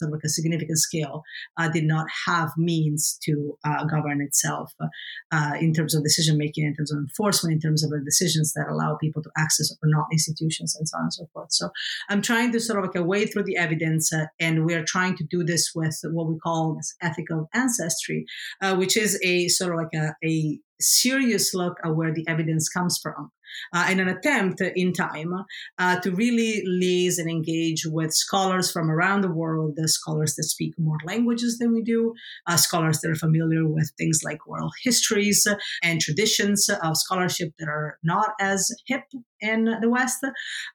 sort 0.00 0.08
of 0.08 0.12
like 0.14 0.24
a 0.24 0.28
significant 0.28 0.78
scale 0.78 1.22
uh, 1.58 1.68
did 1.68 1.84
not 1.84 2.06
have 2.26 2.50
means 2.56 3.18
to 3.22 3.56
uh, 3.64 3.84
govern 3.84 4.20
itself 4.20 4.72
uh, 5.32 5.52
in 5.60 5.72
terms 5.72 5.94
of 5.94 6.02
decision 6.02 6.38
making, 6.38 6.64
in 6.64 6.74
terms 6.74 6.92
of 6.92 6.98
enforcement, 6.98 7.52
in 7.52 7.60
terms 7.60 7.84
of 7.84 7.90
the 7.90 8.00
decisions 8.00 8.52
that 8.54 8.66
allow 8.68 8.96
people 8.96 9.22
to 9.22 9.30
access 9.36 9.70
or 9.70 9.88
not 9.88 10.06
institutions, 10.12 10.74
and 10.76 10.88
so 10.88 10.96
on 10.96 11.04
and 11.04 11.12
so 11.12 11.26
forth. 11.32 11.52
So 11.52 11.70
I'm 12.08 12.22
trying 12.22 12.52
to 12.52 12.60
sort 12.60 12.78
of 12.78 12.94
like 12.94 13.06
wade 13.06 13.32
through 13.32 13.44
the 13.44 13.56
evidence, 13.56 14.12
uh, 14.12 14.26
and 14.38 14.64
we 14.64 14.74
are 14.74 14.84
trying 14.84 15.16
to 15.18 15.24
do 15.24 15.44
this 15.44 15.72
with 15.74 15.98
what 16.04 16.26
we 16.26 16.38
call 16.38 16.74
this 16.74 16.94
ethic 17.02 17.30
of 17.30 17.46
ancestry, 17.54 18.24
which 18.76 18.96
is 18.96 19.18
a 19.22 19.48
sort 19.48 19.72
of 19.72 19.78
like 19.78 19.92
a 19.94 19.99
a, 20.00 20.14
a 20.24 20.58
serious 20.80 21.54
look 21.54 21.76
at 21.84 21.94
where 21.94 22.12
the 22.12 22.26
evidence 22.28 22.68
comes 22.68 22.98
from 23.02 23.30
uh, 23.72 23.86
an 23.88 24.00
attempt 24.08 24.60
in 24.60 24.92
time 24.92 25.32
uh, 25.78 26.00
to 26.00 26.10
really 26.12 26.62
liaise 26.66 27.18
and 27.18 27.30
engage 27.30 27.84
with 27.86 28.12
scholars 28.12 28.70
from 28.70 28.90
around 28.90 29.20
the 29.20 29.32
world, 29.32 29.74
the 29.76 29.88
scholars 29.88 30.34
that 30.36 30.44
speak 30.44 30.74
more 30.78 30.98
languages 31.04 31.58
than 31.58 31.72
we 31.72 31.82
do, 31.82 32.14
uh, 32.46 32.56
scholars 32.56 33.00
that 33.00 33.10
are 33.10 33.16
familiar 33.16 33.66
with 33.66 33.92
things 33.98 34.20
like 34.24 34.46
oral 34.46 34.70
histories 34.82 35.46
and 35.82 36.00
traditions 36.00 36.68
of 36.82 36.96
scholarship 36.96 37.52
that 37.58 37.68
are 37.68 37.98
not 38.02 38.30
as 38.40 38.70
hip 38.86 39.02
in 39.40 39.64
the 39.80 39.88
West, 39.88 40.18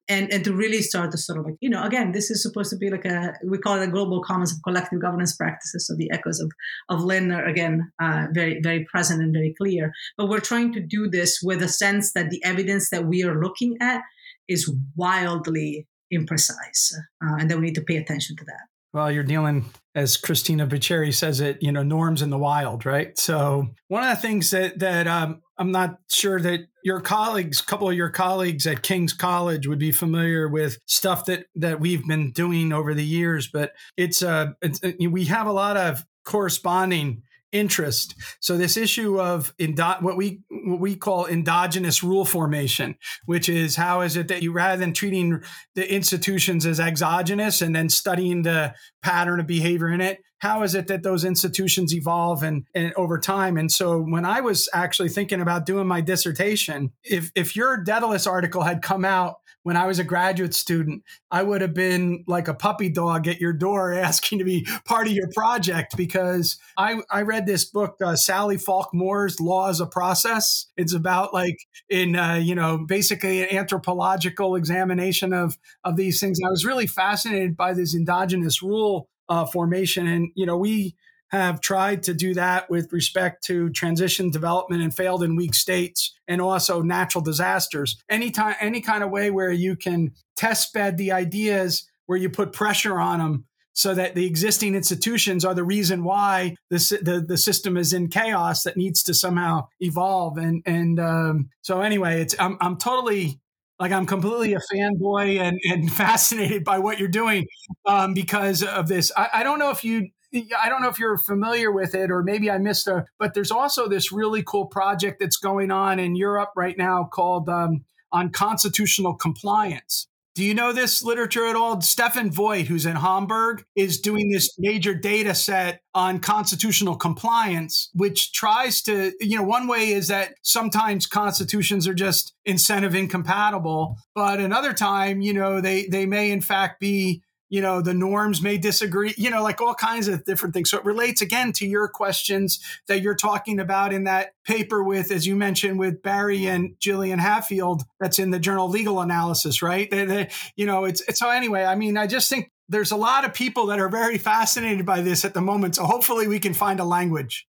and, 0.08 0.32
and 0.32 0.44
to 0.44 0.54
really 0.54 0.82
start 0.82 1.12
to 1.12 1.18
sort 1.18 1.40
of 1.40 1.46
like, 1.46 1.56
you 1.60 1.70
know, 1.70 1.84
again, 1.84 2.12
this 2.12 2.30
is 2.32 2.42
supposed 2.42 2.70
to 2.72 2.78
be 2.78 2.90
like 2.90 3.06
a, 3.06 3.34
we 3.46 3.58
call 3.58 3.80
it 3.80 3.88
a 3.88 3.92
global 3.92 4.22
commons 4.22 4.52
of 4.52 4.62
collective 4.64 5.02
governance 5.02 5.36
practices. 5.36 5.88
So 5.88 5.96
the 5.96 6.12
echoes 6.12 6.40
of, 6.40 6.52
of 6.90 7.04
Lin 7.04 7.32
are 7.32 7.46
again 7.46 7.92
uh, 8.02 8.28
very, 8.32 8.60
very 8.62 8.86
present 8.86 9.22
and 9.22 9.34
very 9.34 9.54
clear. 9.58 9.94
But 10.18 10.30
we're 10.30 10.40
trying 10.40 10.74
to 10.74 10.80
do 10.80 11.10
this 11.10 11.40
with 11.44 11.62
a 11.62 11.68
sense 11.68 12.14
that 12.14 12.30
the 12.30 12.44
evidence 12.44 12.90
that 12.90 13.06
we 13.06 13.24
are 13.24 13.42
looking 13.42 13.78
at 13.82 14.02
is 14.48 14.72
wildly 14.96 15.88
imprecise, 16.14 16.94
uh, 17.24 17.36
and 17.40 17.50
that 17.50 17.58
we 17.58 17.66
need 17.66 17.76
to 17.76 17.82
pay 17.82 17.98
attention 17.98 18.36
to 18.38 18.46
that. 18.46 18.62
Well, 18.94 19.12
you're 19.12 19.24
dealing, 19.24 19.66
as 19.94 20.16
Cristina 20.16 20.66
Bicchieri 20.66 21.14
says 21.14 21.42
it, 21.42 21.62
you 21.62 21.72
know, 21.72 21.84
norms 21.84 22.22
in 22.22 22.30
the 22.30 22.38
wild, 22.38 22.86
right? 22.86 23.18
So 23.20 23.70
one 23.90 24.04
of 24.04 24.10
the 24.16 24.22
things 24.22 24.52
that 24.52 24.80
that 24.80 25.06
um, 25.08 25.42
I'm 25.58 25.72
not 25.72 26.00
sure 26.10 26.40
that 26.40 26.68
your 26.86 27.02
colleagues, 27.02 27.60
a 27.60 27.66
couple 27.66 27.90
of 27.90 27.96
your 27.96 28.12
colleagues 28.12 28.68
at 28.68 28.84
King's 28.84 29.12
College, 29.12 29.68
would 29.68 29.80
be 29.80 29.92
familiar 29.92 30.48
with 30.48 30.78
stuff 30.86 31.26
that 31.26 31.48
that 31.56 31.80
we've 31.80 32.06
been 32.06 32.32
doing 32.32 32.72
over 32.72 32.94
the 32.94 33.04
years, 33.04 33.50
but 33.52 33.72
it's 33.98 34.22
a 34.22 34.56
uh, 34.64 34.92
we 35.10 35.26
have 35.26 35.48
a 35.48 35.52
lot 35.52 35.78
of 35.78 36.06
corresponding 36.26 37.24
interest. 37.52 38.14
So 38.40 38.56
this 38.56 38.78
issue 38.78 39.20
of 39.20 39.52
endo- 39.58 39.98
what 40.02 40.16
we 40.16 40.42
what 40.52 40.80
we 40.80 40.96
call 40.96 41.26
endogenous 41.26 42.04
rule 42.04 42.24
formation, 42.24 42.96
which 43.26 43.50
is 43.50 43.76
how 43.76 44.02
is 44.02 44.16
it 44.16 44.28
that 44.28 44.44
you 44.44 44.52
rather 44.52 44.80
than 44.80 44.94
treating 44.94 45.42
the 45.74 45.92
institutions 45.92 46.68
as 46.68 46.80
exogenous 46.80 47.64
and 47.64 47.76
then 47.76 47.90
studying 47.90 48.44
the 48.44 48.76
pattern 49.02 49.40
of 49.40 49.48
behavior 49.48 49.90
in 49.90 50.02
it, 50.02 50.20
how 50.40 50.64
is 50.64 50.76
it 50.76 50.88
that 50.88 51.04
those 51.04 51.24
institutions 51.24 51.94
evolve 51.94 52.44
and, 52.44 52.66
and 52.74 52.94
over 52.96 53.20
time? 53.20 53.58
And 53.58 53.72
so 53.72 54.00
when 54.00 54.26
I 54.26 54.42
was 54.42 54.70
actually 54.74 55.10
thinking 55.10 55.42
about 55.42 55.66
doing 55.66 55.88
my 55.88 56.02
dissertation, 56.02 56.92
if 57.04 57.32
if 57.36 57.56
your 57.56 57.78
Daedalus 57.78 58.28
article 58.28 58.64
had 58.64 58.82
come 58.82 59.06
out 59.06 59.36
when 59.66 59.76
I 59.76 59.88
was 59.88 59.98
a 59.98 60.04
graduate 60.04 60.54
student, 60.54 61.02
I 61.32 61.42
would 61.42 61.62
have 61.62 61.74
been 61.74 62.24
like 62.28 62.48
a 62.48 62.54
puppy 62.54 62.88
dog 62.88 63.28
at 63.28 63.42
your 63.42 63.52
door 63.52 63.94
asking 63.96 64.38
to 64.38 64.46
be 64.46 64.68
part 64.86 65.08
of 65.08 65.14
your 65.14 65.28
project 65.34 65.98
because 65.98 66.60
I, 66.78 67.02
I 67.10 67.24
read 67.24 67.48
this 67.48 67.66
book, 67.66 67.96
uh, 68.00 68.16
Sally 68.16 68.60
Falk 68.60 68.92
Moore's 68.94 69.40
Law 69.40 69.70
as 69.70 69.82
Process. 69.90 70.68
It's 70.78 70.94
about 70.94 71.34
like 71.34 71.58
in, 71.90 72.16
uh, 72.16 72.36
you 72.36 72.54
know, 72.54 72.78
basically 72.78 73.42
an 73.42 73.58
anthropological 73.58 74.56
examination 74.56 75.34
of, 75.34 75.58
of 75.84 75.96
these 75.96 76.20
things. 76.20 76.40
I 76.46 76.50
was 76.52 76.64
really 76.64 76.86
fascinated 76.86 77.58
by 77.58 77.74
this 77.74 77.96
endogenous 77.96 78.62
rule 78.62 79.10
uh, 79.30 79.46
formation. 79.46 80.08
And, 80.08 80.32
you 80.36 80.46
know, 80.46 80.58
we, 80.58 80.96
have 81.30 81.62
tried 81.62 82.04
to 82.04 82.14
do 82.14 82.34
that 82.34 82.70
with 82.70 82.92
respect 82.94 83.44
to 83.46 83.70
transition 83.72 84.30
development 84.30 84.82
and 84.82 84.96
failed 84.96 85.24
in 85.24 85.36
weak 85.36 85.56
states 85.56 86.14
and 86.28 86.42
also 86.42 86.82
natural 86.82 87.24
disasters. 87.24 87.98
Anytime, 88.10 88.56
any 88.60 88.82
kind 88.82 89.04
of 89.04 89.10
way 89.10 89.32
where 89.32 89.52
you 89.52 89.76
can 89.76 90.14
test 90.36 90.74
bed 90.74 90.98
the 90.98 91.12
ideas 91.12 91.90
where 92.06 92.18
you 92.18 92.30
put 92.30 92.54
pressure 92.54 93.00
on 93.00 93.20
them 93.20 93.46
so 93.74 93.94
that 93.94 94.16
the 94.16 94.26
existing 94.26 94.74
institutions 94.76 95.44
are 95.44 95.54
the 95.54 95.64
reason 95.64 96.04
why 96.04 96.56
the, 96.70 96.78
the, 97.02 97.26
the 97.28 97.38
system 97.38 97.76
is 97.76 97.92
in 97.92 98.08
chaos 98.08 98.64
that 98.64 98.78
needs 98.78 99.04
to 99.04 99.14
somehow 99.14 99.68
evolve. 99.82 100.38
And, 100.38 100.62
and 100.66 101.00
um, 101.00 101.50
so 101.62 101.82
anyway, 101.82 102.22
it's, 102.22 102.36
I'm, 102.40 102.58
I'm 102.62 102.78
totally 102.78 103.40
like 103.80 103.92
I'm 103.92 104.06
completely 104.06 104.54
a 104.54 104.60
fanboy 104.74 105.40
and, 105.40 105.60
and 105.66 105.92
fascinated 105.94 106.64
by 106.64 106.80
what 106.80 107.00
you're 107.00 107.08
doing 107.08 107.48
um, 107.86 108.14
because 108.14 108.64
of 108.64 108.88
this. 108.88 109.12
I, 109.16 109.30
I, 109.34 109.44
don't 109.44 109.60
know 109.60 109.70
if 109.70 109.84
you 109.84 110.10
I 110.34 110.70
don't 110.70 110.82
know 110.82 110.90
if 110.90 111.00
you're 111.00 111.18
familiar 111.18 111.72
with 111.72 111.96
it 111.96 112.12
or 112.12 112.24
maybe 112.24 112.50
I 112.52 112.58
missed 112.58 112.88
a, 112.88 113.06
but 113.20 113.34
there's 113.34 113.52
also 113.52 113.88
this 113.88 114.12
really 114.12 114.44
cool 114.44 114.66
project 114.66 115.20
that's 115.20 115.38
going 115.38 115.72
on 115.72 116.00
in 116.00 116.16
Europe 116.16 116.52
right 116.56 116.78
now 116.78 117.10
called 117.12 117.50
um, 117.50 117.86
on 118.12 118.32
constitutional 118.32 119.14
compliance. 119.14 120.08
Do 120.36 120.44
you 120.44 120.54
know 120.54 120.74
this 120.74 121.02
literature 121.02 121.46
at 121.46 121.56
all? 121.56 121.80
Stefan 121.80 122.30
Voigt, 122.30 122.68
who's 122.68 122.86
in 122.86 122.98
Hamburg, 122.98 123.64
is 123.74 124.02
doing 124.02 124.30
this 124.30 124.54
major 124.60 124.94
data 124.94 125.34
set 125.34 125.80
on 125.94 126.20
constitutional 126.20 126.98
compliance, 126.98 127.90
which 127.94 128.34
tries 128.34 128.82
to, 128.82 129.14
you 129.22 129.38
know, 129.38 129.44
one 129.44 129.66
way 129.66 129.92
is 129.92 130.10
that 130.10 130.34
sometimes 130.42 131.08
constitutions 131.08 131.88
are 131.88 131.94
just 131.94 132.34
incentive 132.44 132.94
incompatible, 132.94 133.96
but 134.14 134.42
another 134.42 134.74
time, 134.74 135.22
you 135.22 135.34
know, 135.34 135.62
they 135.62 135.88
they 135.88 136.06
may 136.06 136.32
in 136.32 136.42
fact 136.42 136.82
be 136.82 137.24
you 137.50 137.62
know 137.62 137.82
the 137.82 137.94
norms 137.94 138.42
may 138.42 138.58
disagree 138.58 139.14
you 139.18 139.30
know 139.30 139.44
like 139.44 139.62
all 139.62 139.74
kinds 139.74 140.08
of 140.08 140.24
different 140.26 140.54
things. 140.54 140.70
So 140.70 140.78
it 140.78 140.86
relates 140.86 141.22
again 141.22 141.52
to 141.54 141.68
your 141.68 141.88
questions 141.88 142.60
that 142.88 143.02
you're 143.02 143.16
talking 143.16 143.60
about 143.60 143.94
in 143.94 144.06
that 144.06 144.34
paper 144.46 144.84
with 144.84 145.12
as 145.12 145.26
you 145.28 145.36
mentioned 145.36 145.80
with 145.80 146.02
barry 146.02 146.46
and 146.46 146.76
gillian 146.80 147.20
Hadfield 147.20 147.84
that's 148.00 148.20
in 148.20 148.32
the 148.32 148.40
journal 148.40 148.70
legal 148.70 149.02
analysis 149.02 149.62
right? 149.62 149.90
They, 149.90 150.06
they, 150.06 150.30
you 150.56 150.66
know 150.66 150.86
it's, 150.86 151.02
it's 151.08 151.20
so 151.20 151.30
anyway 151.30 151.64
i 151.64 151.76
mean 151.76 151.98
i 151.98 152.08
just 152.08 152.30
think 152.30 152.52
there's 152.70 152.92
a 152.92 152.96
lot 152.96 153.26
of 153.26 153.34
people 153.34 153.68
that 153.68 153.80
are 153.80 153.90
very 153.90 154.18
fascinated 154.18 154.86
by 154.86 155.02
this 155.02 155.24
at 155.24 155.34
the 155.34 155.42
moment. 155.42 155.76
So 155.76 155.86
hopefully 155.86 156.28
we 156.28 156.40
can 156.40 156.54
find 156.54 156.80
a 156.80 156.84
language 156.86 157.48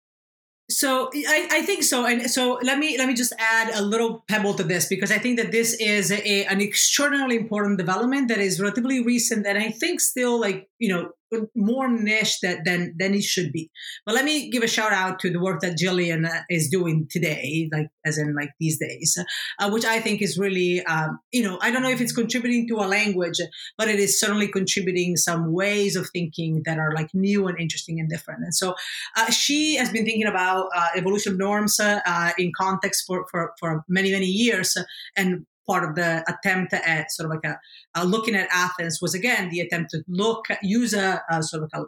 so 0.72 1.10
I, 1.14 1.48
I 1.52 1.62
think 1.62 1.84
so 1.84 2.06
and 2.06 2.30
so 2.30 2.60
let 2.64 2.80
me 2.80 2.98
let 2.98 3.08
me 3.08 3.14
just 3.14 3.34
add 3.38 3.74
a 3.74 3.82
little 3.82 4.24
pebble 4.28 4.54
to 4.56 4.64
this 4.64 4.88
because 4.88 5.12
i 5.12 5.18
think 5.18 5.38
that 5.38 5.52
this 5.52 5.74
is 5.74 6.12
a, 6.12 6.46
an 6.46 6.62
extraordinarily 6.62 7.38
important 7.38 7.78
development 7.78 8.28
that 8.30 8.40
is 8.40 8.60
relatively 8.60 9.04
recent 9.04 9.46
and 9.46 9.58
i 9.58 9.70
think 9.70 10.00
still 10.00 10.40
like 10.40 10.70
you 10.80 10.90
know 10.90 11.12
more 11.56 11.88
niche 11.88 12.40
that, 12.42 12.60
than 12.66 12.96
than 12.98 13.14
it 13.14 13.24
should 13.24 13.52
be. 13.52 13.70
But 14.06 14.16
let 14.16 14.26
me 14.26 14.50
give 14.50 14.64
a 14.64 14.68
shout 14.68 14.92
out 14.92 15.20
to 15.20 15.30
the 15.30 15.40
work 15.40 15.62
that 15.62 15.78
Gillian 15.78 16.26
uh, 16.26 16.42
is 16.50 16.70
doing 16.70 17.08
today, 17.10 17.70
like 17.72 17.88
as 18.06 18.18
in 18.18 18.36
like 18.36 18.50
these 18.60 18.80
days, 18.80 19.18
uh, 19.60 19.70
which 19.70 19.86
I 19.86 20.00
think 20.00 20.22
is 20.22 20.38
really, 20.38 20.84
um, 20.86 21.20
you 21.32 21.44
know, 21.44 21.58
I 21.62 21.72
don't 21.72 21.84
know 21.84 21.90
if 21.90 22.02
it's 22.02 22.12
contributing 22.12 22.68
to 22.70 22.76
a 22.76 22.88
language, 22.88 23.40
but 23.78 23.88
it 23.88 24.00
is 24.00 24.20
certainly 24.20 24.48
contributing 24.48 25.18
some 25.18 25.52
ways 25.52 25.96
of 25.96 26.10
thinking 26.12 26.62
that 26.66 26.78
are 26.78 26.94
like 26.94 27.10
new 27.14 27.48
and 27.48 27.60
interesting 27.60 28.00
and 28.00 28.10
different. 28.10 28.44
And 28.44 28.56
so 28.56 28.76
uh, 29.16 29.32
she 29.32 29.76
has 29.76 29.92
been 29.92 30.06
thinking 30.06 30.28
about 30.28 30.70
uh, 30.76 30.88
evolution 30.96 31.38
norms 31.38 31.80
uh, 31.80 32.32
in 32.38 32.52
context 32.58 33.06
for, 33.08 33.26
for 33.32 33.54
for 33.60 33.84
many 33.88 34.12
many 34.12 34.26
years, 34.26 34.76
and 35.16 35.46
part 35.72 35.88
of 35.88 35.96
the 35.96 36.24
attempt 36.28 36.74
at 36.74 37.12
sort 37.12 37.26
of 37.26 37.32
like 37.32 37.46
a, 37.46 37.58
a 37.96 38.06
looking 38.06 38.36
at 38.36 38.50
Athens 38.52 39.00
was 39.02 39.14
again 39.14 39.50
the 39.50 39.62
attempt 39.62 39.92
to 39.92 40.04
look 40.08 40.46
use 40.62 40.94
a, 40.94 41.22
a 41.30 41.42
sort 41.42 41.64
of 41.64 41.70
a 41.74 41.86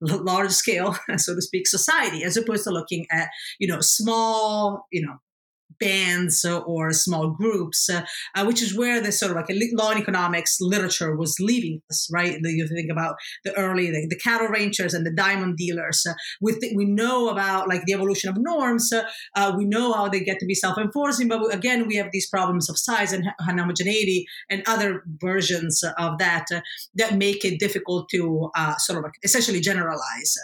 large 0.00 0.50
scale, 0.50 0.96
so 1.16 1.34
to 1.34 1.42
speak, 1.42 1.66
society 1.66 2.22
as 2.24 2.36
opposed 2.36 2.64
to 2.64 2.70
looking 2.70 3.06
at 3.10 3.28
you 3.58 3.66
know 3.66 3.80
small 3.80 4.86
you 4.92 5.04
know 5.04 5.16
bands 5.78 6.44
or 6.44 6.92
small 6.92 7.30
groups, 7.30 7.88
uh, 7.90 8.04
uh, 8.34 8.44
which 8.44 8.62
is 8.62 8.76
where 8.76 9.00
the 9.00 9.12
sort 9.12 9.30
of 9.30 9.36
like 9.36 9.46
law 9.72 9.90
and 9.90 10.00
economics 10.00 10.58
literature 10.60 11.16
was 11.16 11.36
leaving 11.40 11.80
us, 11.90 12.08
right? 12.12 12.38
You 12.42 12.68
think 12.68 12.90
about 12.90 13.16
the 13.44 13.56
early, 13.56 13.90
the, 13.90 14.06
the 14.08 14.18
cattle 14.18 14.48
ranchers 14.48 14.94
and 14.94 15.06
the 15.06 15.12
diamond 15.12 15.56
dealers. 15.56 16.04
Uh, 16.08 16.14
we, 16.40 16.52
th- 16.58 16.72
we 16.76 16.84
know 16.84 17.28
about 17.28 17.68
like 17.68 17.84
the 17.86 17.92
evolution 17.92 18.30
of 18.30 18.36
norms. 18.38 18.92
Uh, 18.92 19.04
uh, 19.36 19.52
we 19.56 19.64
know 19.64 19.92
how 19.92 20.08
they 20.08 20.20
get 20.20 20.38
to 20.40 20.46
be 20.46 20.54
self-enforcing, 20.54 21.28
but 21.28 21.54
again, 21.54 21.86
we 21.86 21.96
have 21.96 22.08
these 22.12 22.28
problems 22.28 22.68
of 22.70 22.78
size 22.78 23.12
and 23.12 23.24
homogeneity 23.40 24.26
and 24.50 24.62
other 24.66 25.02
versions 25.20 25.82
of 25.98 26.18
that 26.18 26.46
uh, 26.54 26.60
that 26.94 27.16
make 27.16 27.44
it 27.44 27.58
difficult 27.58 28.08
to 28.08 28.50
sort 28.78 28.98
of 28.98 29.04
like 29.04 29.14
essentially 29.22 29.60
generalize. 29.60 30.34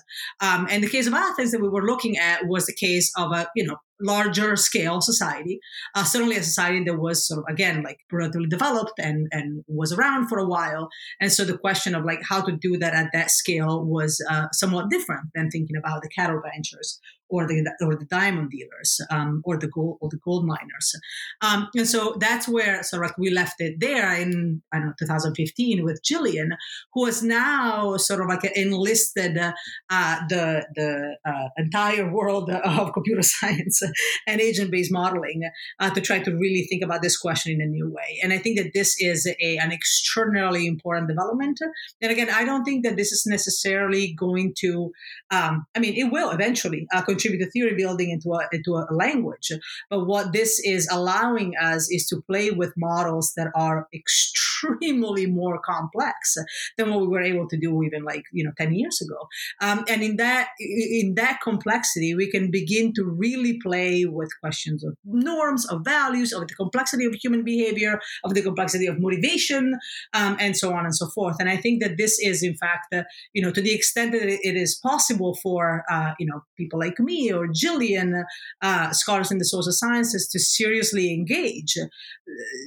Um, 0.41 0.67
and 0.71 0.83
the 0.83 0.89
case 0.89 1.07
of 1.07 1.15
Athens 1.15 1.51
that 1.53 1.61
we 1.61 1.69
were 1.69 1.87
looking 1.87 2.17
at 2.17 2.47
was 2.47 2.67
the 2.67 2.75
case 2.75 3.13
of 3.17 3.33
a, 3.33 3.49
you 3.55 3.65
know, 3.65 3.77
larger 4.01 4.57
scale 4.57 5.01
society, 5.01 5.61
uh, 5.95 6.05
certainly 6.05 6.37
a 6.37 6.43
society 6.43 6.85
that 6.85 6.99
was 6.99 7.27
sort 7.27 7.39
of 7.39 7.45
again 7.53 7.83
like 7.83 7.99
relatively 8.13 8.49
developed 8.49 8.99
and 8.99 9.29
and 9.33 9.65
was 9.69 9.93
around 9.93 10.29
for 10.29 10.39
a 10.39 10.47
while. 10.47 10.89
And 11.21 11.33
so 11.33 11.45
the 11.45 11.59
question 11.59 11.95
of 11.95 12.05
like 12.05 12.21
how 12.29 12.41
to 12.43 12.53
do 12.53 12.77
that 12.79 12.95
at 12.95 13.11
that 13.13 13.31
scale 13.31 13.85
was 13.85 14.23
uh, 14.31 14.47
somewhat 14.53 14.91
different 14.91 15.29
than 15.35 15.51
thinking 15.51 15.77
about 15.77 16.03
the 16.03 16.09
cattle 16.09 16.41
ranchers 16.45 17.01
or 17.31 17.47
the 17.47 17.73
or 17.81 17.97
the 17.97 18.05
diamond 18.07 18.51
dealers 18.51 19.01
um, 19.11 19.43
or 19.45 19.57
the 19.57 19.69
gold 19.69 19.99
or 20.01 20.09
the 20.11 20.19
gold 20.19 20.45
miners. 20.47 20.95
Um, 21.41 21.69
and 21.75 21.89
so 21.89 22.17
that's 22.19 22.49
where 22.49 22.81
of 22.81 23.01
like 23.01 23.19
we 23.19 23.31
left 23.31 23.61
it 23.61 23.81
there 23.81 24.13
in 24.15 24.63
I 24.73 24.79
don't 24.79 24.89
know 24.89 24.95
2015 24.99 25.85
with 25.85 26.03
Gillian, 26.03 26.57
who 26.93 27.07
has 27.07 27.23
now 27.23 27.97
sort 27.97 28.21
of 28.21 28.29
like 28.29 28.45
enlisted 28.57 29.39
uh, 29.39 30.21
the 30.29 30.67
the 30.75 31.17
uh, 31.25 31.49
entire 31.57 32.13
world 32.13 32.51
of 32.51 32.93
computer 32.93 33.23
science 33.35 33.83
and 34.27 34.41
agent 34.41 34.71
based 34.71 34.93
modeling 34.93 35.43
uh, 35.79 35.91
to 35.91 36.01
try 36.01 36.19
to 36.19 36.33
really 36.33 36.67
think 36.69 36.83
about 36.83 37.03
this 37.03 37.17
question 37.17 37.53
in 37.53 37.61
a 37.61 37.67
new 37.67 37.89
way. 37.91 38.19
And 38.23 38.33
I 38.33 38.39
think 38.39 38.59
that 38.59 38.73
this 38.75 38.97
is 39.01 39.27
a, 39.27 39.59
an 39.59 39.73
extraordinarily 39.73 40.67
important 40.67 41.09
development. 41.09 41.61
And 42.01 42.13
again, 42.13 42.31
I 42.31 42.45
don't 42.45 42.65
think 42.65 42.85
that 42.85 42.97
this 42.97 43.13
is 43.13 43.25
necessarily 43.27 44.15
going 44.15 44.55
to. 44.59 44.93
Um, 45.31 45.67
I 45.77 45.79
mean, 45.79 45.95
it 45.95 46.13
will 46.13 46.31
eventually 46.31 46.87
uh, 46.93 47.03
contribute 47.21 47.45
to 47.45 47.51
theory 47.51 47.75
building 47.75 48.11
into 48.11 48.33
a, 48.33 48.49
into 48.53 48.75
a 48.75 48.87
language. 48.93 49.53
But 49.89 50.07
what 50.07 50.33
this 50.33 50.61
is 50.65 50.89
allowing 50.91 51.55
us 51.61 51.91
is 51.91 52.07
to 52.09 52.21
play 52.23 52.51
with 52.51 52.73
models 52.77 53.33
that 53.37 53.49
are 53.55 53.89
extremely 53.93 54.50
extremely 54.61 55.27
more 55.27 55.61
complex 55.61 56.37
than 56.77 56.91
what 56.91 57.01
we 57.01 57.07
were 57.07 57.23
able 57.23 57.49
to 57.49 57.59
do 57.59 57.83
even 57.83 58.03
like 58.05 58.25
you 58.33 58.45
know 58.45 58.53
10 58.59 58.75
years 58.75 59.01
ago. 59.01 59.29
Um, 59.61 59.85
and 59.89 60.03
in 60.03 60.17
that 60.17 60.49
in 60.59 61.15
that 61.17 61.41
complexity 61.43 62.15
we 62.15 62.31
can 62.31 62.51
begin 62.51 62.93
to 62.95 63.05
really 63.05 63.59
play 63.63 64.05
with 64.05 64.31
questions 64.41 64.85
of 64.85 64.97
norms 65.05 65.67
of 65.67 65.83
values 65.85 66.33
of 66.33 66.47
the 66.49 66.55
complexity 66.55 67.05
of 67.05 67.15
human 67.15 67.45
behavior 67.45 68.01
of 68.25 68.35
the 68.35 68.43
complexity 68.43 68.87
of 68.87 69.01
motivation 69.01 69.79
um, 70.15 70.37
and 70.41 70.57
so 70.57 70.73
on 70.73 70.85
and 70.85 70.95
so 70.95 71.07
forth. 71.09 71.37
And 71.41 71.49
i 71.49 71.57
think 71.57 71.83
that 71.83 71.97
this 71.97 72.19
is 72.19 72.43
in 72.43 72.57
fact 72.57 72.95
uh, 72.95 73.03
you 73.35 73.43
know 73.43 73.51
to 73.53 73.61
the 73.61 73.75
extent 73.75 74.13
that 74.13 74.29
it 74.29 74.57
is 74.57 74.79
possible 74.83 75.35
for 75.43 75.85
uh, 75.91 76.13
you 76.19 76.27
know 76.27 76.43
people 76.57 76.79
like 76.79 76.99
me 76.99 77.33
or 77.33 77.49
Gillian, 77.53 78.25
uh, 78.63 78.93
scholars 78.93 79.31
in 79.31 79.39
the 79.39 79.45
social 79.45 79.73
sciences, 79.73 80.29
to 80.29 80.39
seriously 80.39 81.13
engage, 81.13 81.77
uh, 81.79 81.87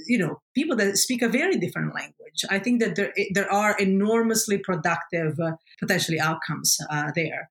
you 0.08 0.18
know, 0.18 0.42
people 0.56 0.76
that 0.76 0.98
speak 0.98 1.22
a 1.22 1.28
very 1.28 1.58
different 1.58 1.83
language. 1.94 2.46
I 2.50 2.60
think 2.60 2.82
that 2.82 2.96
there 2.96 3.14
there 3.34 3.52
are 3.52 3.78
enormously 3.78 4.58
productive 4.58 5.40
uh, 5.40 5.54
potentially 5.80 6.20
outcomes 6.20 6.78
uh, 6.90 7.12
there. 7.16 7.50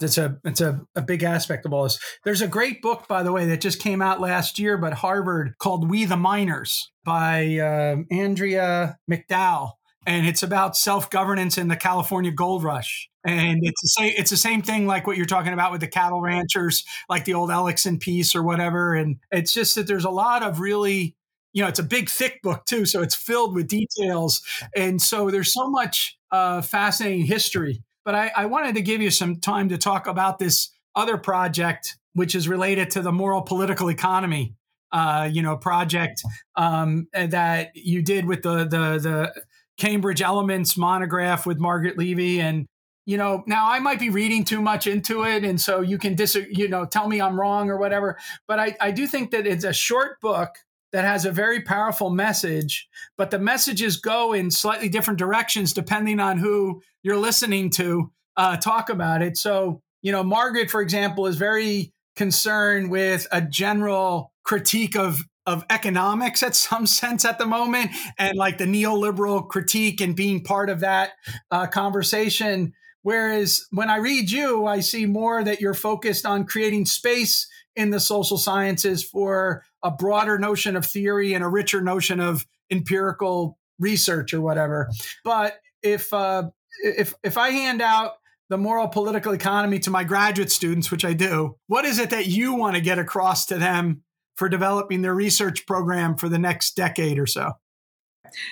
It's 0.00 0.18
a 0.18 0.38
it's 0.44 0.60
a, 0.60 0.80
a 0.96 1.02
big 1.02 1.22
aspect 1.22 1.66
of 1.66 1.72
all 1.72 1.84
this. 1.84 1.98
There's 2.24 2.42
a 2.42 2.48
great 2.48 2.82
book, 2.82 3.06
by 3.06 3.22
the 3.22 3.32
way, 3.32 3.46
that 3.46 3.60
just 3.60 3.80
came 3.80 4.02
out 4.02 4.20
last 4.20 4.58
year, 4.58 4.76
but 4.78 4.94
Harvard 4.94 5.54
called 5.58 5.88
"We 5.90 6.04
the 6.04 6.16
Miners" 6.16 6.90
by 7.04 7.58
uh, 7.58 7.96
Andrea 8.10 8.98
McDowell, 9.10 9.72
and 10.06 10.26
it's 10.26 10.42
about 10.42 10.76
self 10.76 11.10
governance 11.10 11.58
in 11.58 11.68
the 11.68 11.76
California 11.76 12.30
gold 12.30 12.64
rush. 12.64 13.08
And 13.24 13.60
it's 13.62 13.80
the 13.82 13.88
same. 13.88 14.12
It's 14.16 14.30
the 14.30 14.38
same 14.38 14.62
thing 14.62 14.86
like 14.86 15.06
what 15.06 15.18
you're 15.18 15.26
talking 15.26 15.52
about 15.52 15.70
with 15.70 15.82
the 15.82 15.88
cattle 15.88 16.22
ranchers, 16.22 16.84
like 17.10 17.26
the 17.26 17.34
old 17.34 17.50
Ellickson 17.50 18.00
piece 18.00 18.34
or 18.34 18.42
whatever. 18.42 18.94
And 18.94 19.18
it's 19.30 19.52
just 19.52 19.74
that 19.74 19.86
there's 19.86 20.06
a 20.06 20.10
lot 20.10 20.42
of 20.42 20.60
really, 20.60 21.14
you 21.58 21.64
know, 21.64 21.68
it's 21.68 21.80
a 21.80 21.82
big 21.82 22.08
thick 22.08 22.40
book 22.40 22.64
too, 22.66 22.86
so 22.86 23.02
it's 23.02 23.16
filled 23.16 23.52
with 23.52 23.66
details, 23.66 24.42
and 24.76 25.02
so 25.02 25.28
there's 25.28 25.52
so 25.52 25.68
much 25.68 26.16
uh, 26.30 26.62
fascinating 26.62 27.26
history. 27.26 27.82
But 28.04 28.14
I, 28.14 28.30
I 28.36 28.46
wanted 28.46 28.76
to 28.76 28.80
give 28.80 29.02
you 29.02 29.10
some 29.10 29.40
time 29.40 29.68
to 29.70 29.76
talk 29.76 30.06
about 30.06 30.38
this 30.38 30.70
other 30.94 31.18
project, 31.18 31.98
which 32.12 32.36
is 32.36 32.46
related 32.46 32.92
to 32.92 33.02
the 33.02 33.10
moral 33.10 33.42
political 33.42 33.90
economy 33.90 34.54
uh, 34.92 35.28
you 35.30 35.42
know, 35.42 35.56
project 35.56 36.22
um, 36.54 37.08
that 37.12 37.72
you 37.74 38.02
did 38.02 38.24
with 38.24 38.42
the 38.42 38.58
the 38.58 38.98
the 38.98 39.42
Cambridge 39.78 40.22
Elements 40.22 40.76
monograph 40.76 41.44
with 41.44 41.58
Margaret 41.58 41.98
Levi. 41.98 42.40
And, 42.40 42.66
you 43.04 43.16
know, 43.16 43.42
now 43.46 43.68
I 43.68 43.80
might 43.80 43.98
be 43.98 44.10
reading 44.10 44.44
too 44.44 44.60
much 44.60 44.86
into 44.86 45.24
it. 45.24 45.44
And 45.44 45.60
so 45.60 45.80
you 45.80 45.98
can 45.98 46.14
dis, 46.14 46.36
you 46.50 46.68
know, 46.68 46.84
tell 46.84 47.08
me 47.08 47.20
I'm 47.20 47.38
wrong 47.38 47.68
or 47.68 47.78
whatever. 47.78 48.16
But 48.46 48.58
I, 48.58 48.76
I 48.80 48.90
do 48.90 49.06
think 49.06 49.30
that 49.32 49.46
it's 49.46 49.64
a 49.64 49.72
short 49.72 50.20
book 50.20 50.56
that 50.92 51.04
has 51.04 51.24
a 51.24 51.32
very 51.32 51.60
powerful 51.60 52.10
message, 52.10 52.88
but 53.16 53.30
the 53.30 53.38
messages 53.38 53.96
go 53.96 54.32
in 54.32 54.50
slightly 54.50 54.88
different 54.88 55.18
directions 55.18 55.72
depending 55.72 56.20
on 56.20 56.38
who 56.38 56.80
you're 57.02 57.16
listening 57.16 57.70
to 57.70 58.10
uh, 58.36 58.56
talk 58.56 58.88
about 58.88 59.22
it. 59.22 59.36
So, 59.36 59.82
you 60.02 60.12
know, 60.12 60.22
Margaret, 60.22 60.70
for 60.70 60.80
example, 60.80 61.26
is 61.26 61.36
very 61.36 61.92
concerned 62.16 62.90
with 62.90 63.26
a 63.30 63.40
general 63.40 64.32
critique 64.44 64.96
of 64.96 65.20
of 65.46 65.64
economics 65.70 66.42
at 66.42 66.54
some 66.68 66.86
sense 66.86 67.24
at 67.24 67.38
the 67.38 67.46
moment 67.46 67.90
and 68.18 68.36
like 68.36 68.58
the 68.58 68.66
neoliberal 68.66 69.48
critique 69.48 70.00
and 70.00 70.14
being 70.14 70.44
part 70.44 70.68
of 70.68 70.80
that 70.80 71.12
uh, 71.50 71.66
conversation. 71.66 72.74
Whereas 73.02 73.64
when 73.70 73.88
I 73.88 73.96
read 73.96 74.30
you, 74.30 74.66
I 74.66 74.80
see 74.80 75.06
more 75.06 75.42
that 75.42 75.60
you're 75.60 75.72
focused 75.72 76.26
on 76.26 76.44
creating 76.44 76.84
space 76.84 77.48
in 77.74 77.90
the 77.90 78.00
social 78.00 78.36
sciences 78.36 79.02
for 79.02 79.64
a 79.82 79.90
broader 79.90 80.38
notion 80.38 80.76
of 80.76 80.84
theory 80.84 81.34
and 81.34 81.44
a 81.44 81.48
richer 81.48 81.80
notion 81.80 82.20
of 82.20 82.46
empirical 82.70 83.58
research 83.78 84.34
or 84.34 84.40
whatever. 84.40 84.90
But 85.24 85.60
if 85.82 86.12
uh, 86.12 86.50
if 86.84 87.14
if 87.22 87.38
I 87.38 87.50
hand 87.50 87.80
out 87.80 88.14
the 88.48 88.58
moral 88.58 88.88
political 88.88 89.32
economy 89.32 89.78
to 89.80 89.90
my 89.90 90.04
graduate 90.04 90.50
students, 90.50 90.90
which 90.90 91.04
I 91.04 91.12
do, 91.12 91.56
what 91.66 91.84
is 91.84 91.98
it 91.98 92.10
that 92.10 92.26
you 92.26 92.54
want 92.54 92.76
to 92.76 92.80
get 92.80 92.98
across 92.98 93.46
to 93.46 93.58
them 93.58 94.02
for 94.38 94.48
developing 94.48 95.02
their 95.02 95.14
research 95.14 95.66
program 95.66 96.16
for 96.16 96.28
the 96.28 96.38
next 96.38 96.76
decade 96.76 97.18
or 97.18 97.26
so. 97.26 97.54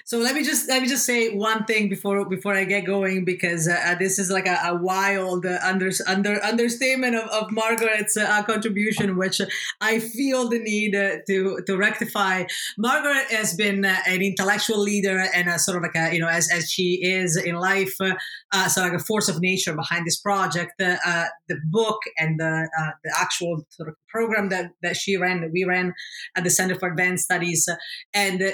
So 0.05 0.19
let 0.19 0.35
me 0.35 0.43
just 0.43 0.69
let 0.69 0.83
me 0.83 0.89
just 0.89 1.05
say 1.05 1.35
one 1.35 1.65
thing 1.65 1.89
before 1.89 2.29
before 2.29 2.55
I 2.55 2.65
get 2.65 2.85
going 2.85 3.25
because 3.25 3.69
uh, 3.69 3.95
this 3.99 4.19
is 4.19 4.31
like 4.31 4.47
a, 4.47 4.59
a 4.65 4.75
wild 4.77 5.47
uh, 5.47 5.59
under, 5.63 5.91
under 6.07 6.43
understatement 6.43 7.15
of, 7.15 7.29
of 7.29 7.51
Margaret's 7.51 8.17
uh, 8.17 8.43
contribution, 8.45 9.17
which 9.17 9.41
I 9.81 10.01
feel 10.01 10.49
the 10.49 10.59
need 10.59 10.95
uh, 10.95 11.17
to 11.27 11.61
to 11.67 11.77
rectify. 11.77 12.45
Margaret 12.79 13.31
has 13.31 13.55
been 13.55 13.85
uh, 13.85 13.97
an 14.07 14.23
intellectual 14.23 14.79
leader 14.79 15.27
and 15.35 15.49
a 15.49 15.59
sort 15.59 15.77
of 15.77 15.83
like 15.83 15.97
a 15.97 16.15
you 16.15 16.21
know 16.21 16.29
as 16.29 16.51
as 16.53 16.71
she 16.71 17.01
is 17.03 17.37
in 17.37 17.57
life, 17.57 17.95
uh, 18.01 18.15
of 18.53 18.77
like 18.77 18.93
a 18.93 18.99
force 18.99 19.29
of 19.29 19.41
nature 19.41 19.75
behind 19.75 20.07
this 20.07 20.21
project. 20.21 20.73
the 20.79 21.57
book 21.71 22.01
and 22.19 22.41
the 22.41 22.69
the 23.05 23.13
actual 23.19 23.65
sort 23.71 23.89
of 23.89 23.95
program 24.09 24.49
that 24.49 24.71
that 24.83 24.97
she 24.97 25.17
ran 25.17 25.41
that 25.41 25.51
we 25.53 25.65
ran 25.65 25.95
at 26.37 26.45
the 26.45 26.51
Center 26.51 26.75
for 26.75 26.89
Advanced 26.91 27.25
Studies 27.25 27.69
and 28.15 28.53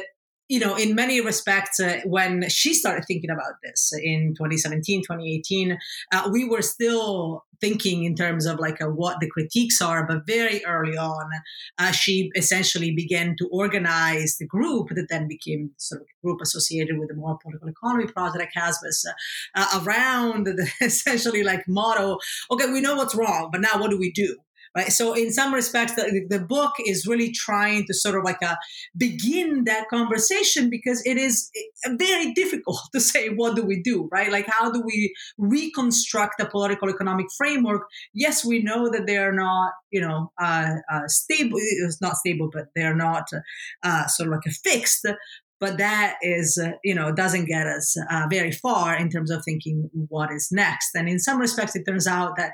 you 0.48 0.60
know, 0.60 0.76
in 0.76 0.94
many 0.94 1.20
respects, 1.20 1.80
uh, 1.80 2.00
when 2.04 2.48
she 2.48 2.74
started 2.74 3.04
thinking 3.06 3.30
about 3.30 3.54
this 3.62 3.92
in 4.02 4.34
2017, 4.36 5.02
2018, 5.02 5.78
uh, 6.12 6.28
we 6.32 6.48
were 6.48 6.62
still 6.62 7.44
thinking 7.62 8.02
in 8.04 8.14
terms 8.14 8.44
of 8.44 8.58
like 8.58 8.82
uh, 8.82 8.86
what 8.86 9.20
the 9.20 9.30
critiques 9.30 9.80
are. 9.80 10.06
But 10.06 10.26
very 10.26 10.64
early 10.66 10.96
on, 10.98 11.30
uh, 11.78 11.92
she 11.92 12.30
essentially 12.36 12.90
began 12.90 13.36
to 13.38 13.48
organize 13.52 14.36
the 14.38 14.46
group 14.46 14.88
that 14.90 15.06
then 15.08 15.28
became 15.28 15.70
sort 15.78 16.02
of 16.02 16.08
a 16.08 16.26
group 16.26 16.40
associated 16.42 16.98
with 16.98 17.08
the 17.08 17.14
More 17.14 17.38
Political 17.42 17.68
Economy 17.68 18.06
Project 18.12 18.52
at 18.56 18.62
CASBS 18.62 19.06
uh, 19.54 19.80
around 19.82 20.46
the 20.46 20.70
essentially 20.82 21.44
like 21.44 21.66
motto, 21.68 22.18
okay, 22.50 22.70
we 22.70 22.80
know 22.80 22.96
what's 22.96 23.14
wrong, 23.14 23.48
but 23.52 23.60
now 23.60 23.80
what 23.80 23.90
do 23.90 23.98
we 23.98 24.10
do? 24.10 24.36
Right? 24.76 24.92
So 24.92 25.14
in 25.14 25.32
some 25.32 25.52
respects 25.54 25.94
the, 25.94 26.26
the 26.28 26.40
book 26.40 26.72
is 26.86 27.06
really 27.06 27.32
trying 27.32 27.86
to 27.86 27.94
sort 27.94 28.16
of 28.16 28.24
like 28.24 28.38
a 28.42 28.50
uh, 28.50 28.56
begin 28.96 29.64
that 29.64 29.88
conversation 29.88 30.70
because 30.70 31.02
it 31.04 31.16
is 31.16 31.50
eh, 31.56 31.90
very 31.98 32.32
difficult 32.32 32.80
to 32.94 33.00
say 33.00 33.28
what 33.28 33.56
do 33.56 33.64
we 33.64 33.80
do? 33.82 34.08
Right? 34.12 34.30
Like 34.30 34.46
how 34.48 34.70
do 34.70 34.82
we 34.84 35.14
reconstruct 35.38 36.40
a 36.40 36.46
political 36.46 36.88
economic 36.88 37.26
framework? 37.36 37.82
Yes 38.14 38.44
we 38.44 38.62
know 38.62 38.90
that 38.90 39.06
they 39.06 39.18
are 39.18 39.32
not 39.32 39.72
you 39.90 40.00
know 40.00 40.32
uh, 40.40 40.70
uh, 40.90 41.06
stable 41.06 41.58
it's 41.58 42.00
not 42.00 42.16
stable 42.16 42.50
but 42.52 42.66
they're 42.74 42.96
not 42.96 43.28
uh, 43.82 44.06
sort 44.06 44.28
of 44.28 44.32
like 44.32 44.46
a 44.46 44.50
fixed 44.50 45.06
but 45.62 45.78
that 45.78 46.16
is 46.22 46.58
uh, 46.60 46.72
you 46.82 46.92
know 46.92 47.12
doesn't 47.12 47.44
get 47.44 47.68
us 47.68 47.96
uh, 48.10 48.26
very 48.28 48.50
far 48.50 48.96
in 48.96 49.08
terms 49.08 49.30
of 49.30 49.44
thinking 49.44 49.88
what 50.08 50.32
is 50.32 50.48
next. 50.50 50.90
And 50.94 51.08
in 51.08 51.20
some 51.20 51.38
respects 51.38 51.76
it 51.76 51.84
turns 51.86 52.08
out 52.08 52.36
that 52.36 52.52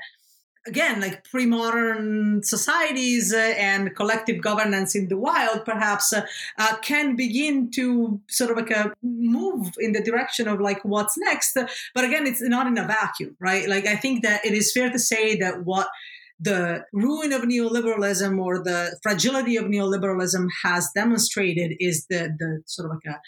again, 0.67 1.01
like 1.01 1.23
pre 1.23 1.45
modern 1.45 2.43
societies 2.43 3.33
uh, 3.33 3.53
and 3.57 3.95
collective 3.95 4.41
governance 4.41 4.95
in 4.95 5.07
the 5.07 5.17
wild, 5.17 5.65
perhaps, 5.65 6.13
uh, 6.13 6.25
uh, 6.57 6.77
can 6.77 7.15
begin 7.15 7.71
to 7.71 8.19
sort 8.27 8.51
of 8.51 8.57
like 8.57 8.71
a 8.71 8.93
move 9.01 9.67
in 9.79 9.93
the 9.93 10.03
direction 10.03 10.47
of 10.47 10.59
like 10.59 10.83
what's 10.83 11.17
next. 11.17 11.57
But 11.95 12.03
again, 12.03 12.27
it's 12.27 12.41
not 12.41 12.67
in 12.67 12.77
a 12.77 12.85
vacuum, 12.85 13.35
right? 13.39 13.67
Like, 13.67 13.85
I 13.85 13.95
think 13.95 14.23
that 14.23 14.45
it 14.45 14.53
is 14.53 14.71
fair 14.71 14.89
to 14.91 14.99
say 14.99 15.37
that 15.37 15.65
what 15.65 15.87
the 16.39 16.85
ruin 16.93 17.33
of 17.33 17.41
neoliberalism 17.41 18.39
or 18.39 18.63
the 18.63 18.97
fragility 19.03 19.57
of 19.57 19.65
neoliberalism 19.65 20.47
has 20.63 20.89
demonstrated 20.95 21.73
is 21.79 22.05
the, 22.09 22.33
the 22.39 22.61
sort 22.65 22.89
of 22.89 22.95
like 22.95 23.15
a 23.15 23.19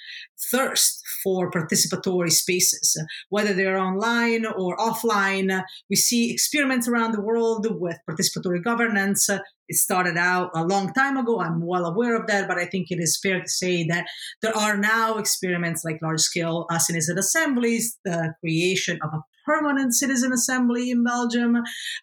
thirst 0.50 1.04
for 1.24 1.52
participatory 1.52 2.32
spaces, 2.32 2.98
whether 3.30 3.54
they're 3.54 3.78
online 3.78 4.46
or 4.46 4.78
offline. 4.78 5.62
We 5.90 5.98
see 5.98 6.32
experiments 6.32 6.88
around 6.88 7.12
the 7.12 7.22
world 7.22 7.68
with 7.70 7.98
participatory 8.10 8.64
governance. 8.64 9.30
It 9.30 9.76
started 9.76 10.18
out 10.18 10.52
a 10.56 10.66
long 10.66 10.94
time 10.94 11.18
ago. 11.18 11.40
I'm 11.42 11.66
well 11.66 11.86
aware 11.86 12.16
of 12.16 12.28
that, 12.28 12.48
but 12.48 12.58
I 12.58 12.66
think 12.66 12.92
it 12.92 13.00
is 13.00 13.20
fair 13.22 13.42
to 13.42 13.50
say 13.50 13.86
that 13.88 14.08
there 14.42 14.56
are 14.56 14.78
now 14.78 15.18
experiments 15.18 15.84
like 15.84 16.00
large 16.02 16.22
scale 16.22 16.66
citizen 16.80 17.18
assemblies, 17.18 17.98
the 18.06 18.34
creation 18.42 19.00
of 19.04 19.10
a 19.14 19.22
permanent 19.46 19.94
citizen 19.94 20.32
assembly 20.32 20.92
in 20.92 21.04
Belgium. 21.04 21.58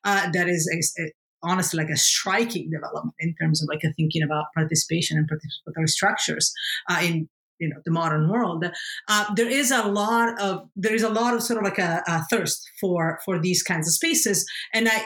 Uh, 0.04 0.30
that 0.32 0.48
is 0.48 0.68
a, 0.72 1.02
a, 1.02 1.12
honestly 1.42 1.78
like 1.78 1.90
a 1.90 1.96
striking 1.96 2.70
development 2.70 3.14
in 3.20 3.34
terms 3.40 3.62
of 3.62 3.68
like 3.68 3.84
a 3.84 3.92
thinking 3.94 4.22
about 4.22 4.46
participation 4.54 5.16
and 5.16 5.28
participatory 5.30 5.88
structures 5.88 6.52
uh, 6.90 7.00
in 7.02 7.28
you 7.58 7.68
know 7.68 7.76
the 7.84 7.90
modern 7.90 8.28
world 8.28 8.64
uh, 9.08 9.34
there 9.34 9.48
is 9.48 9.70
a 9.70 9.82
lot 9.82 10.40
of 10.40 10.68
there 10.76 10.94
is 10.94 11.02
a 11.02 11.08
lot 11.08 11.34
of 11.34 11.42
sort 11.42 11.58
of 11.58 11.64
like 11.64 11.78
a, 11.78 12.02
a 12.06 12.24
thirst 12.30 12.68
for 12.80 13.18
for 13.24 13.40
these 13.40 13.62
kinds 13.62 13.86
of 13.88 13.94
spaces 13.94 14.46
and 14.72 14.88
i 14.88 15.04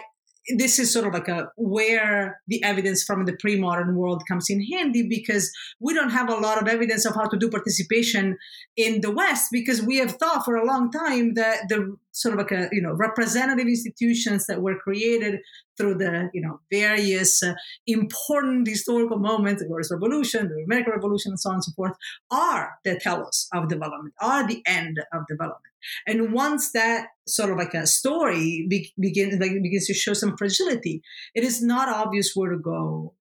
this 0.57 0.79
is 0.81 0.93
sort 0.93 1.07
of 1.07 1.15
like 1.15 1.29
a 1.29 1.49
where 1.57 2.41
the 2.49 2.63
evidence 2.65 3.05
from 3.05 3.25
the 3.25 3.37
pre-modern 3.39 3.95
world 3.95 4.23
comes 4.27 4.51
in 4.51 4.65
handy 4.73 5.07
because 5.09 5.53
we 5.81 5.95
don't 5.95 6.11
have 6.11 6.29
a 6.29 6.35
lot 6.35 6.61
of 6.61 6.67
evidence 6.67 7.05
of 7.05 7.15
how 7.15 7.27
to 7.27 7.39
do 7.39 7.49
participation 7.49 8.37
in 8.77 9.01
the 9.03 9.11
west 9.11 9.49
because 9.53 9.81
we 9.81 9.99
have 9.99 10.13
thought 10.13 10.45
for 10.45 10.57
a 10.57 10.67
long 10.67 10.91
time 10.91 11.35
that 11.35 11.69
the 11.69 11.97
sort 12.13 12.35
of 12.35 12.39
like 12.39 12.53
a 12.53 12.69
you 12.73 12.81
know 12.81 12.93
representative 12.93 13.67
institutions 13.67 14.47
that 14.47 14.63
were 14.63 14.79
created 14.79 15.41
through 15.77 15.95
the 15.95 16.31
you 16.33 16.41
know 16.41 16.61
various 16.71 17.43
uh, 17.43 17.55
important 17.87 18.69
historical 18.69 19.19
moments, 19.19 19.63
the 19.63 19.69
Glorious 19.69 19.91
Revolution, 19.91 20.49
the 20.49 20.63
American 20.65 20.93
Revolution, 20.93 21.33
and 21.33 21.41
so 21.41 21.51
on 21.51 21.57
and 21.57 21.65
so 21.65 21.73
forth, 21.73 21.97
are 22.31 22.73
the 22.85 22.99
telos 22.99 23.49
of 23.53 23.69
development, 23.69 24.15
are 24.21 24.47
the 24.47 24.63
end 24.67 24.99
of 25.13 25.27
development. 25.27 25.73
And 26.07 26.33
once 26.33 26.73
that 26.73 27.09
sort 27.27 27.51
of 27.51 27.59
like 27.59 27.75
a 27.75 27.87
story 27.87 28.67
be- 28.69 28.93
begins 28.99 29.41
like 29.41 29.53
begins 29.63 29.87
to 29.87 29.95
show 29.95 30.13
some 30.13 30.37
fragility, 30.37 31.03
it 31.35 31.45
is 31.45 31.63
not 31.63 31.89
obvious 31.89 32.33
where 32.35 32.51
to 32.51 32.59
go 32.59 33.15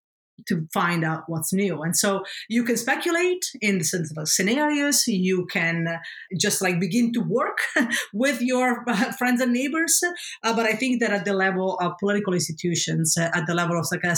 to 0.47 0.67
find 0.73 1.03
out 1.03 1.23
what's 1.27 1.53
new. 1.53 1.81
And 1.81 1.95
so 1.95 2.23
you 2.49 2.63
can 2.63 2.77
speculate 2.77 3.43
in 3.61 3.77
the 3.77 3.83
sense 3.83 4.11
of 4.15 4.27
scenarios. 4.27 5.03
You 5.07 5.45
can 5.47 5.87
just 6.39 6.61
like 6.61 6.79
begin 6.79 7.11
to 7.13 7.21
work 7.21 7.59
with 8.13 8.41
your 8.41 8.85
friends 9.17 9.41
and 9.41 9.53
neighbors. 9.53 9.99
Uh, 10.43 10.55
but 10.55 10.65
I 10.65 10.73
think 10.73 11.01
that 11.01 11.11
at 11.11 11.25
the 11.25 11.33
level 11.33 11.77
of 11.79 11.93
political 11.99 12.33
institutions, 12.33 13.15
uh, 13.17 13.29
at 13.33 13.47
the 13.47 13.53
level 13.53 13.79
of 13.79 13.87
like 13.91 14.03
a, 14.03 14.15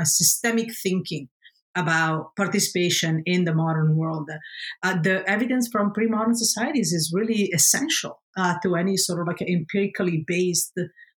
a 0.00 0.06
systemic 0.06 0.70
thinking, 0.82 1.28
about 1.76 2.34
participation 2.36 3.22
in 3.26 3.44
the 3.44 3.54
modern 3.54 3.96
world. 3.96 4.28
Uh, 4.82 4.96
the 5.02 5.22
evidence 5.28 5.68
from 5.70 5.92
pre-modern 5.92 6.34
societies 6.34 6.92
is 6.92 7.12
really 7.14 7.50
essential 7.54 8.22
uh, 8.36 8.54
to 8.62 8.74
any 8.74 8.96
sort 8.96 9.20
of 9.20 9.26
like 9.26 9.42
empirically 9.42 10.24
based 10.26 10.72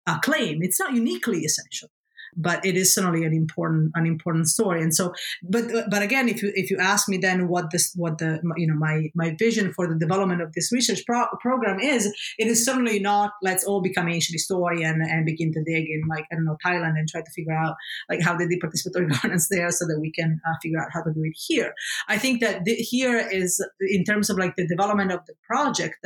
uh, 0.07 0.19
claim. 0.19 0.59
It's 0.61 0.79
not 0.79 0.93
uniquely 0.93 1.41
essential, 1.41 1.89
but 2.37 2.63
it 2.63 2.77
is 2.77 2.93
certainly 2.93 3.25
an 3.25 3.33
important 3.33 3.91
an 3.95 4.05
important 4.05 4.47
story. 4.47 4.81
And 4.81 4.95
so, 4.95 5.13
but 5.43 5.65
but 5.89 6.01
again, 6.01 6.29
if 6.29 6.41
you 6.41 6.51
if 6.55 6.69
you 6.69 6.77
ask 6.77 7.09
me 7.09 7.17
then 7.17 7.47
what 7.47 7.71
this 7.71 7.91
what 7.95 8.19
the 8.19 8.39
you 8.55 8.67
know 8.67 8.75
my 8.75 9.09
my 9.15 9.35
vision 9.37 9.73
for 9.73 9.87
the 9.87 9.95
development 9.95 10.41
of 10.41 10.53
this 10.53 10.71
research 10.71 11.03
pro- 11.05 11.27
program 11.41 11.79
is, 11.79 12.05
it 12.37 12.47
is 12.47 12.63
certainly 12.63 12.99
not 12.99 13.31
let's 13.41 13.65
all 13.65 13.81
become 13.81 14.07
ancient 14.07 14.33
historian 14.33 15.01
and 15.01 15.17
and 15.17 15.25
begin 15.25 15.51
to 15.51 15.63
dig 15.63 15.89
in 15.89 16.03
like 16.07 16.25
I 16.31 16.35
don't 16.35 16.45
know 16.45 16.57
Thailand 16.63 16.97
and 16.97 17.07
try 17.07 17.21
to 17.21 17.31
figure 17.31 17.53
out 17.53 17.75
like 18.09 18.21
how 18.21 18.37
they 18.37 18.47
did 18.47 18.61
participatory 18.61 19.09
governance 19.13 19.47
there 19.49 19.71
so 19.71 19.85
that 19.87 19.99
we 19.99 20.11
can 20.11 20.39
uh, 20.47 20.53
figure 20.61 20.79
out 20.79 20.89
how 20.93 21.01
to 21.01 21.11
do 21.11 21.23
it 21.23 21.33
here. 21.35 21.73
I 22.07 22.17
think 22.17 22.41
that 22.41 22.65
the, 22.65 22.75
here 22.75 23.17
is 23.17 23.65
in 23.81 24.03
terms 24.03 24.29
of 24.29 24.37
like 24.37 24.55
the 24.55 24.67
development 24.67 25.11
of 25.11 25.21
the 25.25 25.33
project. 25.45 26.05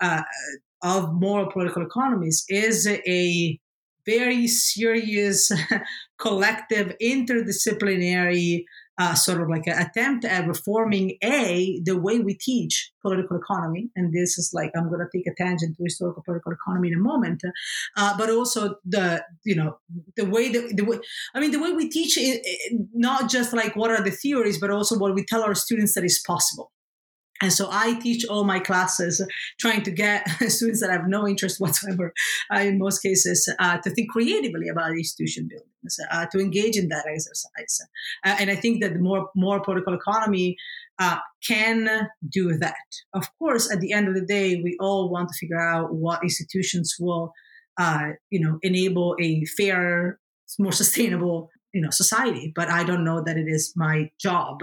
Uh, 0.00 0.22
of 0.82 1.12
moral 1.14 1.50
political 1.50 1.82
economies 1.82 2.44
is 2.48 2.86
a 2.86 3.58
very 4.06 4.46
serious 4.46 5.50
collective 6.18 6.94
interdisciplinary 7.02 8.64
uh, 8.98 9.14
sort 9.14 9.42
of 9.42 9.48
like 9.48 9.66
an 9.66 9.78
attempt 9.78 10.24
at 10.24 10.46
reforming 10.46 11.18
a 11.22 11.80
the 11.84 11.98
way 11.98 12.18
we 12.18 12.34
teach 12.34 12.92
political 13.02 13.36
economy 13.36 13.90
and 13.94 14.12
this 14.12 14.38
is 14.38 14.50
like 14.54 14.70
i'm 14.74 14.88
going 14.88 15.00
to 15.00 15.18
take 15.18 15.26
a 15.26 15.34
tangent 15.36 15.76
to 15.76 15.84
historical 15.84 16.22
political 16.24 16.52
economy 16.52 16.88
in 16.88 16.94
a 16.94 17.02
moment 17.02 17.42
uh, 17.96 18.16
but 18.16 18.30
also 18.30 18.76
the 18.86 19.22
you 19.44 19.54
know 19.54 19.76
the 20.16 20.24
way 20.24 20.50
that 20.50 20.74
the 20.76 20.84
way 20.84 20.98
i 21.34 21.40
mean 21.40 21.50
the 21.50 21.60
way 21.60 21.72
we 21.72 21.90
teach 21.90 22.16
it, 22.16 22.40
it, 22.42 22.88
not 22.94 23.28
just 23.28 23.52
like 23.52 23.76
what 23.76 23.90
are 23.90 24.02
the 24.02 24.10
theories 24.10 24.58
but 24.58 24.70
also 24.70 24.98
what 24.98 25.14
we 25.14 25.24
tell 25.24 25.42
our 25.42 25.54
students 25.54 25.94
that 25.94 26.04
is 26.04 26.22
possible 26.26 26.72
and 27.42 27.52
so 27.52 27.68
I 27.70 27.94
teach 28.00 28.24
all 28.26 28.44
my 28.44 28.58
classes, 28.58 29.24
trying 29.60 29.82
to 29.82 29.90
get 29.90 30.28
students 30.48 30.80
that 30.80 30.90
have 30.90 31.06
no 31.06 31.26
interest 31.28 31.60
whatsoever, 31.60 32.12
uh, 32.54 32.60
in 32.60 32.78
most 32.78 33.00
cases, 33.00 33.48
uh, 33.58 33.78
to 33.78 33.90
think 33.90 34.10
creatively 34.10 34.68
about 34.68 34.92
institution 34.92 35.48
buildings, 35.48 35.98
uh, 36.10 36.26
to 36.32 36.38
engage 36.38 36.76
in 36.76 36.88
that 36.88 37.06
exercise. 37.06 37.80
Uh, 38.24 38.36
and 38.40 38.50
I 38.50 38.56
think 38.56 38.82
that 38.82 38.94
the 38.94 39.00
more 39.00 39.28
more 39.34 39.62
political 39.62 39.94
economy 39.94 40.56
uh, 40.98 41.18
can 41.46 42.08
do 42.26 42.56
that. 42.58 42.74
Of 43.12 43.26
course, 43.38 43.70
at 43.70 43.80
the 43.80 43.92
end 43.92 44.08
of 44.08 44.14
the 44.14 44.24
day, 44.24 44.60
we 44.62 44.76
all 44.80 45.10
want 45.10 45.28
to 45.28 45.34
figure 45.38 45.60
out 45.60 45.94
what 45.94 46.22
institutions 46.22 46.96
will, 46.98 47.32
uh, 47.78 48.12
you 48.30 48.40
know, 48.40 48.58
enable 48.62 49.14
a 49.20 49.44
fair, 49.58 50.18
more 50.58 50.72
sustainable, 50.72 51.50
you 51.74 51.82
know, 51.82 51.90
society. 51.90 52.50
But 52.54 52.70
I 52.70 52.84
don't 52.84 53.04
know 53.04 53.22
that 53.22 53.36
it 53.36 53.46
is 53.46 53.74
my 53.76 54.10
job. 54.18 54.62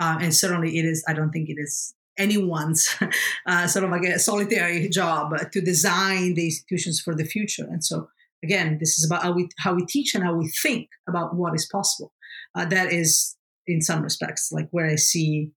and 0.00 0.34
certainly, 0.34 0.78
it 0.78 0.84
is. 0.84 1.04
I 1.08 1.12
don't 1.12 1.30
think 1.30 1.48
it 1.48 1.58
is 1.58 1.94
anyone's 2.18 2.94
uh, 3.46 3.66
sort 3.66 3.84
of 3.84 3.90
like 3.90 4.02
a 4.02 4.18
solitary 4.18 4.88
job 4.88 5.32
to 5.52 5.60
design 5.60 6.34
the 6.34 6.46
institutions 6.46 7.00
for 7.00 7.14
the 7.14 7.24
future. 7.24 7.64
And 7.64 7.84
so, 7.84 8.08
again, 8.44 8.78
this 8.78 8.98
is 8.98 9.06
about 9.06 9.22
how 9.22 9.32
we 9.32 9.48
how 9.58 9.74
we 9.74 9.86
teach 9.86 10.14
and 10.14 10.24
how 10.24 10.34
we 10.34 10.48
think 10.62 10.88
about 11.08 11.34
what 11.34 11.54
is 11.54 11.66
possible. 11.66 12.12
Uh, 12.54 12.64
that 12.66 12.92
is, 12.92 13.36
in 13.66 13.80
some 13.80 14.02
respects, 14.02 14.50
like 14.52 14.68
where 14.70 14.86
I 14.86 14.96
see 14.96 15.52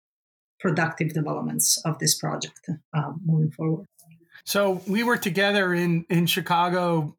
productive 0.59 1.13
developments 1.13 1.81
of 1.85 1.97
this 1.99 2.17
project 2.17 2.61
um, 2.95 3.19
moving 3.25 3.51
forward. 3.51 3.87
So 4.45 4.81
we 4.87 5.03
were 5.03 5.17
together 5.17 5.73
in 5.73 6.05
in 6.09 6.25
Chicago 6.25 7.17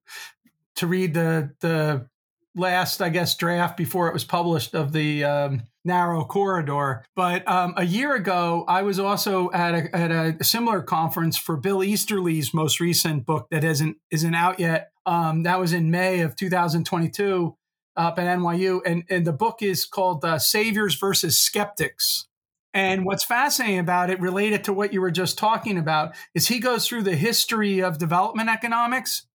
to 0.77 0.87
read 0.87 1.15
the 1.15 1.51
the 1.61 2.09
last, 2.55 3.01
I 3.01 3.09
guess, 3.09 3.37
draft 3.37 3.77
before 3.77 4.09
it 4.09 4.15
was 4.15 4.25
published 4.25 4.75
of 4.75 4.93
the 4.93 5.25
um, 5.25 5.63
narrow 5.85 6.25
corridor. 6.25 7.05
But 7.17 7.47
um, 7.49 7.75
a 7.77 7.85
year 7.85 8.15
ago, 8.15 8.65
I 8.69 8.83
was 8.83 8.99
also 8.99 9.51
at 9.53 9.75
a, 9.75 9.97
at 9.97 10.11
a 10.11 10.45
similar 10.45 10.83
conference 10.83 11.37
for 11.37 11.57
Bill 11.57 11.83
Easterly's 11.83 12.53
most 12.53 12.81
recent 12.81 13.27
book 13.27 13.49
that 13.51 13.65
isn't 13.65 13.97
isn't 14.11 14.35
out 14.35 14.61
yet. 14.61 14.91
Um, 15.07 15.43
that 15.43 15.59
was 15.59 15.73
in 15.73 15.91
May 15.91 16.21
of 16.21 16.37
2022 16.37 17.57
up 17.97 18.19
at 18.19 18.39
NYU, 18.39 18.81
and 18.87 19.05
and 19.09 19.27
the 19.27 19.33
book 19.33 19.63
is 19.63 19.85
called 19.85 20.25
uh, 20.25 20.39
"Saviors 20.39 20.95
versus 20.95 21.39
Skeptics." 21.39 22.29
And 22.75 23.05
what's 23.05 23.25
fascinating 23.25 23.81
about 23.81 24.09
it, 24.09 24.19
related 24.19 24.65
to 24.65 24.73
what 24.73 24.95
you 24.95 25.03
were 25.03 25.11
just 25.11 25.37
talking 25.37 25.77
about, 25.77 26.15
is 26.35 26.49
he 26.49 26.59
goes 26.59 26.89
through 26.89 27.03
the 27.03 27.17
history 27.17 27.81
of 27.81 27.99
development 27.99 28.49
economics 28.49 29.27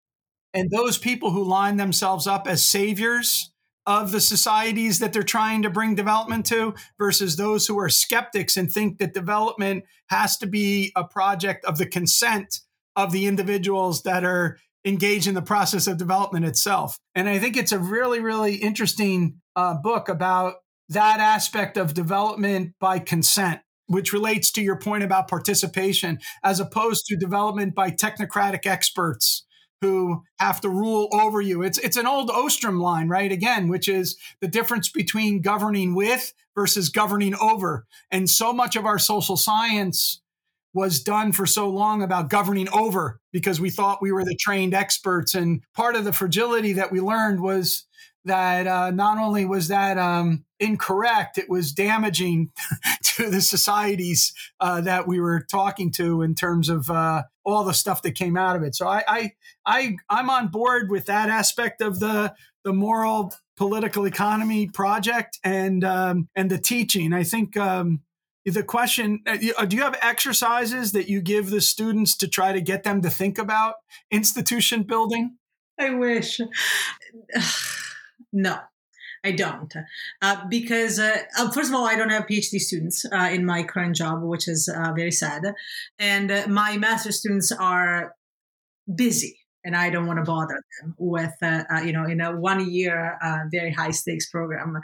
and 0.57 0.71
those 0.71 0.97
people 0.97 1.29
who 1.29 1.43
line 1.43 1.77
themselves 1.77 2.25
up 2.25 2.47
as 2.47 2.63
saviors 2.63 3.51
of 3.85 4.11
the 4.11 4.19
societies 4.19 4.97
that 4.97 5.13
they're 5.13 5.21
trying 5.21 5.61
to 5.61 5.69
bring 5.69 5.93
development 5.93 6.47
to 6.47 6.73
versus 6.97 7.35
those 7.35 7.67
who 7.67 7.77
are 7.79 7.89
skeptics 7.89 8.57
and 8.57 8.71
think 8.71 8.97
that 8.97 9.13
development 9.13 9.83
has 10.09 10.35
to 10.37 10.47
be 10.47 10.91
a 10.95 11.03
project 11.03 11.63
of 11.65 11.77
the 11.77 11.85
consent 11.85 12.61
of 12.95 13.11
the 13.11 13.27
individuals 13.27 14.01
that 14.01 14.25
are 14.25 14.57
engaged 14.83 15.27
in 15.27 15.35
the 15.35 15.43
process 15.43 15.85
of 15.85 15.97
development 15.97 16.43
itself. 16.43 16.97
And 17.13 17.29
I 17.29 17.37
think 17.37 17.55
it's 17.55 17.71
a 17.71 17.79
really, 17.79 18.19
really 18.19 18.55
interesting 18.55 19.39
uh, 19.55 19.75
book 19.75 20.09
about 20.09 20.55
that 20.89 21.19
aspect 21.19 21.77
of 21.77 21.93
development 21.93 22.73
by 22.79 22.97
consent. 22.99 23.61
Which 23.89 24.11
relates 24.11 24.51
to 24.51 24.61
your 24.61 24.77
point 24.77 25.03
about 25.03 25.29
participation, 25.29 26.19
as 26.43 26.59
opposed 26.59 27.05
to 27.05 27.15
development 27.15 27.73
by 27.73 27.89
technocratic 27.91 28.65
experts 28.65 29.45
who 29.81 30.23
have 30.39 30.61
to 30.61 30.69
rule 30.69 31.09
over 31.11 31.41
you. 31.41 31.61
It's 31.61 31.77
it's 31.77 31.97
an 31.97 32.07
old 32.07 32.29
Ostrom 32.29 32.79
line, 32.79 33.09
right? 33.09 33.31
Again, 33.31 33.67
which 33.67 33.87
is 33.87 34.17
the 34.41 34.47
difference 34.47 34.89
between 34.89 35.41
governing 35.41 35.93
with 35.93 36.33
versus 36.55 36.89
governing 36.89 37.35
over. 37.35 37.85
And 38.09 38.29
so 38.29 38.51
much 38.53 38.75
of 38.75 38.85
our 38.85 38.99
social 38.99 39.37
science 39.37 40.21
was 40.73 41.01
done 41.01 41.31
for 41.31 41.45
so 41.45 41.69
long 41.69 42.03
about 42.03 42.29
governing 42.29 42.69
over 42.69 43.19
because 43.31 43.59
we 43.59 43.69
thought 43.69 44.01
we 44.01 44.11
were 44.11 44.23
the 44.23 44.37
trained 44.39 44.73
experts. 44.73 45.33
And 45.33 45.63
part 45.73 45.95
of 45.95 46.03
the 46.03 46.13
fragility 46.13 46.73
that 46.73 46.91
we 46.91 46.99
learned 46.99 47.41
was 47.41 47.85
that 48.27 48.67
uh, 48.67 48.91
not 48.91 49.17
only 49.17 49.45
was 49.45 49.67
that 49.67 49.97
um, 49.97 50.45
incorrect, 50.59 51.37
it 51.37 51.49
was 51.49 51.71
damaging 51.71 52.51
to 53.03 53.29
the 53.29 53.41
societies 53.41 54.33
uh, 54.59 54.81
that 54.81 55.07
we 55.07 55.19
were 55.19 55.41
talking 55.41 55.91
to 55.93 56.21
in 56.21 56.35
terms 56.35 56.69
of 56.69 56.89
uh, 56.89 57.23
all 57.43 57.63
the 57.63 57.73
stuff 57.73 58.01
that 58.03 58.11
came 58.11 58.37
out 58.37 58.55
of 58.55 58.63
it. 58.63 58.75
So 58.75 58.87
I, 58.87 59.03
I, 59.07 59.31
I, 59.65 59.95
I'm 60.09 60.29
on 60.29 60.47
board 60.49 60.89
with 60.89 61.05
that 61.05 61.29
aspect 61.29 61.81
of 61.81 61.99
the 61.99 62.33
the 62.63 62.73
moral 62.73 63.33
political 63.55 64.05
economy 64.05 64.67
project 64.67 65.39
and 65.43 65.83
um, 65.83 66.29
and 66.35 66.51
the 66.51 66.59
teaching. 66.59 67.13
I 67.13 67.23
think. 67.23 67.57
Um, 67.57 68.01
the 68.45 68.63
question 68.63 69.19
uh, 69.27 69.37
uh, 69.57 69.65
do 69.65 69.75
you 69.75 69.83
have 69.83 69.99
exercises 70.01 70.93
that 70.93 71.09
you 71.09 71.19
give 71.19 71.49
the 71.49 71.59
students 71.59 72.15
to 72.15 72.29
try 72.29 72.53
to 72.53 72.61
get 72.61 72.83
them 72.83 73.01
to 73.01 73.09
think 73.09 73.37
about 73.37 73.75
institution 74.09 74.83
building 74.83 75.35
i 75.77 75.89
wish 75.89 76.39
no, 78.37 78.57
I 79.25 79.31
don't. 79.31 79.73
Uh, 80.21 80.45
because, 80.47 80.99
uh, 80.99 81.17
uh, 81.37 81.49
first 81.51 81.69
of 81.69 81.75
all, 81.75 81.87
I 81.87 81.95
don't 81.95 82.11
have 82.11 82.27
PhD 82.27 82.59
students 82.59 83.03
uh, 83.11 83.29
in 83.31 83.45
my 83.45 83.63
current 83.63 83.95
job, 83.95 84.21
which 84.21 84.47
is 84.47 84.69
uh, 84.69 84.93
very 84.93 85.11
sad. 85.11 85.41
And 85.97 86.31
uh, 86.31 86.47
my 86.47 86.77
master 86.77 87.11
students 87.11 87.51
are 87.51 88.13
busy. 88.93 89.39
And 89.65 89.75
I 89.75 89.89
don't 89.89 90.07
want 90.07 90.19
to 90.19 90.23
bother 90.23 90.61
them 90.79 90.95
with, 90.97 91.33
you 91.83 91.91
know, 91.91 92.05
in 92.05 92.21
a 92.21 92.31
one-year, 92.39 93.17
very 93.51 93.73
high-stakes 93.73 94.29
program, 94.29 94.77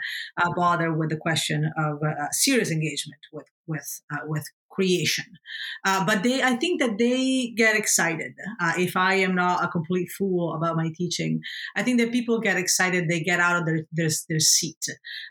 bother 0.56 0.92
with 0.92 1.08
the 1.08 1.16
question 1.16 1.70
of 1.78 2.00
serious 2.32 2.70
engagement 2.70 3.22
with 3.32 3.46
with 3.66 3.88
with 4.26 4.44
creation. 4.74 5.24
Uh, 5.84 6.04
but 6.04 6.22
they, 6.22 6.42
I 6.42 6.56
think 6.56 6.80
that 6.80 6.98
they 6.98 7.52
get 7.56 7.76
excited. 7.76 8.32
Uh, 8.60 8.74
if 8.78 8.96
I 8.96 9.14
am 9.14 9.34
not 9.34 9.64
a 9.64 9.68
complete 9.68 10.08
fool 10.16 10.54
about 10.54 10.76
my 10.76 10.90
teaching, 10.96 11.40
I 11.76 11.82
think 11.82 11.98
that 12.00 12.12
people 12.12 12.40
get 12.40 12.56
excited. 12.56 13.08
They 13.08 13.20
get 13.20 13.40
out 13.40 13.60
of 13.60 13.66
their 13.66 13.80
their, 13.92 14.10
their 14.28 14.40
seat. 14.40 14.84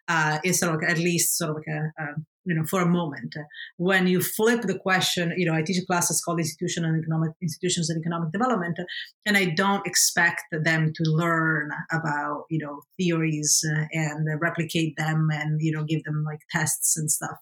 Uh, 0.07 0.39
it's 0.43 0.59
sort 0.59 0.75
of 0.75 0.81
like 0.81 0.91
at 0.91 0.97
least 0.97 1.37
sort 1.37 1.51
of 1.51 1.57
like 1.57 1.67
a, 1.67 2.03
a 2.03 2.05
you 2.45 2.55
know, 2.55 2.65
for 2.65 2.81
a 2.81 2.85
moment, 2.85 3.35
when 3.77 4.07
you 4.07 4.21
flip 4.21 4.61
the 4.63 4.77
question, 4.77 5.33
you 5.37 5.45
know, 5.45 5.53
I 5.53 5.61
teach 5.61 5.85
classes 5.87 6.21
called 6.21 6.39
Institution 6.39 6.85
and 6.85 6.99
Economic 7.01 7.31
Institutions 7.41 7.89
and 7.89 7.99
Economic 8.01 8.31
Development, 8.31 8.77
and 9.25 9.37
I 9.37 9.45
don't 9.45 9.85
expect 9.87 10.43
them 10.51 10.91
to 10.93 11.03
learn 11.11 11.71
about, 11.91 12.43
you 12.49 12.59
know, 12.59 12.81
theories 12.97 13.63
uh, 13.75 13.85
and 13.91 14.27
replicate 14.41 14.95
them 14.97 15.29
and, 15.31 15.61
you 15.61 15.71
know, 15.71 15.83
give 15.83 16.03
them 16.03 16.23
like 16.25 16.39
tests 16.51 16.97
and 16.97 17.09
stuff. 17.09 17.37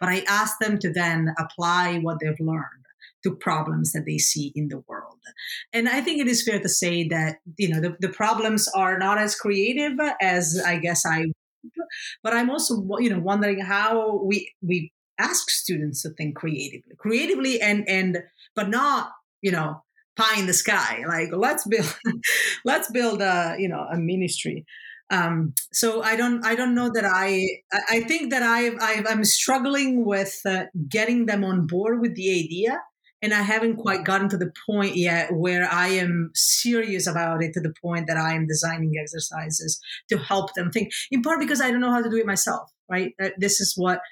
But 0.00 0.08
I 0.08 0.24
ask 0.28 0.58
them 0.60 0.78
to 0.78 0.92
then 0.92 1.34
apply 1.38 1.98
what 1.98 2.18
they've 2.20 2.34
learned 2.40 2.84
to 3.24 3.34
problems 3.34 3.92
that 3.92 4.04
they 4.06 4.18
see 4.18 4.52
in 4.54 4.68
the 4.68 4.82
world. 4.86 5.18
And 5.72 5.88
I 5.88 6.00
think 6.00 6.20
it 6.20 6.28
is 6.28 6.44
fair 6.46 6.60
to 6.60 6.68
say 6.68 7.08
that, 7.08 7.38
you 7.56 7.68
know, 7.68 7.80
the, 7.80 7.96
the 7.98 8.10
problems 8.10 8.68
are 8.68 8.98
not 8.98 9.18
as 9.18 9.34
creative 9.34 9.98
as 10.20 10.62
I 10.64 10.76
guess 10.76 11.04
I 11.06 11.32
but 12.22 12.32
I'm 12.34 12.50
also, 12.50 12.86
you 12.98 13.10
know, 13.10 13.18
wondering 13.20 13.60
how 13.60 14.22
we 14.24 14.52
we 14.62 14.92
ask 15.18 15.50
students 15.50 16.02
to 16.02 16.10
think 16.10 16.36
creatively, 16.36 16.94
creatively, 16.98 17.60
and 17.60 17.88
and 17.88 18.18
but 18.54 18.68
not, 18.68 19.10
you 19.42 19.52
know, 19.52 19.82
pie 20.16 20.38
in 20.38 20.46
the 20.46 20.54
sky. 20.54 21.02
Like 21.06 21.28
let's 21.32 21.66
build, 21.66 21.96
let's 22.64 22.90
build 22.90 23.20
a 23.22 23.56
you 23.58 23.68
know 23.68 23.86
a 23.92 23.96
ministry. 23.98 24.64
Um, 25.10 25.54
so 25.72 26.02
I 26.02 26.16
don't 26.16 26.44
I 26.44 26.54
don't 26.54 26.74
know 26.74 26.90
that 26.94 27.04
I 27.04 27.46
I 27.90 28.00
think 28.00 28.30
that 28.30 28.42
I 28.42 28.70
I 28.80 29.04
am 29.12 29.24
struggling 29.24 30.04
with 30.04 30.40
uh, 30.46 30.64
getting 30.88 31.26
them 31.26 31.44
on 31.44 31.66
board 31.66 32.00
with 32.00 32.14
the 32.16 32.30
idea 32.30 32.80
and 33.24 33.32
I 33.32 33.40
haven't 33.40 33.76
quite 33.76 34.04
gotten 34.04 34.28
to 34.28 34.36
the 34.36 34.52
point 34.66 34.96
yet 34.96 35.32
where 35.32 35.66
I 35.72 35.88
am 35.88 36.30
serious 36.34 37.06
about 37.06 37.42
it 37.42 37.54
to 37.54 37.60
the 37.60 37.72
point 37.82 38.06
that 38.06 38.18
I 38.18 38.34
am 38.34 38.46
designing 38.46 38.92
exercises 39.00 39.80
to 40.10 40.18
help 40.18 40.52
them 40.52 40.70
think. 40.70 40.92
In 41.10 41.22
part 41.22 41.40
because 41.40 41.62
I 41.62 41.70
don't 41.70 41.80
know 41.80 41.90
how 41.90 42.02
to 42.02 42.10
do 42.10 42.18
it 42.18 42.26
myself. 42.26 42.70
Right? 42.88 43.14
This 43.38 43.62
is 43.62 43.72
what 43.76 44.02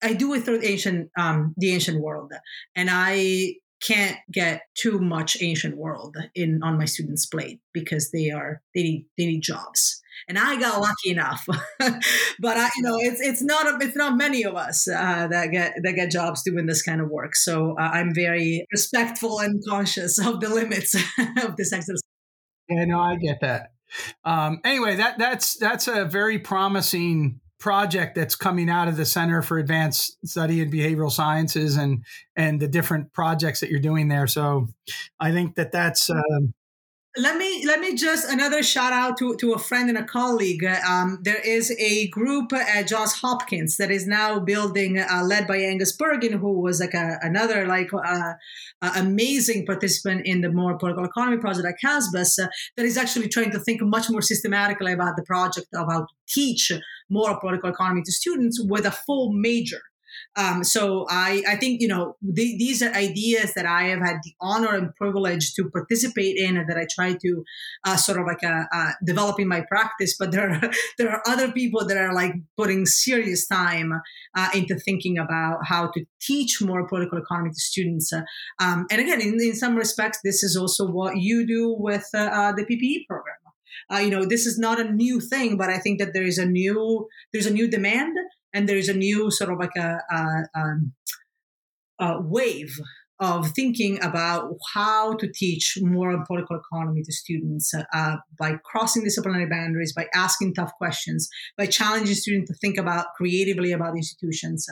I 0.00 0.12
do 0.12 0.28
with 0.28 0.46
the 0.46 0.64
ancient 0.64 1.10
um, 1.18 1.54
the 1.56 1.72
ancient 1.72 2.00
world, 2.00 2.32
and 2.76 2.88
I 2.90 3.56
can't 3.82 4.16
get 4.32 4.62
too 4.74 5.00
much 5.00 5.36
ancient 5.42 5.76
world 5.76 6.16
in 6.36 6.62
on 6.62 6.78
my 6.78 6.84
students' 6.84 7.26
plate 7.26 7.60
because 7.74 8.12
they 8.12 8.30
are 8.30 8.62
they 8.76 8.82
need 8.82 9.06
they 9.18 9.26
need 9.26 9.42
jobs 9.42 10.00
and 10.28 10.38
I 10.38 10.58
got 10.58 10.80
lucky 10.80 11.10
enough. 11.10 11.46
but 11.78 12.56
I, 12.56 12.68
you 12.76 12.82
know, 12.82 12.96
it's 12.98 13.20
it's 13.20 13.42
not 13.42 13.82
it's 13.82 13.96
not 13.96 14.16
many 14.16 14.44
of 14.44 14.54
us 14.54 14.88
uh, 14.88 15.28
that 15.28 15.50
get 15.52 15.74
that 15.82 15.92
get 15.92 16.10
jobs 16.10 16.42
doing 16.42 16.66
this 16.66 16.82
kind 16.82 17.00
of 17.00 17.08
work. 17.08 17.36
So 17.36 17.76
uh, 17.78 17.82
I'm 17.82 18.14
very 18.14 18.66
respectful 18.72 19.40
and 19.40 19.62
conscious 19.68 20.18
of 20.24 20.40
the 20.40 20.48
limits 20.48 20.94
of 21.42 21.56
this 21.56 21.72
exercise. 21.72 22.00
Yeah, 22.68 22.84
no, 22.84 23.00
I 23.00 23.16
get 23.16 23.40
that. 23.40 23.70
Um, 24.24 24.60
anyway, 24.64 24.96
that 24.96 25.18
that's 25.18 25.56
that's 25.58 25.88
a 25.88 26.04
very 26.04 26.38
promising 26.38 27.40
project 27.58 28.14
that's 28.14 28.34
coming 28.34 28.68
out 28.68 28.86
of 28.86 28.96
the 28.96 29.06
Center 29.06 29.40
for 29.40 29.58
Advanced 29.58 30.18
Study 30.26 30.60
in 30.60 30.70
Behavioral 30.70 31.10
Sciences 31.10 31.76
and 31.76 32.04
and 32.34 32.60
the 32.60 32.68
different 32.68 33.12
projects 33.12 33.60
that 33.60 33.70
you're 33.70 33.80
doing 33.80 34.08
there. 34.08 34.26
So 34.26 34.68
I 35.20 35.32
think 35.32 35.54
that 35.54 35.72
that's 35.72 36.10
um, 36.10 36.54
let 37.18 37.36
me 37.36 37.64
let 37.66 37.80
me 37.80 37.94
just 37.94 38.30
another 38.30 38.62
shout 38.62 38.92
out 38.92 39.16
to, 39.18 39.36
to 39.36 39.52
a 39.52 39.58
friend 39.58 39.88
and 39.88 39.96
a 39.96 40.04
colleague. 40.04 40.64
Um, 40.64 41.18
there 41.22 41.40
is 41.40 41.70
a 41.78 42.08
group 42.08 42.52
at 42.52 42.88
Johns 42.88 43.14
Hopkins 43.14 43.76
that 43.78 43.90
is 43.90 44.06
now 44.06 44.38
building, 44.38 44.98
uh, 44.98 45.22
led 45.24 45.46
by 45.46 45.56
Angus 45.56 45.96
Burgin, 45.96 46.38
who 46.38 46.60
was 46.60 46.80
like 46.80 46.94
a, 46.94 47.18
another 47.22 47.66
like 47.66 47.92
uh, 47.92 48.34
uh, 48.82 48.92
amazing 48.96 49.64
participant 49.64 50.26
in 50.26 50.42
the 50.42 50.50
more 50.50 50.76
political 50.78 51.04
economy 51.04 51.38
project 51.38 51.66
at 51.66 51.76
CASBS, 51.82 52.38
uh, 52.38 52.48
that 52.76 52.84
is 52.84 52.96
actually 52.96 53.28
trying 53.28 53.50
to 53.50 53.60
think 53.60 53.80
much 53.82 54.10
more 54.10 54.22
systematically 54.22 54.92
about 54.92 55.16
the 55.16 55.24
project 55.24 55.68
of 55.74 55.86
how 55.90 56.00
to 56.00 56.14
teach 56.28 56.70
more 57.08 57.38
political 57.40 57.70
economy 57.70 58.02
to 58.04 58.12
students 58.12 58.60
with 58.62 58.84
a 58.84 58.90
full 58.90 59.32
major. 59.32 59.80
Um, 60.36 60.64
so 60.64 61.06
I, 61.08 61.42
I 61.48 61.56
think 61.56 61.80
you 61.80 61.88
know 61.88 62.16
th- 62.22 62.58
these 62.58 62.82
are 62.82 62.92
ideas 62.92 63.54
that 63.54 63.66
I 63.66 63.84
have 63.84 64.00
had 64.00 64.16
the 64.22 64.34
honor 64.40 64.74
and 64.74 64.94
privilege 64.94 65.54
to 65.54 65.70
participate 65.70 66.36
in, 66.36 66.56
and 66.56 66.68
that 66.68 66.76
I 66.76 66.86
try 66.94 67.14
to 67.14 67.44
uh, 67.84 67.96
sort 67.96 68.20
of 68.20 68.26
like 68.26 68.44
uh, 68.44 68.64
uh, 68.72 69.32
in 69.38 69.48
my 69.48 69.62
practice. 69.62 70.16
But 70.18 70.32
there 70.32 70.50
are 70.50 70.70
there 70.98 71.10
are 71.10 71.22
other 71.26 71.50
people 71.52 71.86
that 71.86 71.96
are 71.96 72.14
like 72.14 72.34
putting 72.56 72.86
serious 72.86 73.46
time 73.46 73.92
uh, 74.36 74.48
into 74.54 74.76
thinking 74.76 75.18
about 75.18 75.60
how 75.64 75.90
to 75.92 76.04
teach 76.20 76.60
more 76.60 76.86
political 76.86 77.18
economy 77.18 77.50
to 77.50 77.60
students. 77.60 78.12
Um, 78.60 78.86
and 78.90 79.00
again, 79.00 79.20
in, 79.20 79.34
in 79.40 79.54
some 79.54 79.76
respects, 79.76 80.18
this 80.22 80.42
is 80.42 80.56
also 80.56 80.86
what 80.86 81.16
you 81.16 81.46
do 81.46 81.74
with 81.78 82.06
uh, 82.14 82.18
uh, 82.18 82.52
the 82.52 82.64
PPE 82.64 83.06
program. 83.08 83.36
Uh, 83.92 83.98
you 83.98 84.10
know 84.10 84.24
this 84.24 84.46
is 84.46 84.58
not 84.58 84.80
a 84.80 84.90
new 84.92 85.20
thing 85.20 85.56
but 85.56 85.68
i 85.68 85.78
think 85.78 86.00
that 86.00 86.12
there 86.12 86.24
is 86.24 86.38
a 86.38 86.46
new 86.46 87.06
there's 87.32 87.46
a 87.46 87.52
new 87.52 87.68
demand 87.68 88.16
and 88.56 88.66
there's 88.66 88.88
a 88.88 88.94
new 88.94 89.30
sort 89.30 89.52
of 89.52 89.58
like 89.58 89.76
a, 89.76 89.98
a, 90.10 90.58
um, 90.58 90.94
a 92.00 92.20
wave 92.22 92.74
of 93.18 93.50
thinking 93.52 94.02
about 94.02 94.50
how 94.74 95.14
to 95.14 95.30
teach 95.32 95.78
more 95.80 96.22
political 96.26 96.56
economy 96.56 97.02
to 97.02 97.12
students 97.12 97.72
uh, 97.94 98.16
by 98.38 98.56
crossing 98.64 99.04
disciplinary 99.04 99.48
boundaries, 99.48 99.92
by 99.94 100.06
asking 100.14 100.54
tough 100.54 100.72
questions, 100.78 101.28
by 101.56 101.66
challenging 101.66 102.14
students 102.14 102.50
to 102.50 102.56
think 102.58 102.78
about 102.78 103.06
creatively 103.16 103.72
about 103.72 103.96
institutions. 103.96 104.66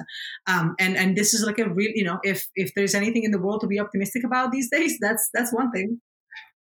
Um, 0.46 0.74
and 0.78 0.96
and 0.96 1.16
this 1.16 1.32
is 1.32 1.44
like 1.46 1.58
a 1.58 1.68
real, 1.68 1.90
you 1.94 2.04
know, 2.04 2.18
if 2.22 2.48
if 2.54 2.72
there's 2.74 2.94
anything 2.94 3.24
in 3.24 3.30
the 3.30 3.40
world 3.40 3.60
to 3.62 3.66
be 3.66 3.80
optimistic 3.80 4.24
about 4.24 4.52
these 4.52 4.70
days, 4.70 4.98
that's 5.00 5.28
that's 5.32 5.52
one 5.52 5.70
thing 5.70 6.00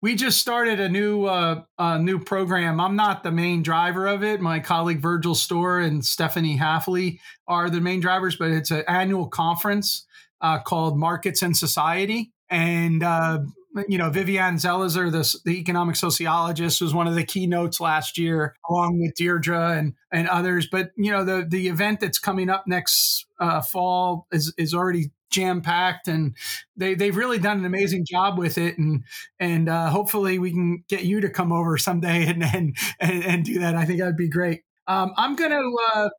we 0.02 0.16
just 0.16 0.40
started 0.40 0.80
a 0.80 0.88
new 0.88 1.24
uh, 1.24 1.62
a 1.78 1.98
new 1.98 2.18
program. 2.18 2.80
I'm 2.80 2.96
not 2.96 3.22
the 3.22 3.30
main 3.30 3.62
driver 3.62 4.06
of 4.06 4.24
it. 4.24 4.40
My 4.40 4.58
colleague 4.58 5.00
Virgil 5.00 5.36
Storr 5.36 5.78
and 5.78 6.02
Stefanie 6.02 6.58
Haeffele 6.58 7.18
are 7.46 7.70
the 7.70 7.80
main 7.80 8.00
drivers, 8.00 8.36
but 8.36 8.50
it's 8.50 8.72
an 8.72 8.82
annual 8.88 9.28
conference 9.28 10.04
uh, 10.40 10.58
called 10.58 10.98
Markets 10.98 11.40
and 11.40 11.56
Society. 11.56 12.32
And 12.50 13.02
uh, 13.02 13.44
you 13.88 13.96
know, 13.96 14.10
Vivian 14.10 14.56
Zelizer, 14.56 15.10
the, 15.10 15.40
the 15.44 15.58
economic 15.58 15.96
sociologist, 15.96 16.82
was 16.82 16.92
one 16.92 17.06
of 17.06 17.14
the 17.14 17.24
keynotes 17.24 17.80
last 17.80 18.18
year, 18.18 18.54
along 18.68 19.00
with 19.00 19.14
Deirdre 19.14 19.78
and, 19.78 19.94
and 20.12 20.28
others. 20.28 20.66
But 20.70 20.90
you 20.96 21.12
know, 21.12 21.24
the 21.24 21.46
the 21.48 21.68
event 21.68 22.00
that's 22.00 22.18
coming 22.18 22.50
up 22.50 22.66
next 22.66 23.24
uh, 23.38 23.60
fall 23.60 24.26
is 24.32 24.52
is 24.58 24.74
already 24.74 25.12
jam 25.32 25.60
packed, 25.62 26.08
and 26.08 26.36
they 26.76 26.94
they've 26.94 27.16
really 27.16 27.38
done 27.38 27.58
an 27.58 27.64
amazing 27.64 28.04
job 28.04 28.38
with 28.38 28.58
it. 28.58 28.78
And 28.78 29.04
and 29.40 29.68
uh, 29.68 29.88
hopefully 29.90 30.38
we 30.38 30.50
can 30.50 30.84
get 30.88 31.04
you 31.04 31.20
to 31.20 31.30
come 31.30 31.52
over 31.52 31.76
someday 31.76 32.26
and 32.28 32.42
and 32.42 32.76
and, 33.00 33.24
and 33.24 33.44
do 33.44 33.58
that. 33.60 33.74
I 33.74 33.84
think 33.84 34.00
that'd 34.00 34.16
be 34.16 34.28
great. 34.28 34.62
Um, 34.86 35.12
I'm 35.16 35.36
gonna. 35.36 35.62
Uh, 35.94 36.10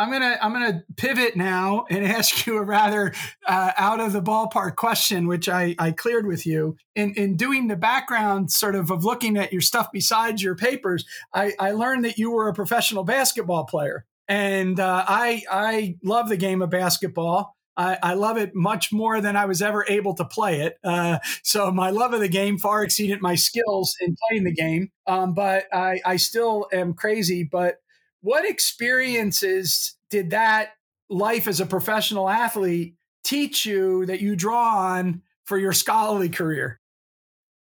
I'm 0.00 0.10
gonna 0.10 0.38
I'm 0.40 0.52
gonna 0.54 0.82
pivot 0.96 1.36
now 1.36 1.84
and 1.90 2.06
ask 2.06 2.46
you 2.46 2.56
a 2.56 2.64
rather 2.64 3.12
uh, 3.46 3.72
out 3.76 4.00
of 4.00 4.14
the 4.14 4.22
ballpark 4.22 4.76
question, 4.76 5.26
which 5.26 5.46
I, 5.46 5.74
I 5.78 5.92
cleared 5.92 6.26
with 6.26 6.46
you. 6.46 6.76
In 6.96 7.12
in 7.16 7.36
doing 7.36 7.68
the 7.68 7.76
background 7.76 8.50
sort 8.50 8.76
of 8.76 8.90
of 8.90 9.04
looking 9.04 9.36
at 9.36 9.52
your 9.52 9.60
stuff 9.60 9.88
besides 9.92 10.42
your 10.42 10.56
papers, 10.56 11.04
I, 11.34 11.52
I 11.58 11.72
learned 11.72 12.06
that 12.06 12.16
you 12.16 12.30
were 12.30 12.48
a 12.48 12.54
professional 12.54 13.04
basketball 13.04 13.66
player, 13.66 14.06
and 14.26 14.80
uh, 14.80 15.04
I 15.06 15.42
I 15.50 15.96
love 16.02 16.30
the 16.30 16.38
game 16.38 16.62
of 16.62 16.70
basketball. 16.70 17.54
I, 17.76 17.98
I, 18.02 18.14
love 18.14 18.36
it 18.36 18.54
much 18.54 18.92
more 18.92 19.20
than 19.20 19.36
I 19.36 19.46
was 19.46 19.62
ever 19.62 19.84
able 19.88 20.14
to 20.14 20.24
play 20.24 20.60
it. 20.60 20.76
Uh, 20.84 21.18
so 21.42 21.70
my 21.70 21.90
love 21.90 22.12
of 22.12 22.20
the 22.20 22.28
game 22.28 22.58
far 22.58 22.82
exceeded 22.82 23.22
my 23.22 23.34
skills 23.34 23.96
in 24.00 24.16
playing 24.28 24.44
the 24.44 24.52
game. 24.52 24.90
Um, 25.06 25.34
but 25.34 25.64
I, 25.72 26.00
I 26.04 26.16
still 26.16 26.66
am 26.72 26.94
crazy. 26.94 27.48
But 27.50 27.76
what 28.20 28.44
experiences 28.44 29.96
did 30.10 30.30
that 30.30 30.70
life 31.08 31.48
as 31.48 31.60
a 31.60 31.66
professional 31.66 32.28
athlete 32.28 32.96
teach 33.24 33.64
you 33.64 34.06
that 34.06 34.20
you 34.20 34.36
draw 34.36 34.94
on 34.94 35.22
for 35.44 35.58
your 35.58 35.72
scholarly 35.72 36.28
career? 36.28 36.80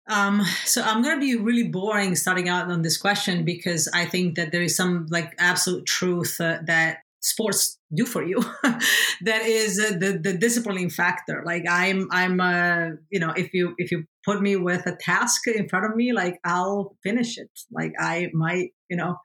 Um, 0.09 0.41
so 0.65 0.81
I'm 0.81 1.03
going 1.03 1.15
to 1.15 1.21
be 1.21 1.35
really 1.35 1.67
boring 1.67 2.15
starting 2.15 2.49
out 2.49 2.69
on 2.69 2.81
this 2.81 2.97
question 2.97 3.45
because 3.45 3.87
I 3.93 4.05
think 4.05 4.35
that 4.35 4.51
there 4.51 4.61
is 4.61 4.75
some 4.75 5.05
like 5.09 5.35
absolute 5.37 5.85
truth 5.85 6.41
uh, 6.41 6.59
that 6.65 6.99
sports 7.21 7.77
do 7.93 8.05
for 8.05 8.23
you 8.23 8.37
that 9.21 9.41
is 9.43 9.79
uh, 9.79 9.97
the 9.97 10.19
the 10.21 10.37
disciplining 10.37 10.89
factor. 10.89 11.43
Like 11.45 11.63
i'm 11.69 12.07
i'm 12.11 12.39
uh 12.39 12.91
you 13.09 13.19
know 13.19 13.31
if 13.31 13.53
you 13.53 13.73
if 13.77 13.91
you 13.91 14.05
put 14.25 14.41
me 14.41 14.55
with 14.55 14.85
a 14.85 14.95
task 15.01 15.47
in 15.47 15.67
front 15.67 15.85
of 15.85 15.95
me 15.95 16.13
like 16.13 16.39
i'll 16.45 16.95
finish 17.03 17.37
it. 17.37 17.49
Like 17.71 17.93
i 17.99 18.29
might 18.33 18.69
you 18.89 18.97
know 18.97 19.17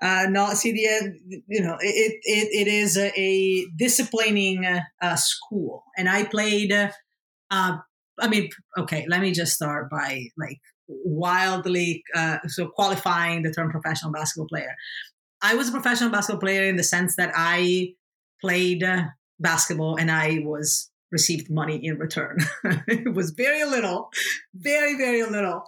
uh 0.00 0.26
not 0.28 0.56
see 0.56 0.72
the 0.72 0.86
end 0.86 1.16
you 1.46 1.62
know 1.62 1.76
it 1.80 2.14
it, 2.22 2.48
it 2.52 2.68
is 2.68 2.96
a, 2.96 3.12
a 3.18 3.66
disciplining 3.76 4.64
uh, 4.64 5.16
school. 5.16 5.84
And 5.98 6.08
i 6.08 6.24
played 6.24 6.72
uh 6.72 7.76
i 8.20 8.28
mean 8.28 8.48
okay 8.78 9.04
let 9.08 9.20
me 9.20 9.32
just 9.32 9.52
start 9.52 9.90
by 9.90 10.28
like 10.38 10.58
wildly 10.88 12.02
uh, 12.14 12.38
so 12.46 12.68
qualifying 12.68 13.42
the 13.42 13.50
term 13.50 13.70
professional 13.70 14.12
basketball 14.12 14.46
player 14.48 14.74
I 15.44 15.54
was 15.56 15.68
a 15.68 15.72
professional 15.72 16.08
basketball 16.08 16.40
player 16.40 16.64
in 16.64 16.76
the 16.76 16.82
sense 16.82 17.16
that 17.16 17.30
I 17.34 17.92
played 18.40 18.82
uh, 18.82 19.04
basketball 19.38 19.96
and 19.96 20.10
I 20.10 20.40
was 20.42 20.90
received 21.10 21.50
money 21.50 21.78
in 21.82 21.98
return. 21.98 22.38
it 22.88 23.14
was 23.14 23.30
very 23.30 23.64
little, 23.64 24.10
very, 24.54 24.96
very 24.96 25.22
little. 25.22 25.64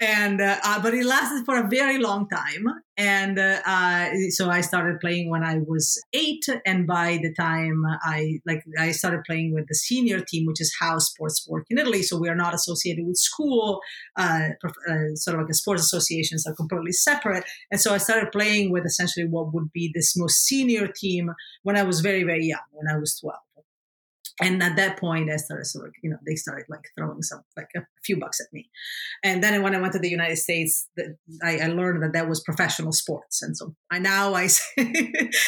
and 0.00 0.40
uh, 0.40 0.56
uh, 0.64 0.80
but 0.82 0.94
it 0.94 1.04
lasted 1.04 1.44
for 1.44 1.56
a 1.58 1.68
very 1.68 1.98
long 1.98 2.28
time. 2.28 2.66
And 2.96 3.38
uh, 3.38 3.60
uh, 3.64 4.10
so 4.30 4.50
i 4.50 4.60
started 4.60 5.00
playing 5.00 5.30
when 5.30 5.44
i 5.44 5.58
was 5.72 6.00
eight. 6.12 6.44
And 6.64 6.86
by 6.86 7.18
the 7.22 7.32
time 7.34 7.84
i 8.02 8.40
like 8.46 8.62
i 8.78 8.92
started 8.92 9.22
playing 9.24 9.52
with 9.54 9.66
the 9.68 9.74
senior 9.74 10.20
team 10.20 10.46
which 10.46 10.60
is 10.60 10.74
how 10.80 10.98
sports 10.98 11.46
work 11.48 11.66
in 11.70 11.78
italy. 11.78 12.02
So 12.02 12.18
we 12.18 12.28
are 12.28 12.40
not 12.44 12.54
associated 12.54 13.06
with 13.06 13.16
school 13.16 13.80
uh, 14.16 14.48
uh, 14.64 15.14
sort 15.14 15.34
of 15.34 15.40
like 15.40 15.48
the 15.48 15.54
sports 15.54 15.82
associations 15.82 16.46
are 16.46 16.54
completely 16.54 16.92
separate. 16.92 17.44
And 17.70 17.80
so 17.80 17.94
i 17.94 17.98
started 17.98 18.32
playing 18.32 18.72
with 18.72 18.84
essentially 18.84 19.26
what 19.26 19.52
would 19.52 19.72
be 19.72 19.90
this 19.94 20.16
most 20.16 20.44
senior 20.44 20.86
team 21.02 21.24
when 21.62 21.76
i 21.76 21.82
was 21.82 22.00
very 22.00 22.24
very 22.24 22.46
young 22.46 22.68
when 22.72 22.88
i 22.94 22.98
was 22.98 23.18
12 23.20 23.47
and 24.40 24.62
at 24.62 24.76
that 24.76 24.98
point 24.98 25.30
i 25.30 25.36
started 25.36 25.64
sort 25.64 25.86
of 25.86 25.92
you 26.02 26.10
know 26.10 26.16
they 26.26 26.34
started 26.34 26.64
like 26.68 26.84
throwing 26.96 27.22
some 27.22 27.42
like 27.56 27.68
a 27.76 27.80
few 28.04 28.18
bucks 28.18 28.40
at 28.40 28.46
me. 28.52 28.70
And 29.22 29.42
then 29.42 29.62
when 29.62 29.74
i 29.74 29.80
went 29.80 29.92
to 29.94 29.98
the 29.98 30.08
united 30.08 30.36
states 30.36 30.88
I, 31.42 31.58
I, 31.58 31.66
learned 31.66 32.02
that 32.02 32.12
that 32.12 32.28
was 32.28 32.40
professional 32.40 32.92
sports. 32.92 33.42
And 33.42 33.56
so 33.56 33.74
i 33.90 33.98
now 33.98 34.34
i 34.34 34.46
say 34.46 34.92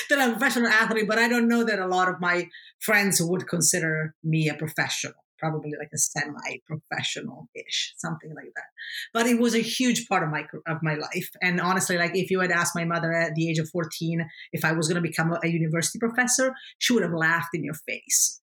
that 0.08 0.18
i'm 0.18 0.30
a 0.30 0.38
professional 0.38 0.68
athlete 0.68 1.08
but 1.08 1.18
i 1.18 1.28
don't 1.28 1.48
know 1.48 1.64
that 1.64 1.78
a 1.78 1.86
lot 1.86 2.08
of 2.08 2.20
my 2.20 2.48
friends 2.80 3.20
would 3.22 3.46
consider 3.48 4.14
me 4.22 4.48
a 4.48 4.54
professional 4.54 5.14
probably 5.40 5.72
like 5.78 5.88
a 5.92 5.98
semi-professional-ish 5.98 7.94
something 7.96 8.30
like 8.34 8.52
that. 8.54 8.66
But 9.14 9.26
it 9.26 9.40
was 9.40 9.54
a 9.54 9.60
huge 9.60 10.06
part 10.06 10.22
of 10.22 10.28
my 10.28 10.44
of 10.66 10.82
my 10.82 10.94
life. 10.94 11.30
And 11.42 11.60
honestly 11.60 11.96
like 11.96 12.14
if 12.14 12.30
you 12.30 12.40
had 12.40 12.50
asked 12.50 12.76
my 12.76 12.84
mother 12.84 13.12
at 13.12 13.34
the 13.34 13.48
age 13.48 13.58
of 13.58 13.68
14 13.70 14.28
if 14.52 14.64
i 14.64 14.72
was 14.72 14.88
going 14.88 15.02
to 15.02 15.08
become 15.08 15.32
a 15.32 15.48
university 15.48 15.98
professor 15.98 16.54
she 16.78 16.92
would 16.92 17.02
have 17.02 17.12
laughed 17.12 17.54
in 17.54 17.64
your 17.64 17.74
face 17.88 18.40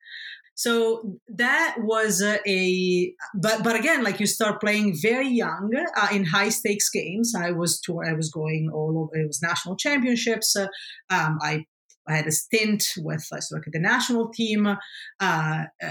so 0.57 1.19
that 1.27 1.75
was 1.79 2.23
a 2.23 3.13
but 3.35 3.63
but 3.63 3.75
again 3.75 4.03
like 4.03 4.19
you 4.19 4.25
start 4.25 4.59
playing 4.59 4.97
very 4.99 5.29
young 5.29 5.69
uh, 5.95 6.07
in 6.11 6.25
high 6.25 6.49
stakes 6.49 6.89
games 6.89 7.33
i 7.37 7.51
was 7.51 7.79
tour 7.79 8.03
i 8.09 8.13
was 8.13 8.31
going 8.31 8.69
all 8.73 8.97
over 8.97 9.21
it 9.21 9.27
was 9.27 9.41
national 9.41 9.75
championships 9.75 10.55
uh, 10.55 10.67
um, 11.09 11.37
i 11.41 11.63
I 12.09 12.15
had 12.15 12.27
a 12.27 12.31
stint 12.31 12.93
with 12.97 13.27
uh, 13.33 13.41
sort 13.41 13.67
of 13.67 13.73
the 13.73 13.79
national 13.79 14.29
team. 14.29 14.65
Uh, 14.65 14.77
uh, 15.19 15.89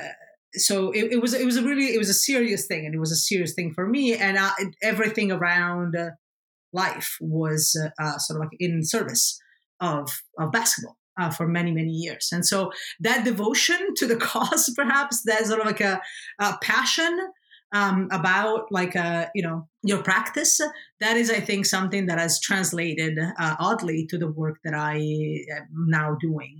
so 0.54 0.90
it, 0.92 1.12
it, 1.12 1.20
was 1.20 1.34
it 1.34 1.44
was 1.44 1.58
a 1.58 1.62
really 1.62 1.94
it 1.94 1.98
was 1.98 2.08
a 2.08 2.14
serious 2.14 2.66
thing, 2.66 2.86
and 2.86 2.94
it 2.94 2.98
was 2.98 3.12
a 3.12 3.16
serious 3.16 3.52
thing 3.52 3.74
for 3.74 3.86
me. 3.86 4.14
And 4.14 4.38
uh, 4.38 4.50
everything 4.82 5.30
around 5.30 5.94
life 6.72 7.18
was 7.20 7.72
sort 7.72 8.40
of 8.40 8.40
like 8.40 8.56
in 8.58 8.82
service 8.82 9.38
of 9.80 10.22
of 10.38 10.52
basketball 10.52 10.96
uh, 11.18 11.30
for 11.30 11.46
many 11.46 11.72
many 11.72 11.90
years. 11.90 12.30
And 12.32 12.46
so 12.46 12.72
that 13.00 13.24
devotion 13.24 13.94
to 13.96 14.06
the 14.06 14.16
cause 14.30 14.70
perhaps 14.76 15.22
that 15.22 15.46
sort 15.46 15.60
of 15.60 15.66
like 15.66 15.80
a, 15.80 16.00
a 16.40 16.58
passion 16.62 17.18
um, 17.72 18.08
about 18.10 18.70
like 18.70 18.94
a 18.94 19.00
uh, 19.00 19.26
you 19.34 19.42
know 19.42 19.68
your 19.82 20.02
practice 20.02 20.60
that 21.00 21.16
is 21.16 21.30
i 21.30 21.40
think 21.40 21.66
something 21.66 22.06
that 22.06 22.18
has 22.18 22.40
translated 22.40 23.18
uh, 23.18 23.56
oddly 23.58 24.06
to 24.06 24.18
the 24.18 24.30
work 24.30 24.58
that 24.64 24.74
i 24.74 24.96
am 24.96 25.86
now 25.88 26.16
doing 26.20 26.58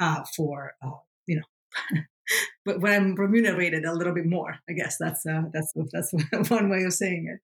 uh, 0.00 0.22
for 0.36 0.74
uh, 0.84 0.90
you 1.26 1.36
know 1.36 2.00
but 2.64 2.80
when 2.80 2.92
I'm 2.92 3.14
remunerated 3.14 3.84
a 3.84 3.94
little 3.94 4.14
bit 4.14 4.26
more, 4.26 4.56
I 4.68 4.72
guess 4.72 4.96
that's 4.98 5.24
uh, 5.26 5.42
that's 5.52 5.72
that's 5.92 6.12
one 6.50 6.68
way 6.68 6.84
of 6.84 6.92
saying 6.92 7.28
it. 7.32 7.40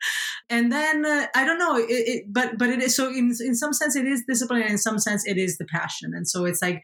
And 0.51 0.73
then 0.73 1.05
uh, 1.05 1.27
I 1.35 1.45
don't 1.45 1.59
know, 1.59 1.77
it, 1.77 1.87
it, 1.89 2.25
but 2.29 2.59
but 2.59 2.71
it 2.71 2.83
is 2.83 2.97
so 2.97 3.09
in 3.09 3.33
in 3.41 3.55
some 3.55 3.73
sense 3.73 3.97
it 3.97 4.07
is 4.07 4.25
discipline, 4.27 4.63
and 4.63 4.73
in 4.73 4.79
some 4.79 4.99
sense 4.99 5.27
it 5.27 5.39
is 5.39 5.59
the 5.59 5.67
passion. 5.67 6.13
And 6.15 6.29
so 6.29 6.45
it's 6.45 6.63
like 6.63 6.83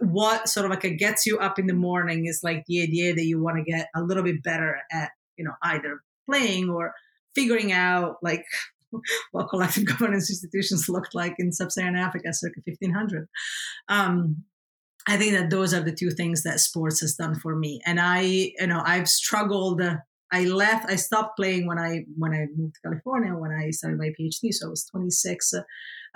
what 0.00 0.48
sort 0.48 0.66
of 0.66 0.70
like 0.70 0.84
it 0.84 0.98
gets 0.98 1.26
you 1.26 1.38
up 1.38 1.58
in 1.58 1.66
the 1.66 1.74
morning 1.74 2.26
is 2.26 2.40
like 2.42 2.64
the 2.66 2.82
idea 2.82 3.14
that 3.14 3.24
you 3.24 3.42
want 3.42 3.58
to 3.58 3.70
get 3.70 3.88
a 3.94 4.02
little 4.02 4.22
bit 4.22 4.42
better 4.42 4.78
at 4.92 5.10
you 5.36 5.44
know 5.44 5.52
either 5.62 6.00
playing 6.28 6.68
or 6.70 6.92
figuring 7.34 7.70
out 7.70 8.16
like 8.22 8.44
what 9.32 9.48
collective 9.48 9.84
governance 9.84 10.30
institutions 10.30 10.88
looked 10.88 11.14
like 11.14 11.34
in 11.38 11.52
sub-Saharan 11.52 11.96
Africa 11.96 12.32
circa 12.32 12.60
1500. 12.64 13.28
Um, 13.88 14.44
I 15.06 15.16
think 15.16 15.34
that 15.34 15.50
those 15.50 15.72
are 15.72 15.80
the 15.80 15.94
two 15.94 16.10
things 16.10 16.42
that 16.42 16.60
sports 16.60 17.00
has 17.00 17.14
done 17.14 17.36
for 17.36 17.54
me. 17.54 17.80
And 17.86 18.00
I, 18.00 18.20
you 18.22 18.66
know, 18.66 18.82
I've 18.84 19.08
struggled. 19.08 19.80
I 20.32 20.44
left. 20.44 20.90
I 20.90 20.96
stopped 20.96 21.36
playing 21.36 21.66
when 21.68 21.78
I 21.78 22.04
when 22.16 22.32
I 22.32 22.46
moved 22.56 22.74
to 22.74 22.88
California 22.88 23.32
when 23.34 23.52
I 23.52 23.70
started 23.70 23.98
my 23.98 24.10
PhD. 24.18 24.52
So 24.52 24.66
I 24.66 24.70
was 24.70 24.84
26. 24.86 25.52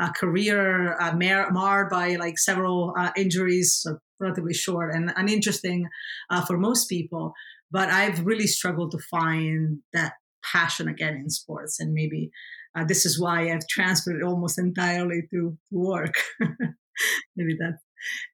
A 0.00 0.10
career 0.12 0.98
uh, 0.98 1.14
mar- 1.14 1.50
marred 1.50 1.90
by 1.90 2.16
like 2.16 2.38
several 2.38 2.94
uh, 2.98 3.10
injuries, 3.16 3.78
so 3.82 3.98
relatively 4.18 4.54
short 4.54 4.94
and 4.94 5.12
uninteresting 5.14 5.86
uh, 6.30 6.44
for 6.44 6.56
most 6.56 6.88
people. 6.88 7.34
But 7.70 7.90
I've 7.90 8.24
really 8.24 8.46
struggled 8.46 8.92
to 8.92 8.98
find 9.10 9.80
that 9.92 10.14
passion 10.42 10.88
again 10.88 11.14
in 11.14 11.28
sports, 11.28 11.78
and 11.80 11.92
maybe 11.92 12.30
uh, 12.74 12.84
this 12.84 13.04
is 13.04 13.20
why 13.20 13.52
I've 13.52 13.66
transferred 13.68 14.22
almost 14.22 14.58
entirely 14.58 15.22
to, 15.30 15.56
to 15.70 15.78
work. 15.78 16.14
maybe 17.36 17.56
that's 17.60 17.82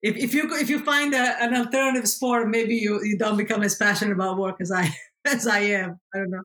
if, 0.03 0.17
if 0.17 0.35
you 0.35 0.49
if 0.55 0.71
you 0.71 0.81
find 0.81 1.15
a, 1.15 1.43
an 1.43 1.55
alternative 1.55 2.09
sport, 2.09 2.49
maybe 2.49 2.77
you, 2.77 3.03
you 3.03 3.19
don't 3.19 3.37
become 3.37 3.63
as 3.63 3.75
passionate 3.75 4.13
about 4.13 4.39
work 4.39 4.57
as 4.61 4.71
I 4.73 4.95
as 5.25 5.47
I 5.47 5.61
am. 5.61 5.99
I 6.15 6.19
don't 6.19 6.31
know. 6.31 6.43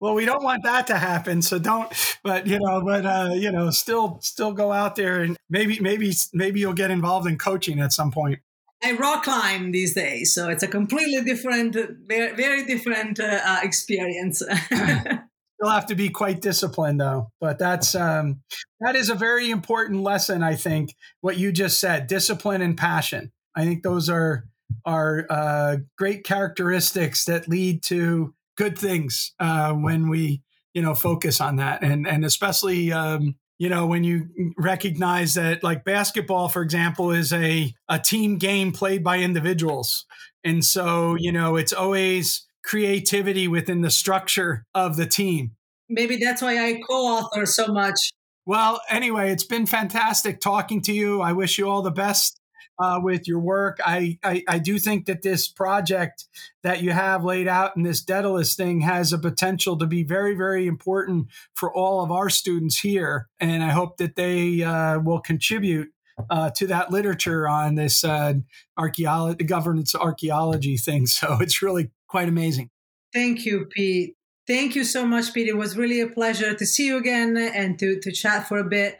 Well, 0.00 0.14
we 0.14 0.24
don't 0.24 0.42
want 0.42 0.64
that 0.64 0.88
to 0.88 0.98
happen, 0.98 1.42
so 1.42 1.60
don't. 1.60 1.92
But 2.24 2.46
you 2.46 2.58
know, 2.58 2.82
but 2.84 3.06
uh, 3.06 3.30
you 3.34 3.52
know, 3.52 3.70
still 3.70 4.18
still 4.20 4.52
go 4.52 4.72
out 4.72 4.96
there 4.96 5.20
and 5.20 5.36
maybe 5.48 5.78
maybe 5.80 6.12
maybe 6.32 6.60
you'll 6.60 6.72
get 6.72 6.90
involved 6.90 7.28
in 7.28 7.38
coaching 7.38 7.80
at 7.80 7.92
some 7.92 8.10
point. 8.10 8.40
I 8.84 8.92
rock 8.92 9.22
climb 9.22 9.70
these 9.70 9.94
days, 9.94 10.34
so 10.34 10.48
it's 10.48 10.64
a 10.64 10.68
completely 10.68 11.22
different, 11.22 11.76
very, 12.08 12.34
very 12.34 12.64
different 12.64 13.20
uh, 13.20 13.38
uh 13.44 13.60
experience. 13.62 14.42
You'll 15.62 15.70
have 15.70 15.86
to 15.86 15.94
be 15.94 16.08
quite 16.08 16.40
disciplined, 16.40 17.00
though. 17.00 17.30
But 17.40 17.56
that's 17.56 17.94
um, 17.94 18.40
that 18.80 18.96
is 18.96 19.10
a 19.10 19.14
very 19.14 19.48
important 19.48 20.02
lesson. 20.02 20.42
I 20.42 20.56
think 20.56 20.96
what 21.20 21.38
you 21.38 21.52
just 21.52 21.78
said: 21.78 22.08
discipline 22.08 22.62
and 22.62 22.76
passion. 22.76 23.30
I 23.54 23.64
think 23.64 23.84
those 23.84 24.08
are 24.08 24.48
are 24.84 25.24
uh, 25.30 25.76
great 25.96 26.24
characteristics 26.24 27.26
that 27.26 27.46
lead 27.46 27.84
to 27.84 28.34
good 28.56 28.76
things 28.76 29.34
uh, 29.38 29.72
when 29.72 30.08
we 30.08 30.42
you 30.74 30.82
know 30.82 30.96
focus 30.96 31.40
on 31.40 31.56
that, 31.56 31.84
and 31.84 32.08
and 32.08 32.24
especially. 32.24 32.92
Um, 32.92 33.36
you 33.58 33.68
know 33.68 33.86
when 33.86 34.02
you 34.02 34.28
recognize 34.58 35.34
that 35.34 35.62
like 35.62 35.84
basketball 35.84 36.48
for 36.48 36.62
example 36.62 37.12
is 37.12 37.32
a 37.32 37.72
a 37.88 37.96
team 37.96 38.38
game 38.38 38.72
played 38.72 39.04
by 39.04 39.18
individuals 39.18 40.04
and 40.42 40.64
so 40.64 41.14
you 41.14 41.30
know 41.30 41.54
it's 41.54 41.72
always 41.72 42.44
creativity 42.64 43.48
within 43.48 43.80
the 43.80 43.90
structure 43.90 44.64
of 44.74 44.96
the 44.96 45.06
team. 45.06 45.52
Maybe 45.88 46.16
that's 46.16 46.42
why 46.42 46.64
I 46.64 46.80
co 46.88 46.94
author 46.94 47.46
so 47.46 47.66
much. 47.68 47.96
Well, 48.44 48.80
anyway, 48.90 49.30
it's 49.30 49.44
been 49.44 49.66
fantastic 49.66 50.40
talking 50.40 50.80
to 50.82 50.92
you. 50.92 51.20
I 51.20 51.32
wish 51.32 51.58
you 51.58 51.68
all 51.68 51.82
the 51.82 51.90
best 51.90 52.40
uh, 52.78 52.98
with 53.00 53.28
your 53.28 53.38
work. 53.38 53.78
I, 53.84 54.18
I, 54.24 54.42
I, 54.48 54.58
do 54.58 54.78
think 54.78 55.06
that 55.06 55.22
this 55.22 55.46
project 55.46 56.26
that 56.62 56.82
you 56.82 56.90
have 56.90 57.24
laid 57.24 57.46
out 57.46 57.76
in 57.76 57.82
this 57.82 58.02
Daedalus 58.02 58.56
thing 58.56 58.80
has 58.80 59.12
a 59.12 59.18
potential 59.18 59.76
to 59.78 59.86
be 59.86 60.02
very, 60.02 60.34
very 60.34 60.66
important 60.66 61.28
for 61.54 61.72
all 61.72 62.02
of 62.02 62.10
our 62.10 62.30
students 62.30 62.80
here. 62.80 63.28
And 63.38 63.62
I 63.62 63.70
hope 63.70 63.98
that 63.98 64.16
they 64.16 64.62
uh, 64.62 64.98
will 64.98 65.20
contribute 65.20 65.90
uh, 66.30 66.50
to 66.56 66.66
that 66.68 66.90
literature 66.90 67.48
on 67.48 67.74
this 67.74 68.04
uh, 68.04 68.34
archaeology, 68.76 69.44
governance 69.44 69.94
archaeology 69.94 70.76
thing. 70.76 71.06
So 71.12 71.38
it's 71.40 71.62
really 71.62 71.90
quite 72.12 72.28
amazing. 72.28 72.68
Thank 73.12 73.46
you, 73.46 73.66
Pete. 73.70 74.14
Thank 74.46 74.76
you 74.76 74.84
so 74.84 75.06
much, 75.06 75.32
Pete. 75.32 75.48
It 75.48 75.56
was 75.56 75.76
really 75.78 76.00
a 76.00 76.06
pleasure 76.06 76.54
to 76.54 76.66
see 76.66 76.86
you 76.86 76.98
again 76.98 77.36
and 77.36 77.78
to, 77.78 77.98
to 78.00 78.12
chat 78.12 78.46
for 78.46 78.58
a 78.58 78.64
bit. 78.64 78.98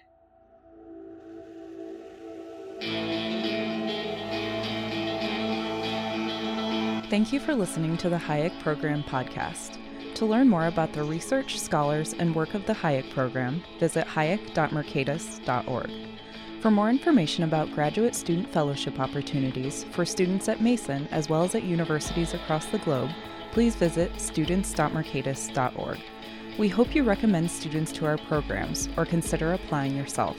Thank 7.11 7.35
you 7.35 7.41
for 7.41 7.55
listening 7.55 7.99
to 7.99 8.09
the 8.09 8.17
Hayek 8.17 8.59
Program 8.61 9.05
podcast. 9.05 9.77
To 10.15 10.25
learn 10.25 10.49
more 10.49 10.67
about 10.67 10.95
the 10.95 11.05
research, 11.05 11.61
scholars, 11.61 12.15
and 12.15 12.35
work 12.35 12.55
of 12.55 12.65
the 12.65 12.73
Hayek 12.73 13.11
Program, 13.11 13.63
visit 13.79 14.07
hayek.mercatus.org. 14.07 15.91
For 16.63 16.71
more 16.71 16.91
information 16.91 17.43
about 17.43 17.73
graduate 17.73 18.15
student 18.15 18.49
fellowship 18.53 19.01
opportunities 19.01 19.83
for 19.83 20.05
students 20.05 20.49
at 20.49 20.61
Mason 20.61 21.09
as 21.11 21.29
well 21.29 21.43
as 21.43 21.57
at 21.57 21.65
universities 21.65 22.35
across 22.35 22.67
the 22.67 22.79
globe, 22.79 23.11
please 23.51 23.75
visit 23.75 24.13
students.mercatus.org. 24.21 25.99
We 26.59 26.69
hope 26.69 26.95
you 26.95 27.03
recommend 27.03 27.51
students 27.51 27.91
to 27.95 28.07
our 28.07 28.17
programs 28.17 28.89
or 28.97 29.05
consider 29.05 29.55
applying 29.55 29.97
yourself. 29.97 30.37